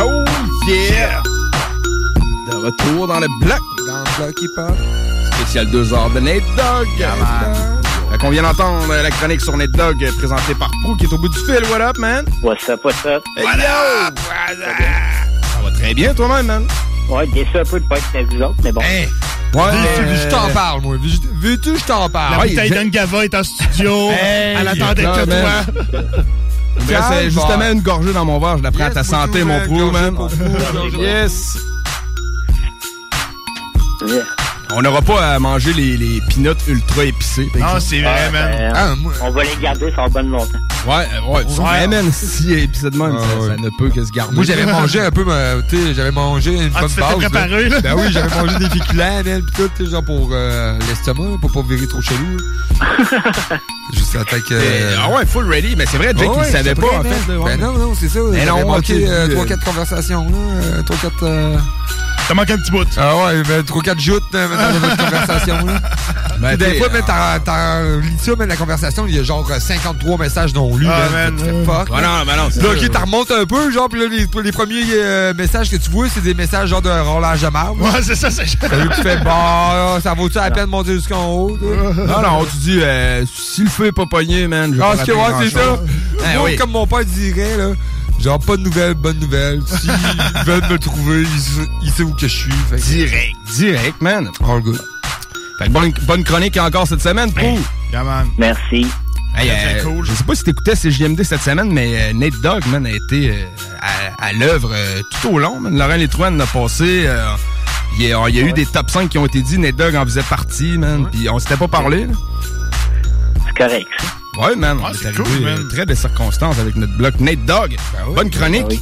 [0.00, 0.24] Oh
[0.68, 1.22] yeah!
[2.46, 3.60] De retour dans le bloc.
[3.86, 4.76] Dans le bloc hip-hop.
[5.32, 6.98] Spécial 2 heures de Nate Dogg.
[6.98, 7.83] Fait
[8.20, 11.18] qu'on vient d'entendre la chronique sur Nate Dogg euh, présentée par Prou qui est au
[11.18, 11.60] bout du fil.
[11.70, 12.24] What up, man?
[12.42, 13.22] What's up, what's up?
[13.36, 14.14] Hey, yo!
[15.42, 16.66] Ça va très bien, toi-même, man?
[17.10, 18.80] Ouais, déçu un peu de pas être avec vous autres, mais bon.
[18.80, 19.08] Ouais,
[19.54, 20.96] Veux-tu mais- je t'en parle, moi?
[20.96, 22.38] Veux- Veux-tu que je t'en parle?
[22.38, 24.10] La bouteille d'Ungava est en studio.
[24.22, 26.12] Hey, Elle attendait que toi.
[26.90, 28.58] Euh, justement une gorgée dans mon verre.
[28.58, 30.14] Je la prends à ta santé, mon Prou, man.
[30.98, 31.56] Yes!
[34.72, 37.48] On n'aura pas à manger les, les peanuts ultra épicés.
[37.58, 38.50] Non, c'est vrai, Ah, man.
[38.58, 40.58] ben, Ah, moi- On va les garder, ça va bonne longtemps.
[40.86, 41.86] Ouais, euh, ouais, ouais, Ouais.
[41.86, 44.34] man, si épicé de même, ça, ça ne peut que se garder.
[44.34, 45.24] Moi, j'avais mangé un peu,
[45.68, 47.14] tu sais, j'avais mangé une Ah, bonne tu base.
[47.16, 47.80] préparé, là?
[47.80, 51.38] Ben oui, j'avais mangé des féculents, man, pis tout, tu sais, genre pour euh, l'estomac,
[51.40, 52.36] pour pas virer trop chelou.
[53.92, 54.54] Juste en tant que...
[54.54, 56.98] Euh, ah ouais, full ready, mais c'est vrai, Jake, Ah ouais, il savait c'est pas,
[56.98, 57.32] en fait.
[57.44, 58.18] Ben non, non, c'est ça.
[58.32, 60.82] Mais non, manqué ok, euh, euh, 3-4 conversations, là.
[60.82, 61.58] 3-4...
[62.24, 62.28] Euh...
[62.28, 62.86] T'as manqué un petit bout.
[62.96, 65.80] Ah ouais, ben 3-4 joutes euh, dans notre conversation, là.
[66.40, 69.46] Ben, des fois, mais t'as, t'as, lis ça, mais la conversation, il y a genre
[69.50, 70.86] euh, 53 messages non lus.
[70.90, 71.34] Ah, man.
[71.34, 71.64] man.
[71.64, 71.94] Fuck.
[71.94, 72.84] Ouais, non, ben non, c'est Puis là, ça.
[72.86, 75.90] ok, t'en remontes un peu, genre, pis là, les, les premiers euh, messages que tu
[75.90, 77.82] vois, c'est des messages genre de rollage de marbre.
[77.84, 80.94] Ouais, c'est ça, c'est Ça que tu fais, bah, ça vaut-tu la peine de monter
[80.94, 81.58] jusqu'en haut?
[82.04, 84.90] Non, non, tu dis, euh, si le feu est pas pogné, man, je vais Ah,
[84.90, 85.78] pas parce que, ouais, c'est ça.
[86.24, 86.56] Ah, Moi, oui.
[86.56, 87.68] comme mon père dirait, là,
[88.20, 89.60] genre, pas de nouvelles, bonne nouvelle.
[89.66, 89.90] S'ils
[90.46, 92.52] veulent me trouver, ils, ils savent où que je suis.
[92.70, 94.28] Fait que- Direct, direct, man.
[94.46, 94.80] All good.
[95.58, 97.58] Fait que bonne, bonne chronique encore cette semaine, Prou.
[97.92, 98.28] Yeah, man.
[98.38, 98.86] Merci.
[99.36, 100.04] Hey, Très, très euh, cool.
[100.06, 103.30] Je sais pas si t'écoutais CJMD cette semaine, mais euh, Nate Dogg, man, a été
[103.30, 103.44] euh,
[103.80, 105.58] à, à l'œuvre euh, tout au long.
[105.60, 105.76] Man.
[105.76, 107.04] Laurent Létrouane a passé.
[107.06, 107.26] euh,
[107.98, 109.58] il y a, il y a eu des top 5 qui ont été dit.
[109.58, 111.08] Nate Dogg en faisait partie, man.
[111.10, 112.06] Puis on s'était pas parlé.
[112.06, 112.12] là.
[113.46, 114.06] C'est correct, ça.
[114.38, 114.78] Ouais, man.
[114.84, 115.68] Ah, c'est cool, euh, man.
[115.68, 117.76] très de circonstances avec notre bloc Nate Dogg.
[118.14, 118.66] Bonne chronique.
[118.68, 118.80] Ben oui.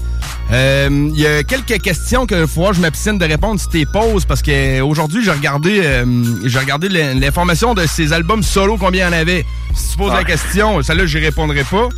[0.50, 3.86] Euh, Il y a quelques questions que faut que je m'abstienne de répondre si t'es
[3.86, 6.04] poses parce que aujourd'hui j'ai regardé euh,
[6.44, 9.44] j'ai regardé l'in- l'information de ses albums solo combien il y en avait.
[9.74, 11.88] Si tu poses la question, celle-là j'y répondrai pas.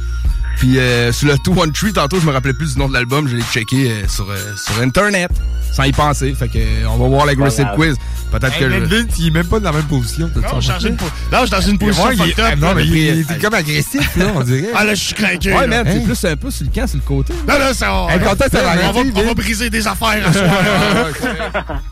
[0.58, 3.36] Puis euh, sur le 213 tantôt je me rappelais plus du nom de l'album, je
[3.36, 5.30] l'ai checké euh, sur euh, sur internet
[5.72, 6.32] sans y penser.
[6.38, 7.96] Fait que euh, on va voir l'aggressive quiz.
[8.30, 8.76] Peut-être que je...
[8.78, 10.28] Vince, il est même pas dans la même position.
[10.34, 12.34] Non, je suis dans une po- non, je suis dans une position Ouais, il- up.
[12.42, 12.74] ah, Non, là.
[12.74, 14.68] mais il, il est comme agressif, là, on dirait.
[14.74, 15.52] Ah, là, je suis craqué.
[15.52, 15.84] Ouais, là.
[15.84, 17.32] man, c'est plus un peu sur le camp, sur le côté.
[17.46, 18.12] Non, là, ça va.
[18.12, 21.10] Hey, content, ça va on, va, on va briser des affaires à soir.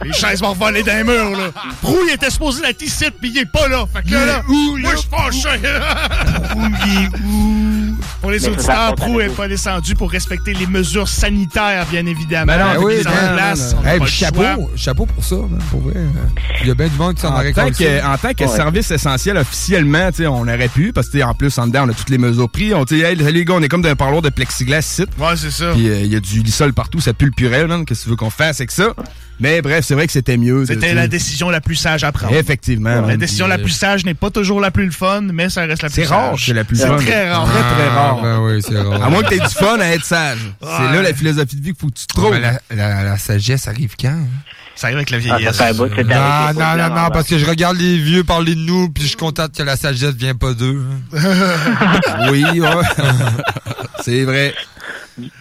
[0.05, 1.51] Les chaises vont voler dans les murs, là.
[1.81, 3.85] Prou, il était supposé la ici, puis il est pas là.
[3.93, 5.61] Fait que là, là, moi, je suis fâché.
[6.51, 7.82] Pour les Mais
[8.39, 12.47] ça, ça auditeurs, Prou n'est pas descendu pour respecter les mesures sanitaires, bien évidemment.
[12.47, 15.81] Ben non, oui, les en non, place, non, Hey, chapeau, chapeau pour ça, man, pour
[15.81, 15.95] vrai.
[16.63, 18.11] Il y a bien du monde qui s'en En aurait tant, collé que, ça.
[18.13, 18.57] en tant que Ouais.
[18.57, 22.11] service essentiel officiellement, on aurait pu, parce que en plus, en dedans, on a toutes
[22.11, 22.75] les mesures prises.
[22.75, 25.05] On dit, hey, les gars, on est comme dans un parloir de plexiglas ici.
[25.19, 25.73] Ouais, c'est ça.
[25.73, 27.85] Puis euh, il y a du lissol partout, ça pue le purel, man.
[27.85, 28.95] Qu'est-ce que tu veux qu'on fasse avec ça?
[29.43, 30.65] Mais bref, c'est vrai que c'était mieux.
[30.67, 32.33] C'était tu la décision la plus sage à prendre.
[32.35, 33.01] Effectivement.
[33.07, 35.63] La décision la euh, plus sage n'est pas toujours la plus le fun, mais ça
[35.67, 36.11] reste la plus C'est sage.
[36.17, 36.97] rare que c'est la plus C'est fun.
[36.97, 37.45] très rare.
[37.45, 38.17] Très, très rare.
[38.19, 39.03] Ah, ben oui, c'est rare.
[39.05, 40.39] À moins que t'aies du fun à être sage.
[40.61, 42.31] C'est là la philosophie de vie qu'il faut que tu trouves.
[42.33, 44.09] Mais la, la, la sagesse arrive quand?
[44.09, 44.27] hein?
[44.75, 45.57] Ça arrive avec la Ah, vieillesse.
[45.57, 49.09] c'est Non, non, non, parce que je regarde les vieux parler de nous, puis je
[49.09, 50.81] suis content que la sagesse vient pas d'eux.
[51.15, 51.19] hein.
[52.31, 52.69] Oui, ouais.
[54.03, 54.55] c'est vrai.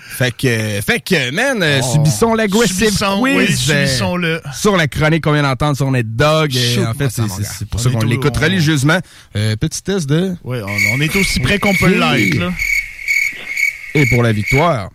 [0.10, 3.35] Fait que, fait que, man, euh, subissons l'aggressive Subissons, quiz.
[3.38, 4.41] oui, euh, subissons-le.
[4.53, 6.52] sur la chronique qu'on vient d'entendre sur Net Dog.
[6.56, 8.99] Euh, en fait, c'est- pour On ça qu'on l'écoute on- religieusement.
[9.35, 10.35] Euh, petit test de...
[10.43, 12.52] Oui, on, on est aussi près qu'on peut l'être, là.
[13.93, 14.89] Et pour la victoire.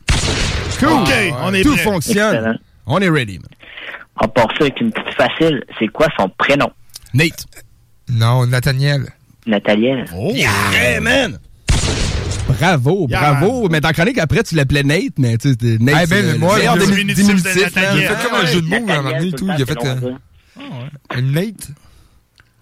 [0.78, 0.88] Cool.
[0.88, 1.10] OK,
[1.42, 1.82] on est Tout prêt.
[1.82, 2.34] fonctionne.
[2.36, 2.58] Excellent.
[2.86, 3.48] On est ready, man.
[4.22, 5.62] On part ça avec une petite facile.
[5.78, 6.70] C'est quoi son prénom?
[7.14, 7.46] Nate.
[8.08, 9.06] Non, Nathaniel.
[9.46, 10.04] Nathaliel?
[10.14, 10.32] Oh!
[10.34, 11.38] Yeah, man!
[12.58, 13.68] Bravo, Yeah, bravo.
[13.70, 16.00] Mais dans la chronique, après, tu l'appelais Nate, mais tu sais, c'était Nate.
[16.04, 16.58] Eh ben, le moi.
[16.60, 19.66] Il a fait comme un jeu de mots, à un moment donné, tout Il a
[19.66, 19.84] fait.
[19.84, 20.18] euh, long,
[21.10, 21.68] Un Nate.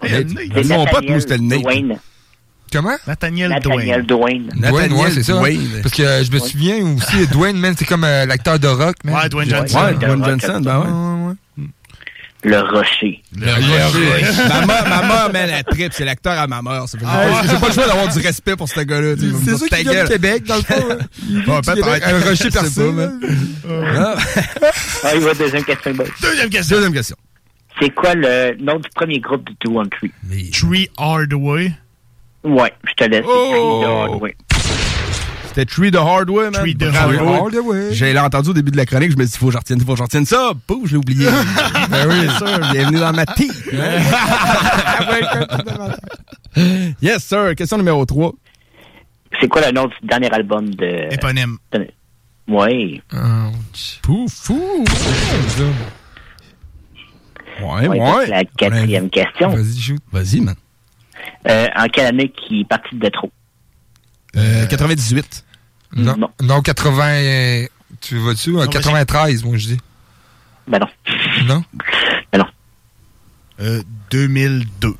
[0.02, 0.66] Nate.
[0.68, 1.62] Mon pote, moi, Nathaniel c'était le Nate.
[1.62, 1.98] Dwayne.
[2.72, 2.96] Comment?
[3.06, 4.48] Nathaniel Nathaniel Dwayne.
[4.56, 5.34] Dwayne, ouais, c'est ça.
[5.34, 5.60] Dwayne.
[5.82, 8.96] Parce que euh, je me souviens aussi, Dwayne, man, c'est comme euh, l'acteur de rock,
[9.04, 9.14] man.
[9.14, 9.78] Ouais, Dwayne Ouais, Johnson.
[9.78, 11.64] Ouais, Dwayne Johnson, ben ouais.
[12.44, 13.22] Le rocher.
[13.34, 14.32] Le rocher.
[14.48, 16.84] ma mère, ma mère, man, elle tripe, c'est l'acteur à ma mère.
[16.88, 17.04] Fait que
[17.50, 19.14] j'ai pas le choix d'avoir du respect pour ce gars-là.
[19.18, 20.06] C'est il ça me qui ta vient gueule.
[20.08, 20.88] de Québec, dans le fond.
[20.90, 20.98] hein.
[21.46, 22.02] Ouais, Québec.
[22.06, 22.48] Un rocher.
[23.96, 24.14] Ah.
[25.04, 25.92] Ah, il va deuxième question.
[26.20, 26.76] Deuxième question.
[26.76, 27.16] Deuxième question.
[27.80, 30.10] C'est quoi le nom du premier groupe de 213?
[30.52, 31.72] Tree Hardway.
[32.44, 33.24] Ouais, je te laisse.
[33.26, 34.20] Oh!
[35.54, 36.52] C'était Tree the Hard Way, man.
[36.52, 36.92] Tree the.
[36.92, 37.94] Hard Way.
[37.94, 39.80] J'ai entendu au début de la chronique, je me suis dit, faut que je retienne,
[39.80, 40.50] faut que je retienne ça.
[40.66, 41.26] Pouf, je l'ai oublié.
[41.90, 42.58] ben oui, c'est sûr.
[42.72, 43.52] Bienvenue dans ma team.
[47.00, 47.54] yes, sir.
[47.54, 48.32] Question numéro 3.
[49.40, 51.14] C'est quoi le nom du dernier album de.
[51.14, 51.58] Éponyme.
[52.48, 53.00] Ouais.
[54.02, 54.84] Pouf, fou.
[57.62, 58.26] Ouais, Ouais, ouais.
[58.26, 59.50] La quatrième question.
[59.50, 60.00] Vas-y, shoot.
[60.10, 60.56] Vas-y, man.
[61.46, 63.30] Euh, en quelle année qui est parti de trop?
[64.36, 65.43] Euh, 98.
[65.96, 67.04] Non, non, 80.
[67.08, 67.66] euh,
[68.00, 68.56] Tu vas-tu?
[68.58, 69.78] euh, 93, moi, je dis.
[70.66, 70.88] Ben non.
[71.46, 72.44] Non?
[73.60, 74.94] Euh, 2002.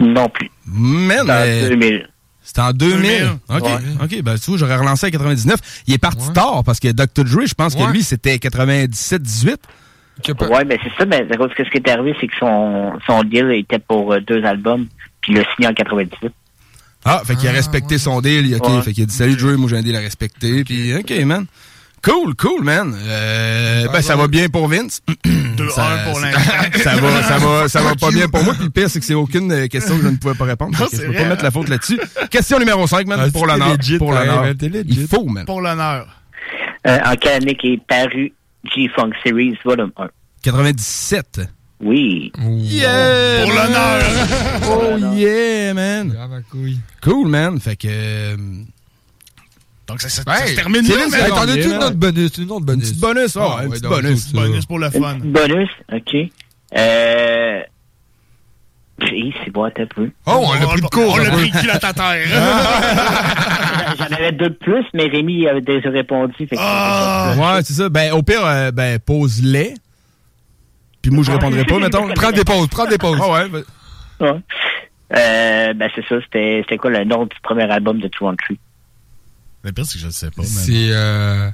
[0.00, 0.50] Non plus.
[0.66, 2.08] Man, Dans mais- 2000.
[2.42, 3.02] C'était en 2000.
[3.02, 3.38] 2000.
[3.48, 4.04] OK, Ouais.
[4.04, 4.22] OK.
[4.22, 5.58] Ben, tu vois, j'aurais relancé à 99.
[5.86, 7.24] Il est parti tard parce que Dr.
[7.24, 9.56] Dre, je pense que lui, c'était 97-18.
[10.50, 12.92] Ouais, mais c'est ça, mais à cause que ce qui est arrivé, c'est que son,
[13.06, 14.86] son deal était pour euh, deux albums,
[15.20, 16.32] puis il l'a signé en 98.
[17.06, 18.54] Ah, fait qu'il a respecté son deal.
[18.56, 18.82] OK, Ouais.
[18.82, 20.64] fait qu'il a dit Salut Dre, moi j'ai un deal à respecter.
[20.64, 21.46] Puis, OK, man.
[22.02, 22.94] Cool, cool, man.
[23.00, 25.00] Euh, ben, ça va bien pour Vince.
[25.24, 26.78] 2-1 Ça- pour ça- l'instant.
[26.84, 28.54] ça va, ça va, ça va pas bien pour moi.
[28.54, 30.78] Puis le pire, c'est que c'est aucune euh, question que je ne pouvais pas répondre.
[30.78, 31.44] Non, je peux vrai, pas mettre hein?
[31.44, 31.98] la faute là-dessus.
[32.30, 33.76] Question numéro 5, man, Ah, pour l'honneur.
[33.98, 34.84] Pour pareil, l'honneur.
[34.88, 35.46] Il faut, man.
[35.46, 36.06] Pour l'honneur.
[36.86, 38.32] Euh, en quelle année qui est paru
[38.74, 40.06] G-Funk Series Volume 1?
[40.42, 41.40] 97.
[41.80, 42.32] Oui.
[42.38, 43.42] Yeah!
[43.44, 44.02] Pour l'honneur.
[44.68, 46.16] Oh yeah, man.
[46.18, 46.78] Ah, ma couille.
[47.02, 47.60] Cool, man.
[47.60, 47.86] Fait que...
[47.88, 48.36] euh,
[49.86, 52.38] Donc, ça, ça- ça se termine là, mais- Hey, T'en as-tu une autre bonus?
[52.38, 52.88] Une autre bonus.
[52.88, 54.20] Petite bonus, oh, Ah, un ouais, petit donc, bonus.
[54.26, 54.32] ça.
[54.32, 55.14] Bonus pour le Une fun.
[55.18, 56.16] petite bonus, OK.
[56.76, 57.60] Euh...
[59.44, 60.10] C'est bon, un peu.
[60.26, 61.12] Oh, on l'a pris de court.
[61.12, 62.26] On l'a un pris culotte à terre.
[63.98, 66.32] J'en avais deux de plus, mais Rémi avait déjà répondu.
[66.38, 67.34] Fait que Ah!
[67.36, 67.88] Ouais, c'est ça.
[67.90, 69.74] Ben, au pire, euh, ben, pose-les.
[71.06, 72.08] Puis moi, je répondrai pas, mettons.
[72.14, 73.18] Prends des pauses, prends des pauses.
[73.22, 73.64] Ah ouais, ben-
[74.18, 74.40] Ouais.
[75.16, 76.16] Euh, ben, c'est ça.
[76.24, 78.58] C'était c'était quoi le nom du premier album de Two on Three?
[79.62, 80.42] Le pire, c'est que je ne sais pas.
[80.42, 81.48] C'est euh,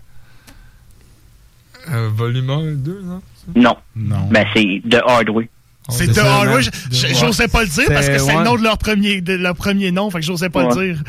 [1.91, 3.23] euh, volume 1 2, non?
[3.55, 3.77] Non.
[3.97, 4.29] Non.
[4.31, 5.49] Ben, c'est The Hard Way.
[5.91, 6.55] C'est The ça, Hard man.
[6.57, 6.63] Way?
[6.91, 9.57] J- J'osais pas le dire parce que C'est- le nom de leur premier, de leur
[9.57, 10.87] premier nom, fait que j'osais pas Ouais.
[10.87, 11.03] le dire.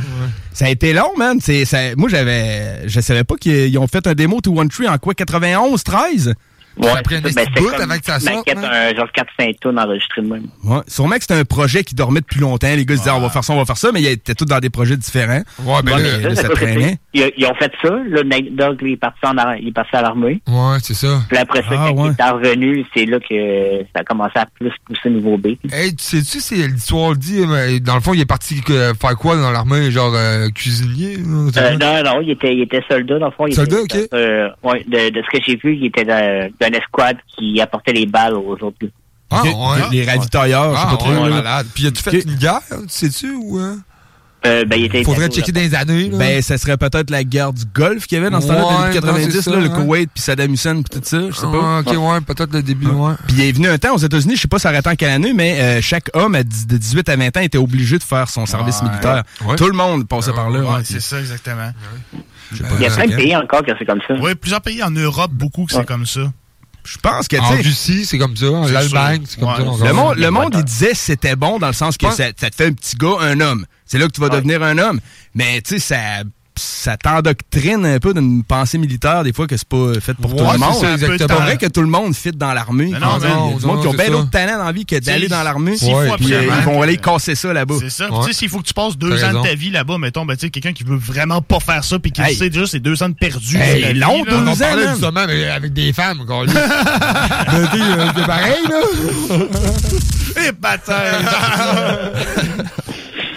[0.51, 1.39] Ça a été long, man.
[1.39, 4.87] Ça, moi, j'avais, je savais pas qu'ils ils ont fait un démo to One Tree
[4.89, 6.33] en quoi, 91, 13?
[6.77, 6.99] Ouais, ça.
[7.21, 8.65] Ben, bout comme avant que ça sorte, maquette, man.
[8.71, 9.07] un genre
[9.39, 10.45] 4-5 tonnes enregistrées de même.
[10.63, 10.79] Ouais.
[10.87, 12.67] Sûrement que c'était un projet qui dormait depuis longtemps.
[12.75, 14.33] Les gars se disaient, on va faire ça, on va faire ça, mais ils étaient
[14.33, 15.43] tous dans des projets différents.
[15.63, 16.97] Ouais, ben Ouais, là, mais là, ça, traînait.
[17.13, 17.89] Ils, ils ont fait ça.
[17.89, 20.41] Là, Nate Dogg, lui, il est parti, en il est parti à l'armée.
[20.47, 21.21] ouais, c'est ça.
[21.29, 22.11] Puis après ça, Ah, quand ouais.
[22.17, 25.49] il est revenu, c'est là que ça a commencé à plus pousser niveau B.
[25.71, 29.15] Hey, tu sais-tu, c'est l'histoire dit, mais dans le fond, il est parti que- faire
[29.15, 31.17] quoi dans l'armée, genre euh, cuisinier?
[31.19, 33.45] Euh, non, non, il était, il était soldat, dans le fond.
[33.47, 34.09] Il Soldat, était, ok.
[34.13, 37.94] euh, ouais, de, de ce que j'ai vu, il était dans- d'un escouade qui apportait
[37.94, 38.88] les balles aux autres gars.
[39.31, 39.90] Ah, Les- ouais.
[39.91, 41.10] Les ravitailleurs, je sais Ah, pas trop.
[41.11, 41.68] ouais, malade.
[41.73, 43.60] Puis as-tu fait une guerre, tu sais-tu, ou...
[43.60, 43.76] euh?
[44.45, 46.18] Euh, ben, il était Faudrait checker dans les années, là.
[46.18, 48.88] Ben, ça serait peut-être la guerre du Golfe qu'il y avait dans ce temps-là, Ouais,
[48.88, 49.69] non, 90, c'est là, ça, le hein.
[49.69, 51.60] Koweït, puis Saddam Hussein, puis tout ça, je sais pas.
[51.64, 53.14] Ah, ok, ouais, peut-être le début, ouais.
[53.26, 55.11] Puis il est venu un temps aux États-Unis, je sais pas ça arrête en quelle
[55.11, 58.27] année, mais euh, chaque homme à de 18 à 20 ans était obligé de faire
[58.30, 58.90] son service Ouais.
[58.90, 59.23] militaire.
[59.45, 59.56] Ouais.
[59.56, 60.60] Tout le monde passait par là.
[60.60, 61.72] Ouais, c'est ça, exactement.
[62.52, 64.14] Il y a plein de pays encore que c'est comme ça.
[64.22, 66.19] Oui, plusieurs pays en Europe, beaucoup que c'est comme ça.
[66.85, 68.47] Je pense que, En tu sais, Russie, c'est comme ça.
[68.51, 69.77] En C'est Allemagne, c'est comme Ouais.
[69.80, 69.85] ça.
[69.85, 72.49] le monde, le monde, il disait que c'était bon dans le sens que ça, ça
[72.49, 73.65] te fait un petit gars, un homme.
[73.85, 74.35] C'est là que tu vas Ouais.
[74.35, 74.99] devenir un homme.
[75.34, 76.23] Mais, tu sais, ça,
[76.55, 80.43] ça t'endoctrine un peu d'une pensée militaire, des fois, que c'est pas fait pour tout
[80.43, 80.75] Ouais, le monde.
[80.99, 82.88] c'est pas vrai que tout le monde fit dans l'armée.
[82.91, 84.99] Non, non, Il y a non, qui ont bien d'autres talents dans la vie que
[84.99, 85.77] d'aller dans l'armée.
[85.77, 87.75] s'il faut Ouais, Puis euh, ils vont que- aller casser ça là-bas.
[87.80, 88.11] C'est ça.
[88.11, 88.19] Ouais.
[88.25, 90.35] Tu sais, s'il faut que tu passes deux ans de ta vie là-bas, mettons, ben,
[90.35, 92.35] tu sais, quelqu'un qui veut vraiment pas faire ça, puis qui Hey.
[92.35, 93.57] sait déjà c'est deux ans de perdu.
[93.57, 94.31] Hey, vie, long, là.
[94.31, 94.93] deux On ans, parlait man.
[94.95, 96.19] justement mais avec des femmes.
[96.27, 98.81] Ben, tu sais, euh, C'est pareil, là.
[100.47, 101.25] Eh, bataille!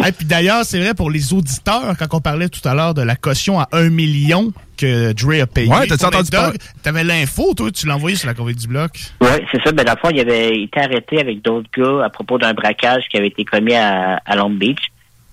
[0.07, 3.03] Et puis d'ailleurs, c'est vrai pour les auditeurs, quand on parlait tout à l'heure de
[3.03, 5.69] la caution à 1 million que Dre a payé.
[5.69, 8.93] Ouais, t'as-tu pour entendu T'avais l'info, toi, tu l'as envoyé sur la convaincue du bloc?
[9.21, 9.73] Oui, c'est ça.
[9.73, 13.05] Ben, dans le fond, il avait été arrêté avec d'autres gars à propos d'un braquage
[13.11, 14.91] qui avait été commis à, à Long Beach.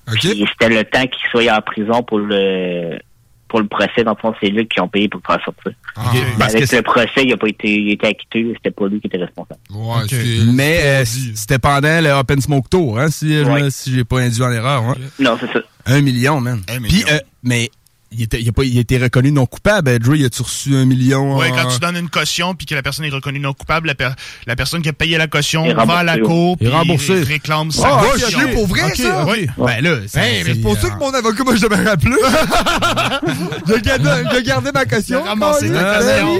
[0.07, 2.99] Puis c'était le temps qu'il soit en prison pour le
[3.47, 4.03] pour le procès.
[4.03, 5.73] Dans le fond, c'est lui qui ont payé pour le faire sortir.
[6.14, 8.52] Mais Parce avec que le procès, il a pas été, il a été acquitté.
[8.56, 9.60] C'était pas lui qui était responsable.
[10.53, 14.20] Mais euh, c'était pendant le Open Smoke Tour, hein, si, je me- si j'ai pas
[14.20, 14.84] induit en erreur.
[14.84, 14.95] hein.
[15.20, 15.60] Non, c'est ça.
[15.86, 16.61] Un million, man.
[16.90, 17.70] Puis, euh, mais
[18.15, 19.90] il, était, il, a pas, il a été reconnu non coupable.
[19.90, 21.38] euh, Drew, il a-tu reçu un million?
[21.38, 23.88] Oui, en- quand tu donnes une caution puis que la personne est reconnue non coupable,
[23.88, 24.11] la, per-
[24.48, 26.57] la personne qui a payé la caution Il va à la cour.
[26.61, 27.22] Il puis remboursé.
[27.23, 28.40] réclame sa Ah, caution.
[28.40, 29.26] ok, pour vrai, ça?
[29.30, 29.48] oui.
[29.57, 32.15] Ben là, c'est Hey, mais c'est pour ça que mon avocat m'a jamais rappelé.
[33.68, 35.22] J'ai gardé, j'ai gardé ma caution.
[35.23, 36.40] Il ramassé ta caution.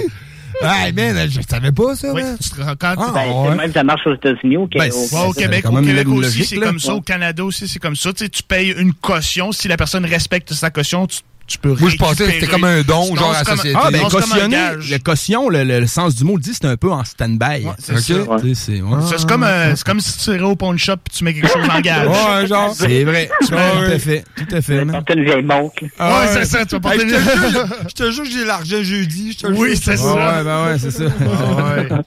[0.62, 2.78] Hey, man, je savais pas ça, Oui, tu te rends compte?
[3.08, 3.54] Ah, Ben, ouais.
[3.56, 6.58] même ça marche aux États-Unis, au, Ben, au- ouais, au Québec, au Québec aussi, c'est
[6.58, 6.94] comme ça.
[6.94, 8.12] Au Canada aussi, c'est comme ça.
[8.12, 9.50] Tu sais, tu payes une caution.
[9.50, 12.64] Si la personne respecte sa caution, tu, tu peux Moi, je pensais que c'était comme
[12.64, 13.74] un don, Non, genre, société.
[13.80, 14.56] Ah, ben, un cautionner,
[14.90, 17.66] le caution, le, le- le sens du mot le dit, c'est un peu en stand-by.
[17.78, 18.14] c'est ça.
[18.14, 18.40] Ok?
[18.42, 19.02] Tu sais, c'est- ouais.
[19.02, 21.34] Ça, C'est comme, euh, c'est comme si tu irais au pawn shop et tu mets
[21.34, 22.08] quelque chose en gage.
[22.08, 22.72] Ouais, genre.
[22.74, 23.30] C'est vrai.
[23.42, 24.24] Tu Tout à fait.
[24.36, 24.84] Tout à fait.
[24.86, 25.74] Porter une vieille montre.
[25.98, 28.30] Ah ouais, c'est ça, tu vas porter une- je te jure, je te jure que
[28.30, 29.36] j'ai l'argent jeudi.
[29.50, 30.14] Oui, c'est ça.
[30.14, 31.04] Ouais, ben ouais, c'est ça.
[31.20, 32.02] Ah.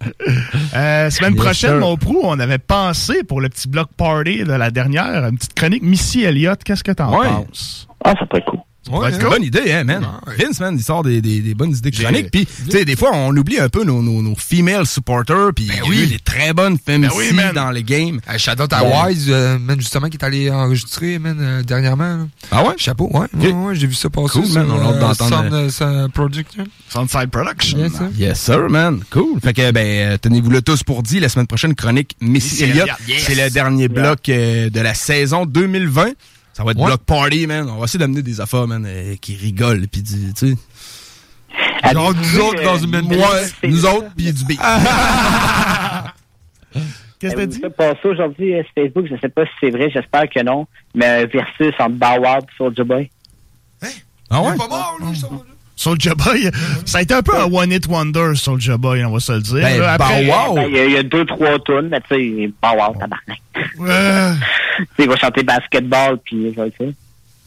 [0.76, 4.72] Euh, semaine prochaine, mon prou, on avait pensé pour le petit block party de la
[4.72, 6.64] dernière, une petite chronique Missy Elliott.
[6.64, 7.88] Qu'est-ce que t'en penses?
[8.04, 8.60] Ah, ça peut être cool.
[8.92, 10.06] Ouais, c'est une bonne idée, hein, man.
[10.38, 12.32] Vince, man, il sort des, des, des bonnes idées chroniques.
[12.32, 15.52] Puis, tu sais, des fois, on oublie un peu nos, nos, nos female supporters.
[15.56, 18.20] Puis, il y a eu des très bonnes femmes Ben oui, dans le game.
[18.28, 21.64] Hey, shout out à Ben, Wise, euh, man, justement, qui est allé enregistrer, man, euh,
[21.64, 22.18] dernièrement.
[22.18, 22.28] là.
[22.52, 22.74] Ah ouais?
[22.78, 23.28] Chapeau, ouais.
[23.34, 24.40] Ouais, ouais, j'ai vu ça passer.
[24.40, 25.70] Cool, man, on a hâte euh, d'entendre.
[25.70, 26.56] Sound, euh, Project.
[26.90, 27.78] Soundside Production.
[27.80, 28.10] Yes, sir.
[28.18, 29.02] Yes, sir, man.
[29.10, 29.40] Cool.
[29.44, 31.20] Fait que, ben, euh, tenez-vous le tous pour dit.
[31.20, 32.90] La semaine prochaine, chronique Missy Elliott.
[33.08, 33.24] Yes.
[33.26, 36.12] C'est le dernier bloc euh, de la saison 2020.
[36.58, 36.88] Ça va être Ouais.
[36.88, 37.70] bloc party, man.
[37.70, 39.88] On va essayer d'amener des affaires, man, euh, qui rigolent.
[39.88, 41.92] Puis, du- tu sais.
[41.94, 44.60] Genre, nous autres, dans une même Ouais, nous autres, puis du beat.
[47.20, 47.60] Qu'est-ce que t'as Euh, dit?
[47.60, 50.68] Ça passé aujourd'hui euh, sur Facebook, je sais pas si c'est vrai, j'espère que non,
[50.94, 53.10] mais versus entre Bow Wow et Soulja Boy.
[54.30, 54.56] Ah ouais?
[55.78, 56.50] Soulja Boy,
[56.86, 59.62] ça a été un peu un one-hit wonder, Soulja Boy, on va se le dire.
[59.62, 60.56] Ben, après, Bow Wow.
[60.56, 62.94] Ben, Il y, a- il y a deux, trois tunes, mais tu sais, Bow Wow,
[63.00, 63.42] tabarnak.
[63.82, 64.34] euh,
[64.80, 66.86] Tu sais, il va chanter basketball, puis ça ça.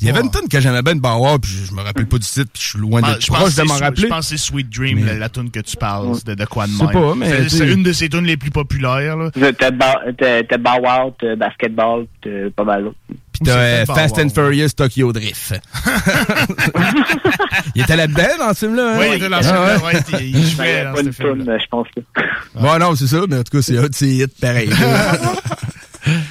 [0.03, 2.17] Il y avait une tonne que j'aimais bien de Bauer, puis je, me rappelle pas
[2.17, 4.05] du titre, puis je suis loin d'être proche que de m'en rappeler.
[4.05, 6.45] Je pense que c'est Sweet Dream, Mais- la, la tune que tu parles, de, de
[6.47, 6.93] quoi de Je sais même.
[6.95, 9.19] pas, mais C'est- une de ses tunes les plus populaires.
[9.19, 9.31] Là.
[9.59, 12.97] T'as Bow- t'as Bow Wow, t'as basketball, t'as pas mal d'autres.
[13.43, 15.55] Puis t'as euh, Fast and Furious Tokyo Drift.
[17.75, 18.95] il était là-dedans dans ce film-là.
[18.95, 18.99] hein?
[19.01, 19.95] Oui, il était dans Ah ce film-là, ouais.
[19.95, 21.45] ouais, il- jouait dans pas ce une film-là.
[21.45, 21.87] tune, je pense.
[22.55, 24.71] Ouais, non, c'est ça, mais en tout cas, c'est hot, c'est hit pareil.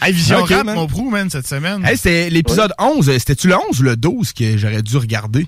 [0.02, 0.76] Hey, Vision Ok, Rap, man.
[0.76, 1.86] mon prou, man, cette semaine.
[1.86, 3.16] hey, c'était l'épisode 11.
[3.20, 5.48] C'était-tu le 11 ou le 12 que j'aurais dû regarder?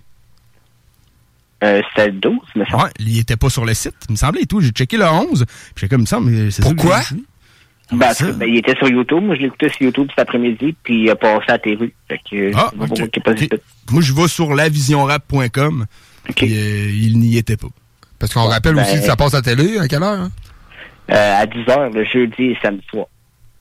[1.63, 2.77] Euh, C'était le 12, mais ça.
[2.77, 4.61] Ouais, il était pas sur le site, il me semblait et tout.
[4.61, 5.43] J'ai checké le 11,
[5.75, 6.69] puis j'ai comme, il me semble, mais c'est ça
[7.91, 9.22] Ben, ben, il était sur YouTube.
[9.23, 11.93] Moi, je l'écoutais sur YouTube cet après-midi, puis il a passé à TV.
[12.07, 12.72] Fait que, Ah,
[13.35, 13.57] dit tout.
[13.91, 15.85] Moi, je vais sur lavisionrap.com,
[16.35, 17.68] puis euh, il n'y était pas.
[18.19, 20.19] Parce qu'on rappelle Ben, aussi que ça passe à la télé, à quelle heure?
[20.22, 20.31] hein?
[21.11, 23.07] Euh, à 10h, le jeudi et samedi soir.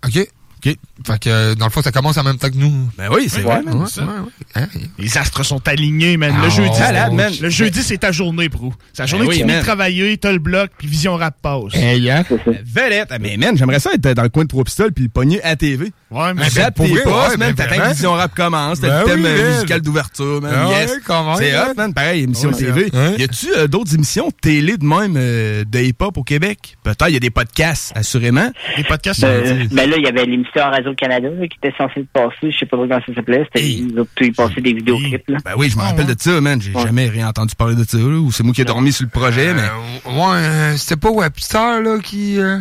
[0.06, 0.28] OK.
[0.64, 0.76] OK.
[1.06, 2.88] Fait que, euh, dans le fond, ça commence en même temps que nous.
[2.98, 4.02] Ben oui, c'est vrai, ouais, ça.
[4.02, 4.62] Ouais, ouais.
[4.62, 4.66] Hein?
[4.98, 6.34] Les astres sont alignés, man.
[6.38, 7.32] Ah, le jeudi, malade, man.
[7.40, 8.74] le jeudi, c'est ta journée, prou.
[8.92, 9.64] C'est la journée Ben que oui, tu finis de man.
[9.64, 11.74] travailler, t'as le bloc, puis Vision Rap passe.
[11.74, 12.24] Hey, hein?
[12.64, 13.08] Vedette.
[13.10, 15.42] Ah, Mais man, j'aimerais ça être dans le coin de Trois Pistoles puis le pogner
[15.42, 15.92] à TV.
[16.10, 17.84] Ouais, mais Tu ben, pour tes postes, man, ben, t'attends vraiment.
[17.90, 20.52] que Vision Rap commence, t'as Ben le thème oui, euh, musical d'ouverture, man.
[20.54, 20.92] Ah ouais, yes.
[21.38, 21.94] C'est hot, man.
[21.94, 22.90] Pareil, émission TV.
[23.18, 26.76] Y a-tu euh, d'autres émissions télé de même euh, de hip-hop au Québec?
[26.82, 28.50] Peut-être, y a des podcasts, assurément.
[28.76, 32.50] les podcasts, ben là, il y avait l'émission Radio-Canada là, qui était censée passer.
[32.50, 33.44] Je sais pas trop comment ça s'appelait.
[33.44, 33.86] C'était Hey.
[33.90, 35.28] ils ont- ils passaient des vidéoclips.
[35.28, 35.38] Là.
[35.44, 36.60] Ben oui, je me rappelle de ça, man.
[36.60, 36.82] J'ai Ouais.
[36.82, 39.10] jamais rien entendu parler de ça, là, ou c'est moi qui ai dormi sur le
[39.10, 39.62] projet, mais...
[39.62, 42.38] Euh, ouais, euh, c'était pas Webster, là, qui...
[42.38, 42.58] euh,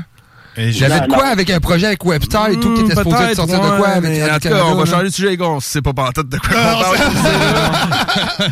[0.72, 1.32] J'avais de quoi non.
[1.32, 3.88] avec un projet avec Webster et tout, qui était supposé Peut-être, de sortir de quoi
[3.90, 5.46] avec mais En tout cas, on va changer de sujet, les gars.
[5.46, 6.98] On sait pas pantoute de quoi on parle.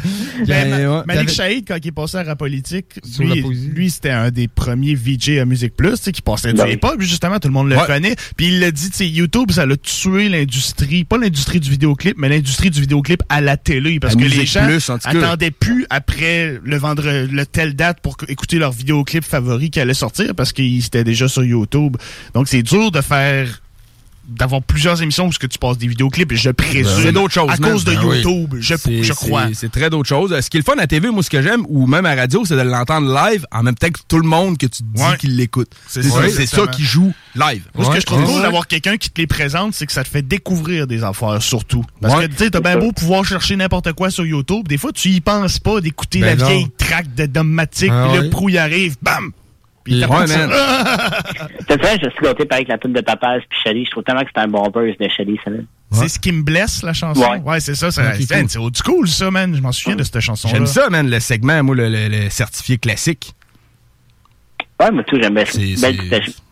[0.48, 1.04] Ben, Ben.
[1.08, 4.48] Malik Shahid, quand il est passé à Rap Politique, lui, la lui, c'était un des
[4.48, 7.54] premiers VJ à Musique Plus, tu sais, qui passait du Ben hip-hop, justement, tout le
[7.54, 7.86] monde le Ouais.
[7.86, 8.16] connaît.
[8.36, 12.16] Puis il l'a dit, tu sais, YouTube, ça l'a tué l'industrie, pas l'industrie du vidéoclip,
[12.18, 14.68] mais l'industrie du vidéoclip à la télé, parce À que les gens
[15.04, 19.94] attendaient plus après le vendredi, le telle date pour écouter leur vidéoclip favori qui allait
[19.94, 21.97] sortir, parce qu'il était déjà sur YouTube.
[22.34, 23.62] Donc c'est dur de faire
[24.30, 27.02] d'avoir plusieurs émissions où ce que tu passes des vidéoclips, je présume.
[27.02, 28.18] C'est d'autres choses, À cause de Ben oui.
[28.18, 29.46] YouTube, je, C'est- je crois.
[29.54, 30.38] c'est- très d'autres choses.
[30.42, 32.44] Ce qui est le fun à TV, moi, ce que j'aime, ou même à radio,
[32.44, 35.02] c'est de l'entendre live en même temps que tout le monde que tu te dis
[35.02, 35.16] Ouais.
[35.18, 35.70] qu'il l'écoute.
[35.88, 37.64] C'est ça, qui joue live.
[37.74, 40.04] Moi, ce que je trouve cool d'avoir quelqu'un qui te les présente, c'est que ça
[40.04, 41.86] te fait découvrir des affaires, surtout.
[42.02, 42.28] Parce Ouais.
[42.28, 45.08] que, tu sais, t'as bien beau pouvoir chercher n'importe quoi sur YouTube, des fois, tu
[45.08, 46.50] y penses pas d'écouter Ben la non.
[46.50, 48.24] vieille track de Domatic, Ah puis ouais.
[48.26, 49.32] le prou, il arrive, bam!
[49.88, 50.28] Puis Ouais, man.
[51.70, 53.86] C'est vrai, je suis gâté par avec la tune de Papaz puis Shelly.
[53.86, 55.52] Je trouve tellement que c'est un bon verse de Shelly, ça.
[55.92, 57.22] C'est ce qui me blesse, la chanson.
[57.22, 57.40] Ouais.
[57.40, 57.90] Ouais, c'est ça.
[57.92, 58.50] c'est cool.
[58.50, 59.56] c'est old school, ça, man.
[59.56, 60.54] Je m'en souviens de cette chanson-là.
[60.54, 63.34] J'aime ça, man, le segment, moi, le, le- le certifié classique.
[64.80, 65.60] Ouais, moi, tout, j'aime bien ça.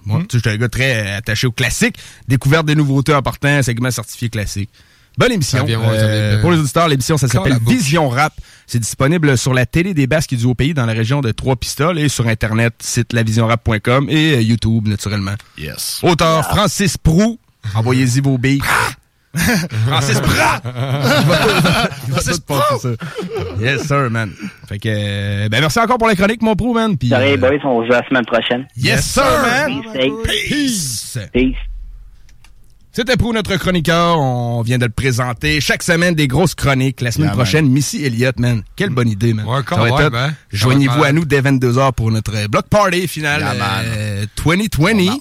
[0.05, 1.97] Moi, tu sais, j'étais un gars très attaché au classique.
[2.27, 4.69] Découverte des nouveautés importantes, segment certifié classique.
[5.17, 5.63] Bonne émission.
[5.65, 7.57] Vient, Euh, pour les auditeurs, l'émission, ça s'appelle.
[7.67, 8.33] Vision Rap.
[8.67, 12.09] C'est disponible sur la télé des Basques du Haut-Pays dans la région de Trois-Pistoles et
[12.09, 15.35] sur Internet, site lavisionrap.com et euh, YouTube, naturellement.
[15.57, 15.99] Yes.
[16.03, 17.39] Auteur Francis Prou.
[17.75, 18.61] Envoyez-y vos billes.
[19.87, 20.61] Francis Prat!
[22.09, 22.61] Francis Prou!
[23.59, 24.31] Yes, sir, man.
[24.67, 26.97] Fait que, euh, ben, merci encore pour la chronique, mon Prou, man.
[26.97, 28.65] Puis, Sorry, euh, boys, on se voit la semaine prochaine.
[28.77, 29.81] Yes, sir, man!
[30.23, 31.17] Peace.
[31.33, 31.55] Peace.
[32.95, 34.17] C'était pour notre chroniqueur.
[34.17, 35.59] On vient de le présenter.
[35.59, 37.01] Chaque semaine, des grosses chroniques.
[37.01, 38.63] La semaine Yeah, prochaine, Missy Elliott, man.
[38.77, 39.45] Quelle bonne idée, man.
[39.65, 40.31] quand Ça va être hein.
[40.53, 43.83] Joignez-vous à nous dès 22h pour notre block party final Yeah, man.
[43.85, 45.17] euh, 2020.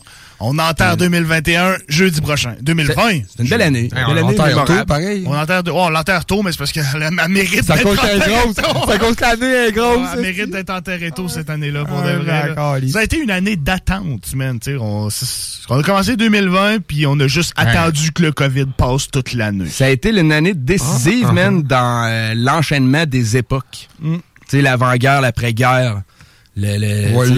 [0.46, 2.54] On enterre 2021 jeudi prochain.
[2.60, 2.94] 2020.
[3.34, 3.84] C'est une belle année.
[3.84, 5.24] Hey, Belle on l'enterre tôt, pareil.
[5.26, 8.56] On l'enterre oh, tôt, mais c'est parce qu'elle elle mérite Ça d'être enterrée grosse.
[8.56, 8.90] tôt.
[8.90, 10.08] Ça cause que l'année est grosse.
[10.14, 12.88] Elle mérite d'être enterrée tôt cette année-là, pour Ah, de vrai.
[12.90, 14.58] Ça a été une année d'attente, man.
[14.78, 15.08] On,
[15.70, 19.68] on a commencé 2020, puis on a juste attendu que le COVID passe toute l'année.
[19.70, 21.32] Ça a été une année décisive, Ah.
[21.32, 23.88] man, dans euh, l'enchaînement des époques.
[24.00, 24.16] Mm.
[24.16, 26.02] Tu sais, l'avant-guerre, l'après-guerre.
[26.56, 26.86] Voilà,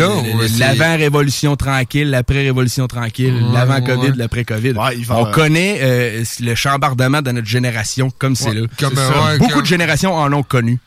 [0.08, 4.16] ouais, L'avant-révolution tranquille, l'après-révolution tranquille, Ouais, l'avant-COVID, ouais.
[4.16, 4.72] l'après-COVID.
[4.72, 8.66] va- On connaît euh, le chambardement de notre génération comme c'est Ouais, là.
[8.78, 10.78] comme, ouais, Beaucoup comme- de générations en ont connu.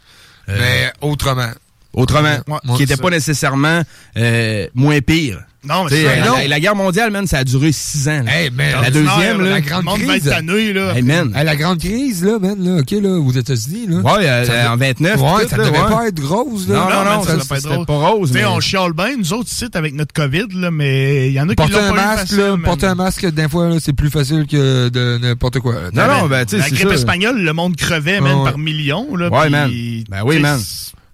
[0.47, 1.49] Euh, Mais autrement.
[1.93, 3.81] Autrement, Ouais, qui ouais, n'était pas nécessairement
[4.18, 5.39] euh, moins pire.
[5.61, 6.15] Non, mais c'est ça.
[6.15, 6.34] la, Non.
[6.48, 8.23] la- guerre mondiale, man, ça a duré six ans.
[8.23, 8.31] là.
[8.34, 10.23] Hey, man, la deuxième, là, la grande monde crise.
[10.23, 10.95] tanné, là.
[10.95, 11.34] Hey, man.
[11.36, 13.98] Hey, la grande crise, là, man, là, OK, là, aux États-Unis, là.
[13.98, 15.19] Ouais, euh, Ça devait- en 29.
[15.19, 15.90] Ouais, tout, ça là, devait ouais.
[15.90, 16.76] pas être rose, là.
[16.76, 18.30] Non, non, non, man, ça, doit pas être c'était pas rose.
[18.31, 21.34] Tu sais, mais- on chiale bien, nous autres, ici, avec notre COVID, là, mais il
[21.34, 23.68] y en a qui l'ont un pas masque, facile, là, porter un masque, des fois,
[23.68, 25.76] là, c'est plus facile que de n'importe quoi.
[25.94, 26.94] Non, non, ben, tu sais, La grippe ça.
[26.94, 29.27] espagnole, le monde crevait, man, par millions, là.
[29.30, 29.69] Ouais, man.
[30.10, 30.57] Ben oui, man.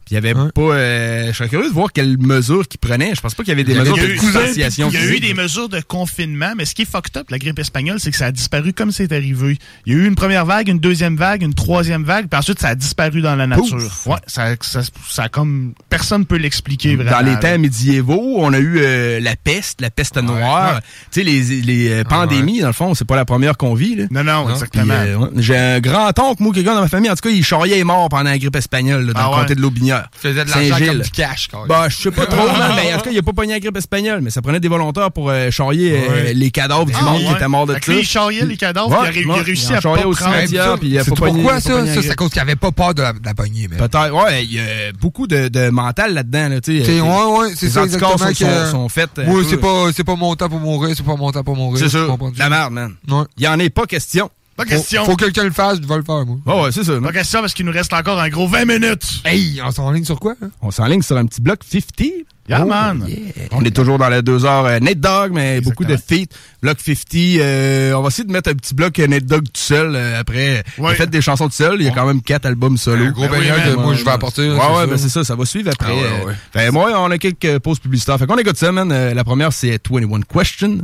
[0.05, 0.61] Puis il y avait pas.
[0.61, 3.13] euh, je serais curieux de voir quelles mesures qu'ils prenaient.
[3.15, 4.89] Je pense pas qu'il y avait des y mesures eu- de distanciation.
[4.91, 7.39] Il y a eu des mesures de confinement, mais ce qui est fucked up, la
[7.39, 9.57] grippe espagnole, c'est que ça a disparu comme c'est arrivé.
[9.87, 12.59] Il y a eu une première vague, une deuxième vague, une troisième vague, puis ensuite
[12.59, 13.77] ça a disparu dans la nature.
[13.77, 14.05] Pouf.
[14.07, 17.11] Ouais, ça, ça, ça a comme personne peut l'expliquer vraiment.
[17.11, 20.81] Dans les temps médiévaux, on a eu euh, la peste, la peste noire.
[21.11, 23.95] Tu sais, les, les euh, pandémies, dans le fond, c'est pas la première qu'on vit.
[23.95, 24.05] Là.
[24.11, 24.93] Non, non, exactement.
[24.93, 25.27] Euh.
[25.37, 28.29] J'ai un grand-oncle, moi, quelqu'un dans ma famille, en tout cas, il charriait mort pendant
[28.29, 29.41] la grippe espagnole, là, dans Ah le ouais.
[29.41, 29.94] comté de l'Aubinière.
[30.15, 31.67] Il faisait de l'argent comme du cash, quand même.
[31.67, 32.45] Bah, je sais pas trop,
[32.75, 34.67] mais en tout cas, il a pas pogné la grippe espagnole, mais ça prenait des
[34.67, 36.33] volontaires pour euh, charrier euh, Ouais.
[36.33, 37.33] les cadavres du Ah, monde qui ouais.
[37.33, 37.79] étaient morts de ça.
[37.93, 40.03] il charriait les cadavres, puis il a ré- il a ouais, réussi il à charriait
[40.03, 40.77] pas au prendre cimetière, ça.
[40.77, 41.93] puis il a C'est pas pogné- pourquoi il a pas ça?
[41.95, 43.77] Ça, c'est à cause qu'il avait pas peur de la, de la poignée, mais.
[43.77, 46.99] Peut-être, ouais, il y a beaucoup de, de mental là-dedans, là, tu sais.
[47.01, 47.09] Ouais,
[47.39, 48.65] ouais, c'est les ça anticorps exactement sont, que...
[48.65, 49.09] sont, sont faits.
[49.27, 51.83] Oui, c'est pas, c'est pas mon temps pour mourir, c'est pas mon temps pour mourir.
[51.83, 52.05] C'est ça.
[52.07, 52.31] comprends?
[52.37, 52.95] La merde, man.
[53.09, 53.23] Ouais.
[53.37, 54.29] Il y en est pas question.
[54.57, 55.03] Pas Faut, question.
[55.05, 56.37] faut que quelqu'un le fasse, je vais le faire, moi.
[56.45, 56.93] Ouais, ouais, c'est ça.
[57.01, 59.03] Pas question parce qu'il nous reste encore un gros 20 minutes.
[59.25, 60.33] Hey, on s'enligne sur quoi?
[60.41, 60.47] hein?
[60.61, 62.07] On s'enligne sur un petit bloc 50.
[62.47, 63.03] Yeah, Oh, man.
[63.51, 66.27] On est toujours dans les deux heures euh, Nate Dogg, mais beaucoup de feats.
[66.61, 67.05] Bloc 50.
[67.39, 69.95] euh, on va essayer de mettre un petit bloc euh, Nate Dogg tout seul.
[69.95, 70.93] euh, après, il Ouais.
[70.95, 71.81] fait des chansons tout seul.
[71.81, 73.05] Il y a quand même quatre albums solo.
[73.05, 73.75] Un gros Ben oui, man.
[73.83, 74.47] moi, je vais apporter.
[74.51, 74.85] Ouais, c'est ouais, ça.
[74.87, 75.91] ben c'est ça, ça va suivre après.
[75.91, 76.33] Ah ouais, euh, ouais.
[76.53, 78.19] Fait, moi, on a quelques pauses publicitaires.
[78.19, 78.91] Fait qu'on écoute ça, man.
[78.91, 80.77] Euh, la première, c'est 21 Question.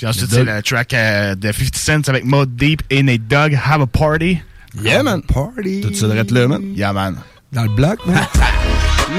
[0.00, 0.54] Puis ensuite, Le c'est Dog.
[0.56, 4.40] le track euh, de 50 Cent avec Mode Deep et Nate Dogg, Have a Party.
[4.82, 5.20] Yeah, man.
[5.20, 5.82] Party.
[5.82, 6.62] Tout ça de là, man.
[6.74, 7.18] Yeah, man.
[7.52, 8.16] Dans le black, man.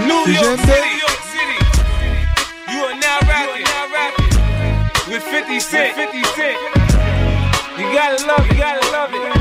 [0.08, 2.74] New C'est York City, New York City.
[2.74, 3.64] You are now rapping,
[5.14, 5.94] with 50 Cent.
[5.94, 6.58] 50 Cent.
[7.78, 9.40] You gotta love it, you gotta love it.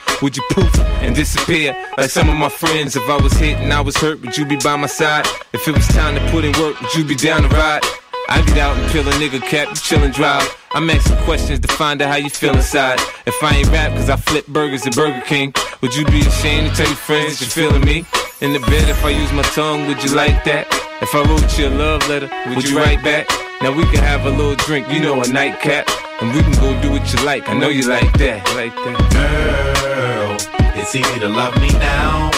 [0.21, 2.95] would you poof and disappear like some of my friends?
[2.95, 5.25] If I was hit and I was hurt, would you be by my side?
[5.53, 7.81] If it was time to put in work, would you be down to ride?
[8.29, 10.47] I get out and peel a nigga cap, you chillin' drive.
[10.71, 12.99] I'm asking questions to find out how you feel inside.
[13.25, 16.69] If I ain't rap cause I flip burgers at Burger King, would you be ashamed
[16.69, 18.05] to tell your friends that you're feeling me?
[18.39, 20.67] In the bed, if I use my tongue, would you like that?
[21.01, 23.27] If I wrote you a love letter, would you write back?
[23.61, 25.89] Now we can have a little drink, you know, a nightcap.
[26.21, 28.45] And we can go do what you like, I know you like that.
[28.53, 28.95] Like that.
[29.09, 30.37] Girl,
[30.79, 32.29] it's easy to love me now.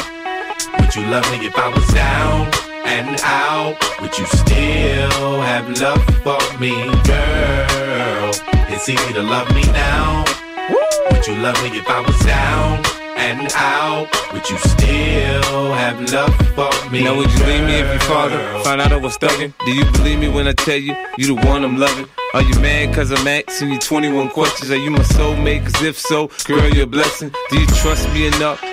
[0.80, 2.47] Would you love me if I was down
[2.85, 3.76] and out?
[3.99, 6.72] Would you still have love for me,
[7.03, 8.31] girl?
[8.72, 10.23] It's easy to love me now.
[11.11, 14.08] Would you love me if I was down and out?
[14.34, 17.04] Would you still have love for me?
[17.04, 19.54] Now would you leave me if your father found out I was thugging?
[19.66, 22.08] Do you believe me when I tell you you the one I'm loving?
[22.34, 24.72] Are you mad cause I'm asking you 21 questions?
[24.72, 25.64] Are you my soulmate?
[25.66, 27.32] Cause if so, girl, you're a blessing.
[27.50, 28.73] Do you trust me enough?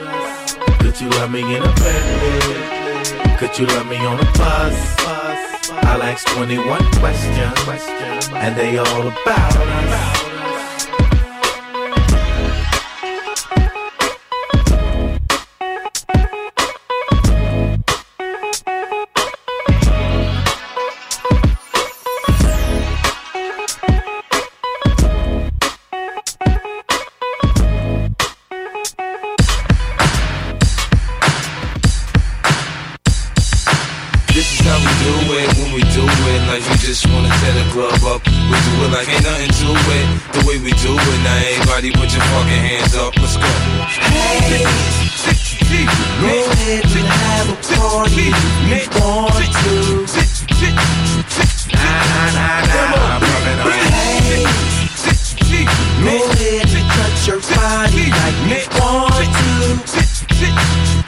[0.81, 3.37] Could you love me in a bed?
[3.37, 4.95] Could you love me on a bus?
[5.83, 10.30] I'll ask 21 questions, and they all about us.
[37.71, 38.21] Club up.
[38.27, 40.05] We do it like ain't nothing to it.
[40.35, 41.19] The way we do it.
[41.23, 43.15] Now everybody put your fucking hands up.
[43.15, 43.47] Let's go.
[44.11, 44.67] Hey,
[47.47, 49.31] a party want
[49.63, 50.03] to.
[51.71, 53.29] Nah, nah, nah, nah.
[53.63, 54.43] Hey,
[56.43, 61.00] and touch your body like you want to.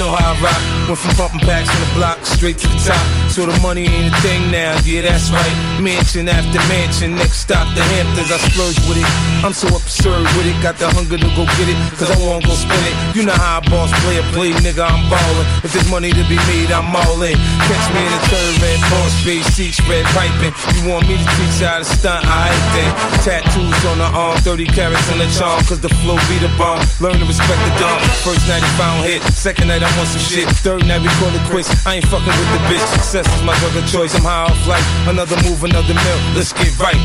[0.00, 0.60] Know how I rock.
[0.88, 3.04] Went from pumping packs on the block straight to the top.
[3.28, 5.56] So the money ain't a thing now, yeah, that's right.
[5.78, 8.32] Mansion after mansion, next stop the Hamptons.
[8.32, 9.10] I splurge with it.
[9.44, 12.48] I'm so absurd with it, got the hunger to go get it, cause I won't
[12.48, 12.96] go spend it.
[13.12, 15.46] You know how I boss play a play, nigga, I'm ballin'.
[15.60, 17.36] If there's money to be made, I'm all in.
[17.68, 20.56] Catch me in the third red boss face, seat spread piping.
[20.80, 22.24] You want me to teach you how to stunt?
[22.24, 22.90] I ain't then.
[23.20, 26.80] Tattoos on the arm, 30 carats on the charm, cause the flow be the bomb.
[27.04, 28.00] Learn to respect the dumb.
[28.24, 30.48] First night he found hit, second night I want some shit.
[30.62, 31.02] Third night
[31.50, 31.70] quits.
[31.86, 32.84] I ain't fucking with the bitch.
[32.94, 34.14] Success is my drug of choice.
[34.14, 34.84] I'm high off life.
[35.08, 36.20] Another move, another mill.
[36.34, 36.96] Let's get right,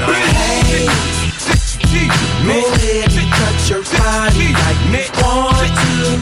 [0.00, 0.12] nah.
[0.66, 2.08] Hey,
[2.46, 4.80] go ahead and touch your body like
[5.20, 6.16] want to.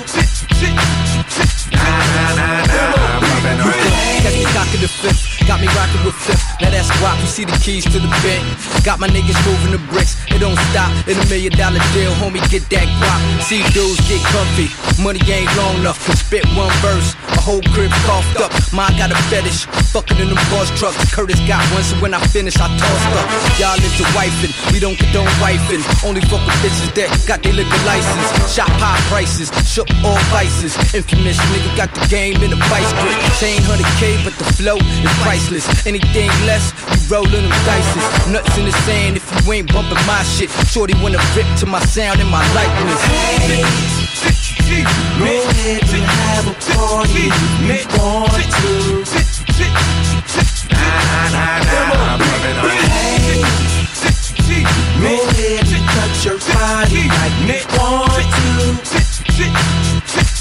[1.73, 2.75] Nah, nah, nah,
[4.85, 6.43] the fifth, got me rocking with fifth.
[6.61, 8.43] Now that's guap, you see the keys to the bank.
[8.85, 10.91] Got my niggas moving the bricks, it don't stop.
[11.09, 13.21] In a million dollar deal, homie, get that guap.
[13.45, 14.73] See dudes get comfy,
[15.03, 17.13] money ain't long enough to spit one verse.
[17.37, 19.69] A whole crib coughed up, mine got a fetish.
[19.93, 23.27] Fucking in them boss trucks, Curtis got one, so when I finish, I toss up.
[23.61, 25.85] Y'all into wifing, we don't condone wifing.
[26.03, 28.33] Only fuck with bitches that got their liquor license.
[28.49, 30.75] Shop high prices, shook all vices.
[30.95, 33.19] Infamous nigga got the game in a vice grip.
[33.39, 35.34] Chain 100k, but the flow is priceless.
[35.35, 38.31] Anything less, you rollin' them dices.
[38.31, 40.49] Nuts in the sand if you ain't bumping my shit.
[40.71, 43.03] Shorty wanna rip to my sound and my likeness.
[45.19, 47.35] Go ahead and have a party if
[47.67, 48.73] you want to.
[50.71, 52.23] Nah, nah, nah.
[52.63, 53.43] Hey,
[55.03, 58.23] go ahead and touch your body like you want
[60.23, 60.34] to.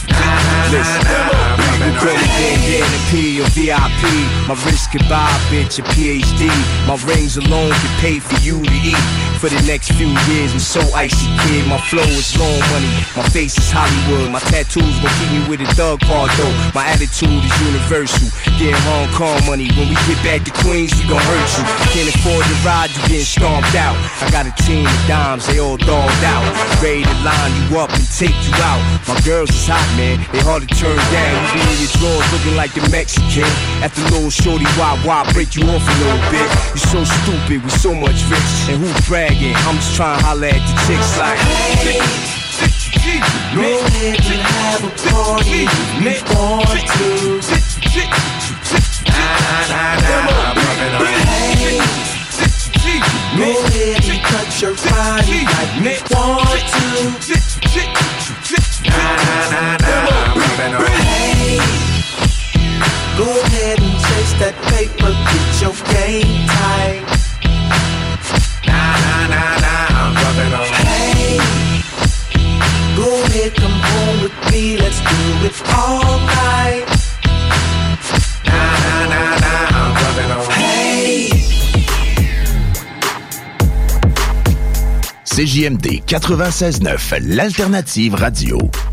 [0.72, 1.44] Nah.
[1.84, 4.04] You gang, P or VIP.
[4.48, 6.48] My wrist could buy a bitch a PhD.
[6.88, 9.04] My rings alone could pay for you to eat.
[9.44, 11.68] For the next few years, I'm so icy, kid.
[11.68, 12.88] My flow is long money.
[13.12, 14.32] My face is Hollywood.
[14.32, 16.56] My tattoos will keep me with a thug part, though.
[16.72, 18.32] My attitude is universal.
[18.56, 19.68] Getting Hong Kong money.
[19.76, 21.64] When we get back to Queens, we gon' hurt you.
[21.92, 24.00] Can't afford to ride, you getting stomped out.
[24.24, 26.48] I got a team of dimes, they all dogged out.
[26.80, 28.80] Ready to line you up and take you out.
[29.12, 30.24] My girls is hot, man.
[30.32, 31.34] They to turn down.
[31.50, 33.50] You be in your drawers looking like the Mexican.
[33.82, 36.46] After little shorty, why, why break you off a little bit?
[36.76, 38.70] You so stupid, we so much rich.
[38.70, 39.56] And who bragging?
[39.66, 41.40] I'm just trying to holler at the chicks like.
[43.56, 45.66] Go ahead and have a party
[52.84, 53.00] Hey,
[53.38, 55.72] go ahead and cut your body like.
[58.86, 59.16] Nah,
[59.52, 59.83] nah, nah,
[60.72, 61.58] Hey,
[63.18, 67.04] go ahead and chase that paper, get your game tight.
[68.66, 70.64] Nah, nah, nah, nah, I'm rubbing on.
[70.88, 71.36] Hey,
[72.96, 76.88] go ahead, come home with me, let's do it all night.
[78.48, 80.48] Nah, nah, nah, nah, I'm rubbing on.
[80.56, 81.28] Hey.
[85.26, 88.93] CJMD 96.9, l'alternative radio.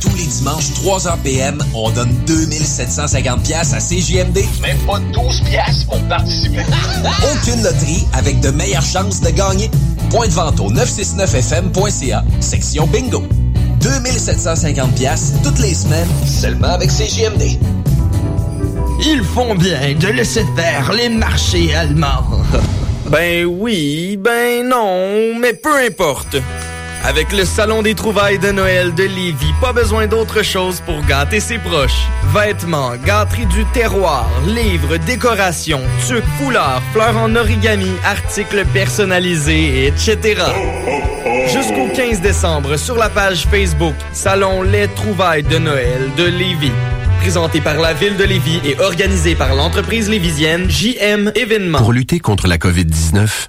[0.00, 4.38] Tous les dimanches, 3h PM, on donne 2750 pièces à CJMD.
[4.62, 6.62] Même pas 12 pièces pour participer.
[7.32, 9.70] Aucune loterie avec de meilleures chances de gagner.
[10.10, 13.24] Point de vente au 969fm.ca, section bingo.
[13.80, 17.58] 2750 pièces toutes les semaines, seulement avec CJMD.
[19.04, 22.24] Ils font bien de laisser faire les marchés allemands.
[23.10, 26.36] ben oui, ben non, mais peu importe.
[27.02, 31.40] Avec le Salon des trouvailles de Noël de Lévis, pas besoin d'autre chose pour gâter
[31.40, 32.06] ses proches.
[32.34, 40.42] Vêtements, gâteries du terroir, livres, décorations, tuques, foulards, fleurs en origami, articles personnalisés, etc.
[41.46, 46.72] Jusqu'au 15 décembre, sur la page Facebook Salon Les trouvailles de Noël de Lévis.
[47.20, 51.78] Présenté par la Ville de Lévis et organisé par l'entreprise lévisienne JM Événements.
[51.78, 53.48] Pour lutter contre la COVID-19,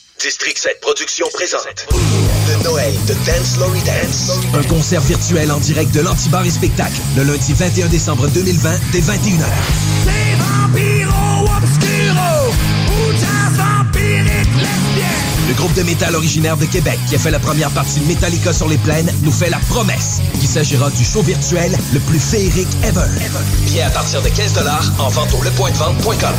[0.21, 4.31] District 7 Productions présente le Noël de Dance Lory Dance.
[4.53, 8.99] Un concert virtuel en direct de l'Antibar et Spectacle le lundi 21 décembre 2020 dès
[8.99, 9.45] 21h.
[15.47, 18.53] Le groupe de métal originaire de Québec qui a fait la première partie de Metallica
[18.53, 22.69] sur les plaines nous fait la promesse qu'il s'agira du show virtuel le plus féerique
[22.83, 23.09] ever.
[23.65, 24.53] Bien à partir de 15
[24.99, 26.35] en vente au lepointdevente.com.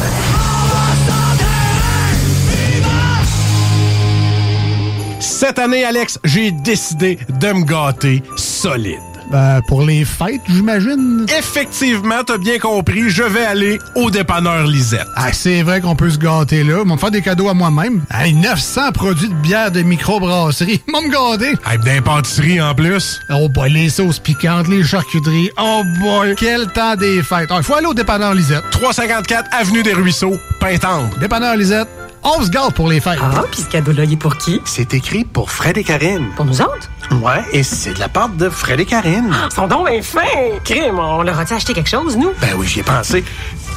[5.22, 8.98] Cette année, Alex, j'ai décidé de me gâter solide.
[9.30, 11.24] Ben, pour les fêtes, j'imagine.
[11.38, 15.06] Effectivement, t'as bien compris, je vais aller au dépanneur Lisette.
[15.14, 16.80] Ah, c'est vrai qu'on peut se gâter là.
[16.82, 18.02] Ils vont me faire des cadeaux à moi-même.
[18.12, 20.82] Hey, 900 produits de bière de microbrasserie.
[20.92, 21.54] Vont me gâter.
[21.66, 23.20] Hey, d'impantisserie en plus.
[23.30, 25.50] Oh boy, les sauces piquantes, les charcuteries.
[25.56, 27.48] Oh boy, quel temps des fêtes.
[27.56, 28.64] Il faut aller au dépanneur Lisette.
[28.72, 31.16] 354 Avenue des Ruisseaux, Pintendre.
[31.20, 31.88] Dépanneur Lisette,
[32.24, 33.18] On se gâte pour les fêtes.
[33.20, 34.60] Ah, puis ce cadeau-là, il est pour qui?
[34.64, 36.30] C'est écrit pour Fred et Karine.
[36.36, 36.88] Pour nous autres?
[37.20, 39.34] Ouais, et c'est de la part de Fred et Karine.
[39.52, 40.20] Sont donc bien fins!
[40.64, 42.30] Crime, on leur a-tu acheté quelque chose, nous?
[42.40, 43.24] Ben oui, j'y ai pensé.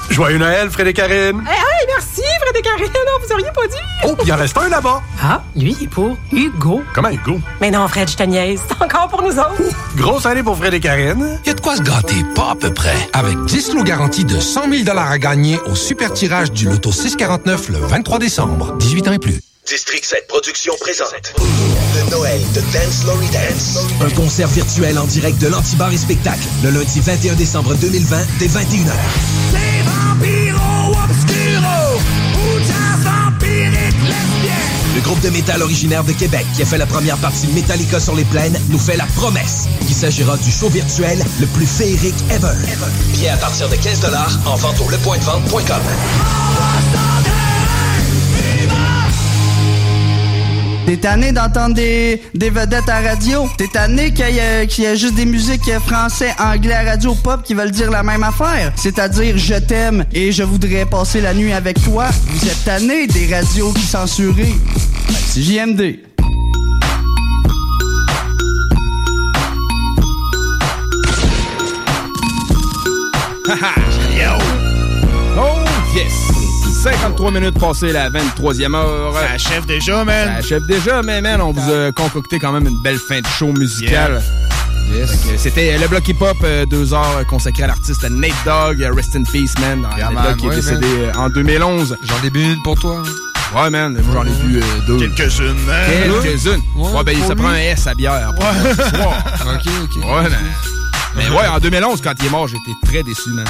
[0.09, 1.43] Joyeux Noël, Fred et Karine.
[1.47, 2.85] Hey, hey, merci, Fred et Karine!
[2.85, 3.75] Non, vous auriez pas dit!
[4.05, 5.01] Oh, puis il en reste un là-bas.
[5.21, 6.83] Ah, lui, il est pour Hugo.
[6.93, 7.39] Comment Hugo?
[7.59, 8.61] Mais non, Fred, je te niaise.
[8.67, 9.61] C'est encore pour nous autres.
[9.97, 11.39] Grosse année pour Fred et Karine.
[11.43, 12.95] Il y a de quoi se gâter, pas à peu près.
[13.13, 17.69] Avec 10 lots garantis de 100 000 à gagner au super tirage du loto 649
[17.69, 18.73] le 23 décembre.
[18.77, 19.41] 18 ans et plus.
[19.65, 23.79] District 7 Productions présente le Noël de Dance Lory Dance.
[23.99, 28.47] Un concert virtuel en direct de l'Antibar et Spectacle le lundi 21 décembre 2020 dès
[28.47, 28.91] 21h.
[34.95, 37.99] Le groupe de métal originaire de Québec qui a fait la première partie de Metallica
[37.99, 42.15] sur les plaines nous fait la promesse qu'il s'agira du show virtuel le plus féerique
[42.29, 42.53] ever.
[43.13, 44.01] Bien à partir de 15
[44.45, 45.81] en vente au lepointdevente.com.
[50.85, 53.49] T'es tanné d'entendre des, des vedettes à radio?
[53.57, 57.71] T'es tanné qu'il y, y ait juste des musiques français, anglais radio pop qui veulent
[57.71, 58.71] dire la même affaire?
[58.75, 62.05] C'est-à-dire je t'aime et je voudrais passer la nuit avec toi.
[62.27, 64.35] Vous êtes tanné des radios qui censurent?
[64.35, 64.53] Ben,
[65.27, 65.99] c'est JMD.
[74.15, 74.37] Yo!
[75.37, 75.63] Oh,
[75.95, 76.34] yes!
[76.89, 79.13] 53 minutes passées la 23e heure.
[79.15, 80.27] Ça achève déjà, man.
[80.27, 83.25] Ça achève déjà, mais man, on vous a concocté quand même une belle fin de
[83.39, 84.21] show musicale.
[84.93, 85.09] Yes.
[85.37, 88.87] C'était le bloc hip-hop, euh, deux heures consacré à l'artiste Nate Dogg.
[88.95, 89.87] Rest in peace, man.
[89.97, 91.11] Yeah, Nate man, Dogg qui est ouais, décédé man.
[91.15, 91.97] euh, en 2011.
[92.03, 93.01] J'en ai bu une pour toi.
[93.55, 93.99] Ouais, man.
[94.13, 94.99] J'en ai vu euh, deux.
[94.99, 95.91] Quelques-unes, hein?
[96.21, 96.61] Quelques-unes.
[96.75, 98.31] Ouais, Ouais, ben, ça prend un S à bière.
[98.35, 99.13] pour ce soir.
[99.55, 100.03] Ok, ok.
[100.05, 100.33] Ouais, man.
[101.15, 103.45] Mais ouais, en 2011, quand il est mort, j'étais très déçu, man.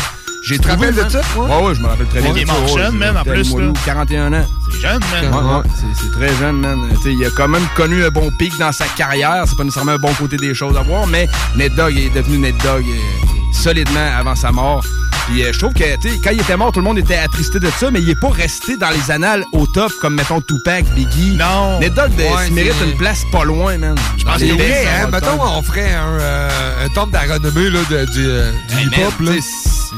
[0.47, 1.09] J'ai trouvé de man.
[1.09, 1.21] ça?
[1.37, 2.31] Ouais, ouais, je me rappelle très bien.
[2.35, 3.73] Il est mort jeune, man, en plus, moelleux, là.
[3.85, 4.45] 41 ans.
[4.71, 5.33] C'est jeune, man.
[5.33, 5.63] Ouais, ouais,
[5.99, 6.79] c'est- très jeune, man.
[6.91, 9.43] Tu sais, il a quand même connu un bon pic dans sa carrière.
[9.47, 12.37] C'est pas nécessairement un bon côté des choses à voir, mais Ned Dogg est devenu
[12.37, 14.83] Ned Dogg euh, solidement avant sa mort.
[15.27, 17.15] Puis euh, je trouve que, tu sais, quand il était mort, tout le monde était
[17.17, 20.39] attristé de ça, mais il est pas resté dans les annales au top, comme, mettons,
[20.41, 21.35] Tupac, Biggie.
[21.37, 21.79] Non.
[21.79, 23.95] Ned Dogg, euh, Ouais, il mérite une place pas loin, man.
[24.17, 25.07] Je pense C'est vrai, hein?
[25.11, 28.75] Mettons, on ferait un, euh, un temple de la renommée là, de- du, euh, du
[28.87, 29.13] hip-hop.
[29.21, 29.31] là.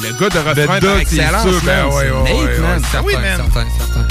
[0.04, 2.72] Le gars de refrain c'est excellence, ben ouais, c'est ouais, Nate, ouais, man.
[2.78, 3.38] ouais, certain, Oui, man.
[3.38, 4.08] certain, certain.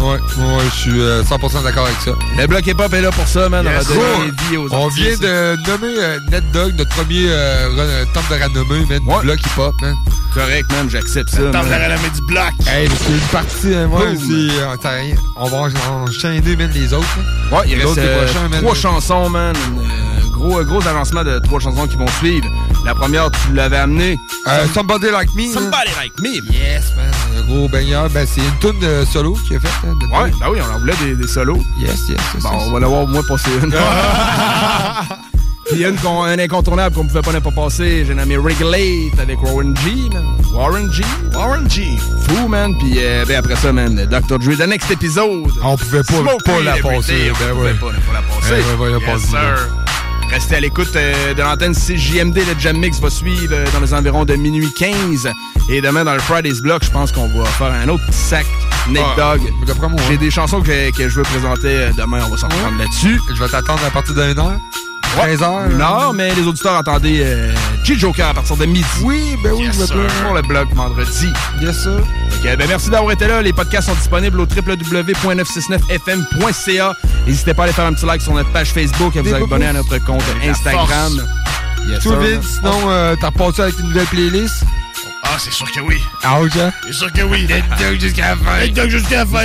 [0.00, 2.12] Ouais, ouais, je suis euh, 100% d'accord avec ça.
[2.38, 3.64] Le bloc hip-hop est là pour ça, man.
[3.66, 8.38] Yes, on aux On vient de nommer euh, Ned Dogg, notre premier euh, re- temple
[8.38, 9.20] de renommée, man, Ouais.
[9.20, 9.94] du bloc hip-hop, man.
[10.32, 11.40] Correct, man, j'accepte ça.
[11.42, 11.52] Man.
[11.52, 12.52] la renommée du bloc.
[12.66, 15.14] Hey, c'est une partie, hein, moi, euh, t'as rien.
[15.36, 17.06] On va en- enchaîner, man, les autres.
[17.52, 17.56] hein.
[17.56, 18.60] Ouais, il Les reste euh, prochains, man.
[18.62, 19.54] trois chansons, man.
[19.56, 22.46] Euh, gros, gros avancement de trois chansons qui vont suivre.
[22.84, 24.18] La première, tu l'avais amenée.
[24.48, 25.52] Euh, Somebody Like Me.
[25.52, 26.34] Somebody Like Me.
[26.52, 27.10] Yes, man.
[27.38, 28.08] Un gros baigneur.
[28.10, 29.70] Ben, c'est une tune de solo qu'il a faite.
[29.86, 31.60] Hein, Ouais, ben oui, on en voulait des, des solos.
[31.78, 32.18] Yes, yes.
[32.32, 33.70] c'est Bon, ça, on va l'avoir au moins passer une.
[35.66, 38.04] Puis il y a une incontournable qu'on pouvait pas ne pas passer.
[38.04, 40.24] J'ai nommé Regulate avec Warren G, man.
[40.52, 41.04] Warren G.
[41.32, 41.96] Warren G.
[42.26, 42.76] Fou, man.
[42.78, 44.38] Puis euh, ben après ça, man, Dr.
[44.40, 45.48] Dre, the next épisode.
[45.62, 47.30] On pouvait pas, pas la passer.
[47.38, 48.52] Ben On pouvait pas ne pas la passer.
[48.52, 49.68] Ouais, ouais, ouais, Yes, pas dit, sir.
[50.30, 52.36] Restez à l'écoute euh, de l'antenne 6JMD.
[52.36, 55.28] Le Jam Mix va suivre euh, dans les environs de minuit 15.
[55.68, 58.46] Et demain, dans le Fridays Block, je pense qu'on va faire un autre petit sac
[58.88, 59.40] Nick ah, Dog.
[59.66, 60.16] J'ai hein.
[60.20, 62.20] des chansons que, je veux présenter euh, demain.
[62.24, 63.20] On va s'en prendre là-dessus.
[63.34, 64.60] Je vais t'attendre à partir de heure.
[65.16, 65.36] Ouais.
[65.36, 65.44] 13h.
[65.44, 65.68] Hein.
[65.78, 67.52] Non, mais les auditeurs, attendez, euh,
[67.84, 68.84] G Joker à partir de midi.
[69.02, 71.32] Oui, ben oui, yes je pour le blog vendredi.
[71.58, 72.06] Bien sûr.
[72.38, 73.42] Okay, ben merci d'avoir été là.
[73.42, 76.94] Les podcasts sont disponibles au www.969fm.ca.
[77.26, 79.66] N'hésitez pas à aller faire un petit like sur notre page Facebook et vous abonner
[79.66, 81.26] à notre compte Instagram.
[81.86, 84.64] Yes, Tout vite, sinon, euh, t'as reparti avec une nouvelle playlist?
[85.22, 85.96] Ah, c'est sûr que oui.
[86.22, 86.56] Ah, ok.
[86.56, 86.72] Hein?
[86.86, 87.46] C'est sûr que oui.
[87.98, 88.60] Jusqu'à la fin.
[88.88, 89.44] Jusqu'à la fin.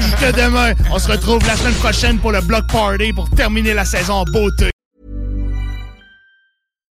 [0.00, 0.72] Jusqu'à demain.
[0.90, 4.24] On se retrouve la semaine prochaine pour le Block Party pour terminer la saison en
[4.24, 4.70] beauté.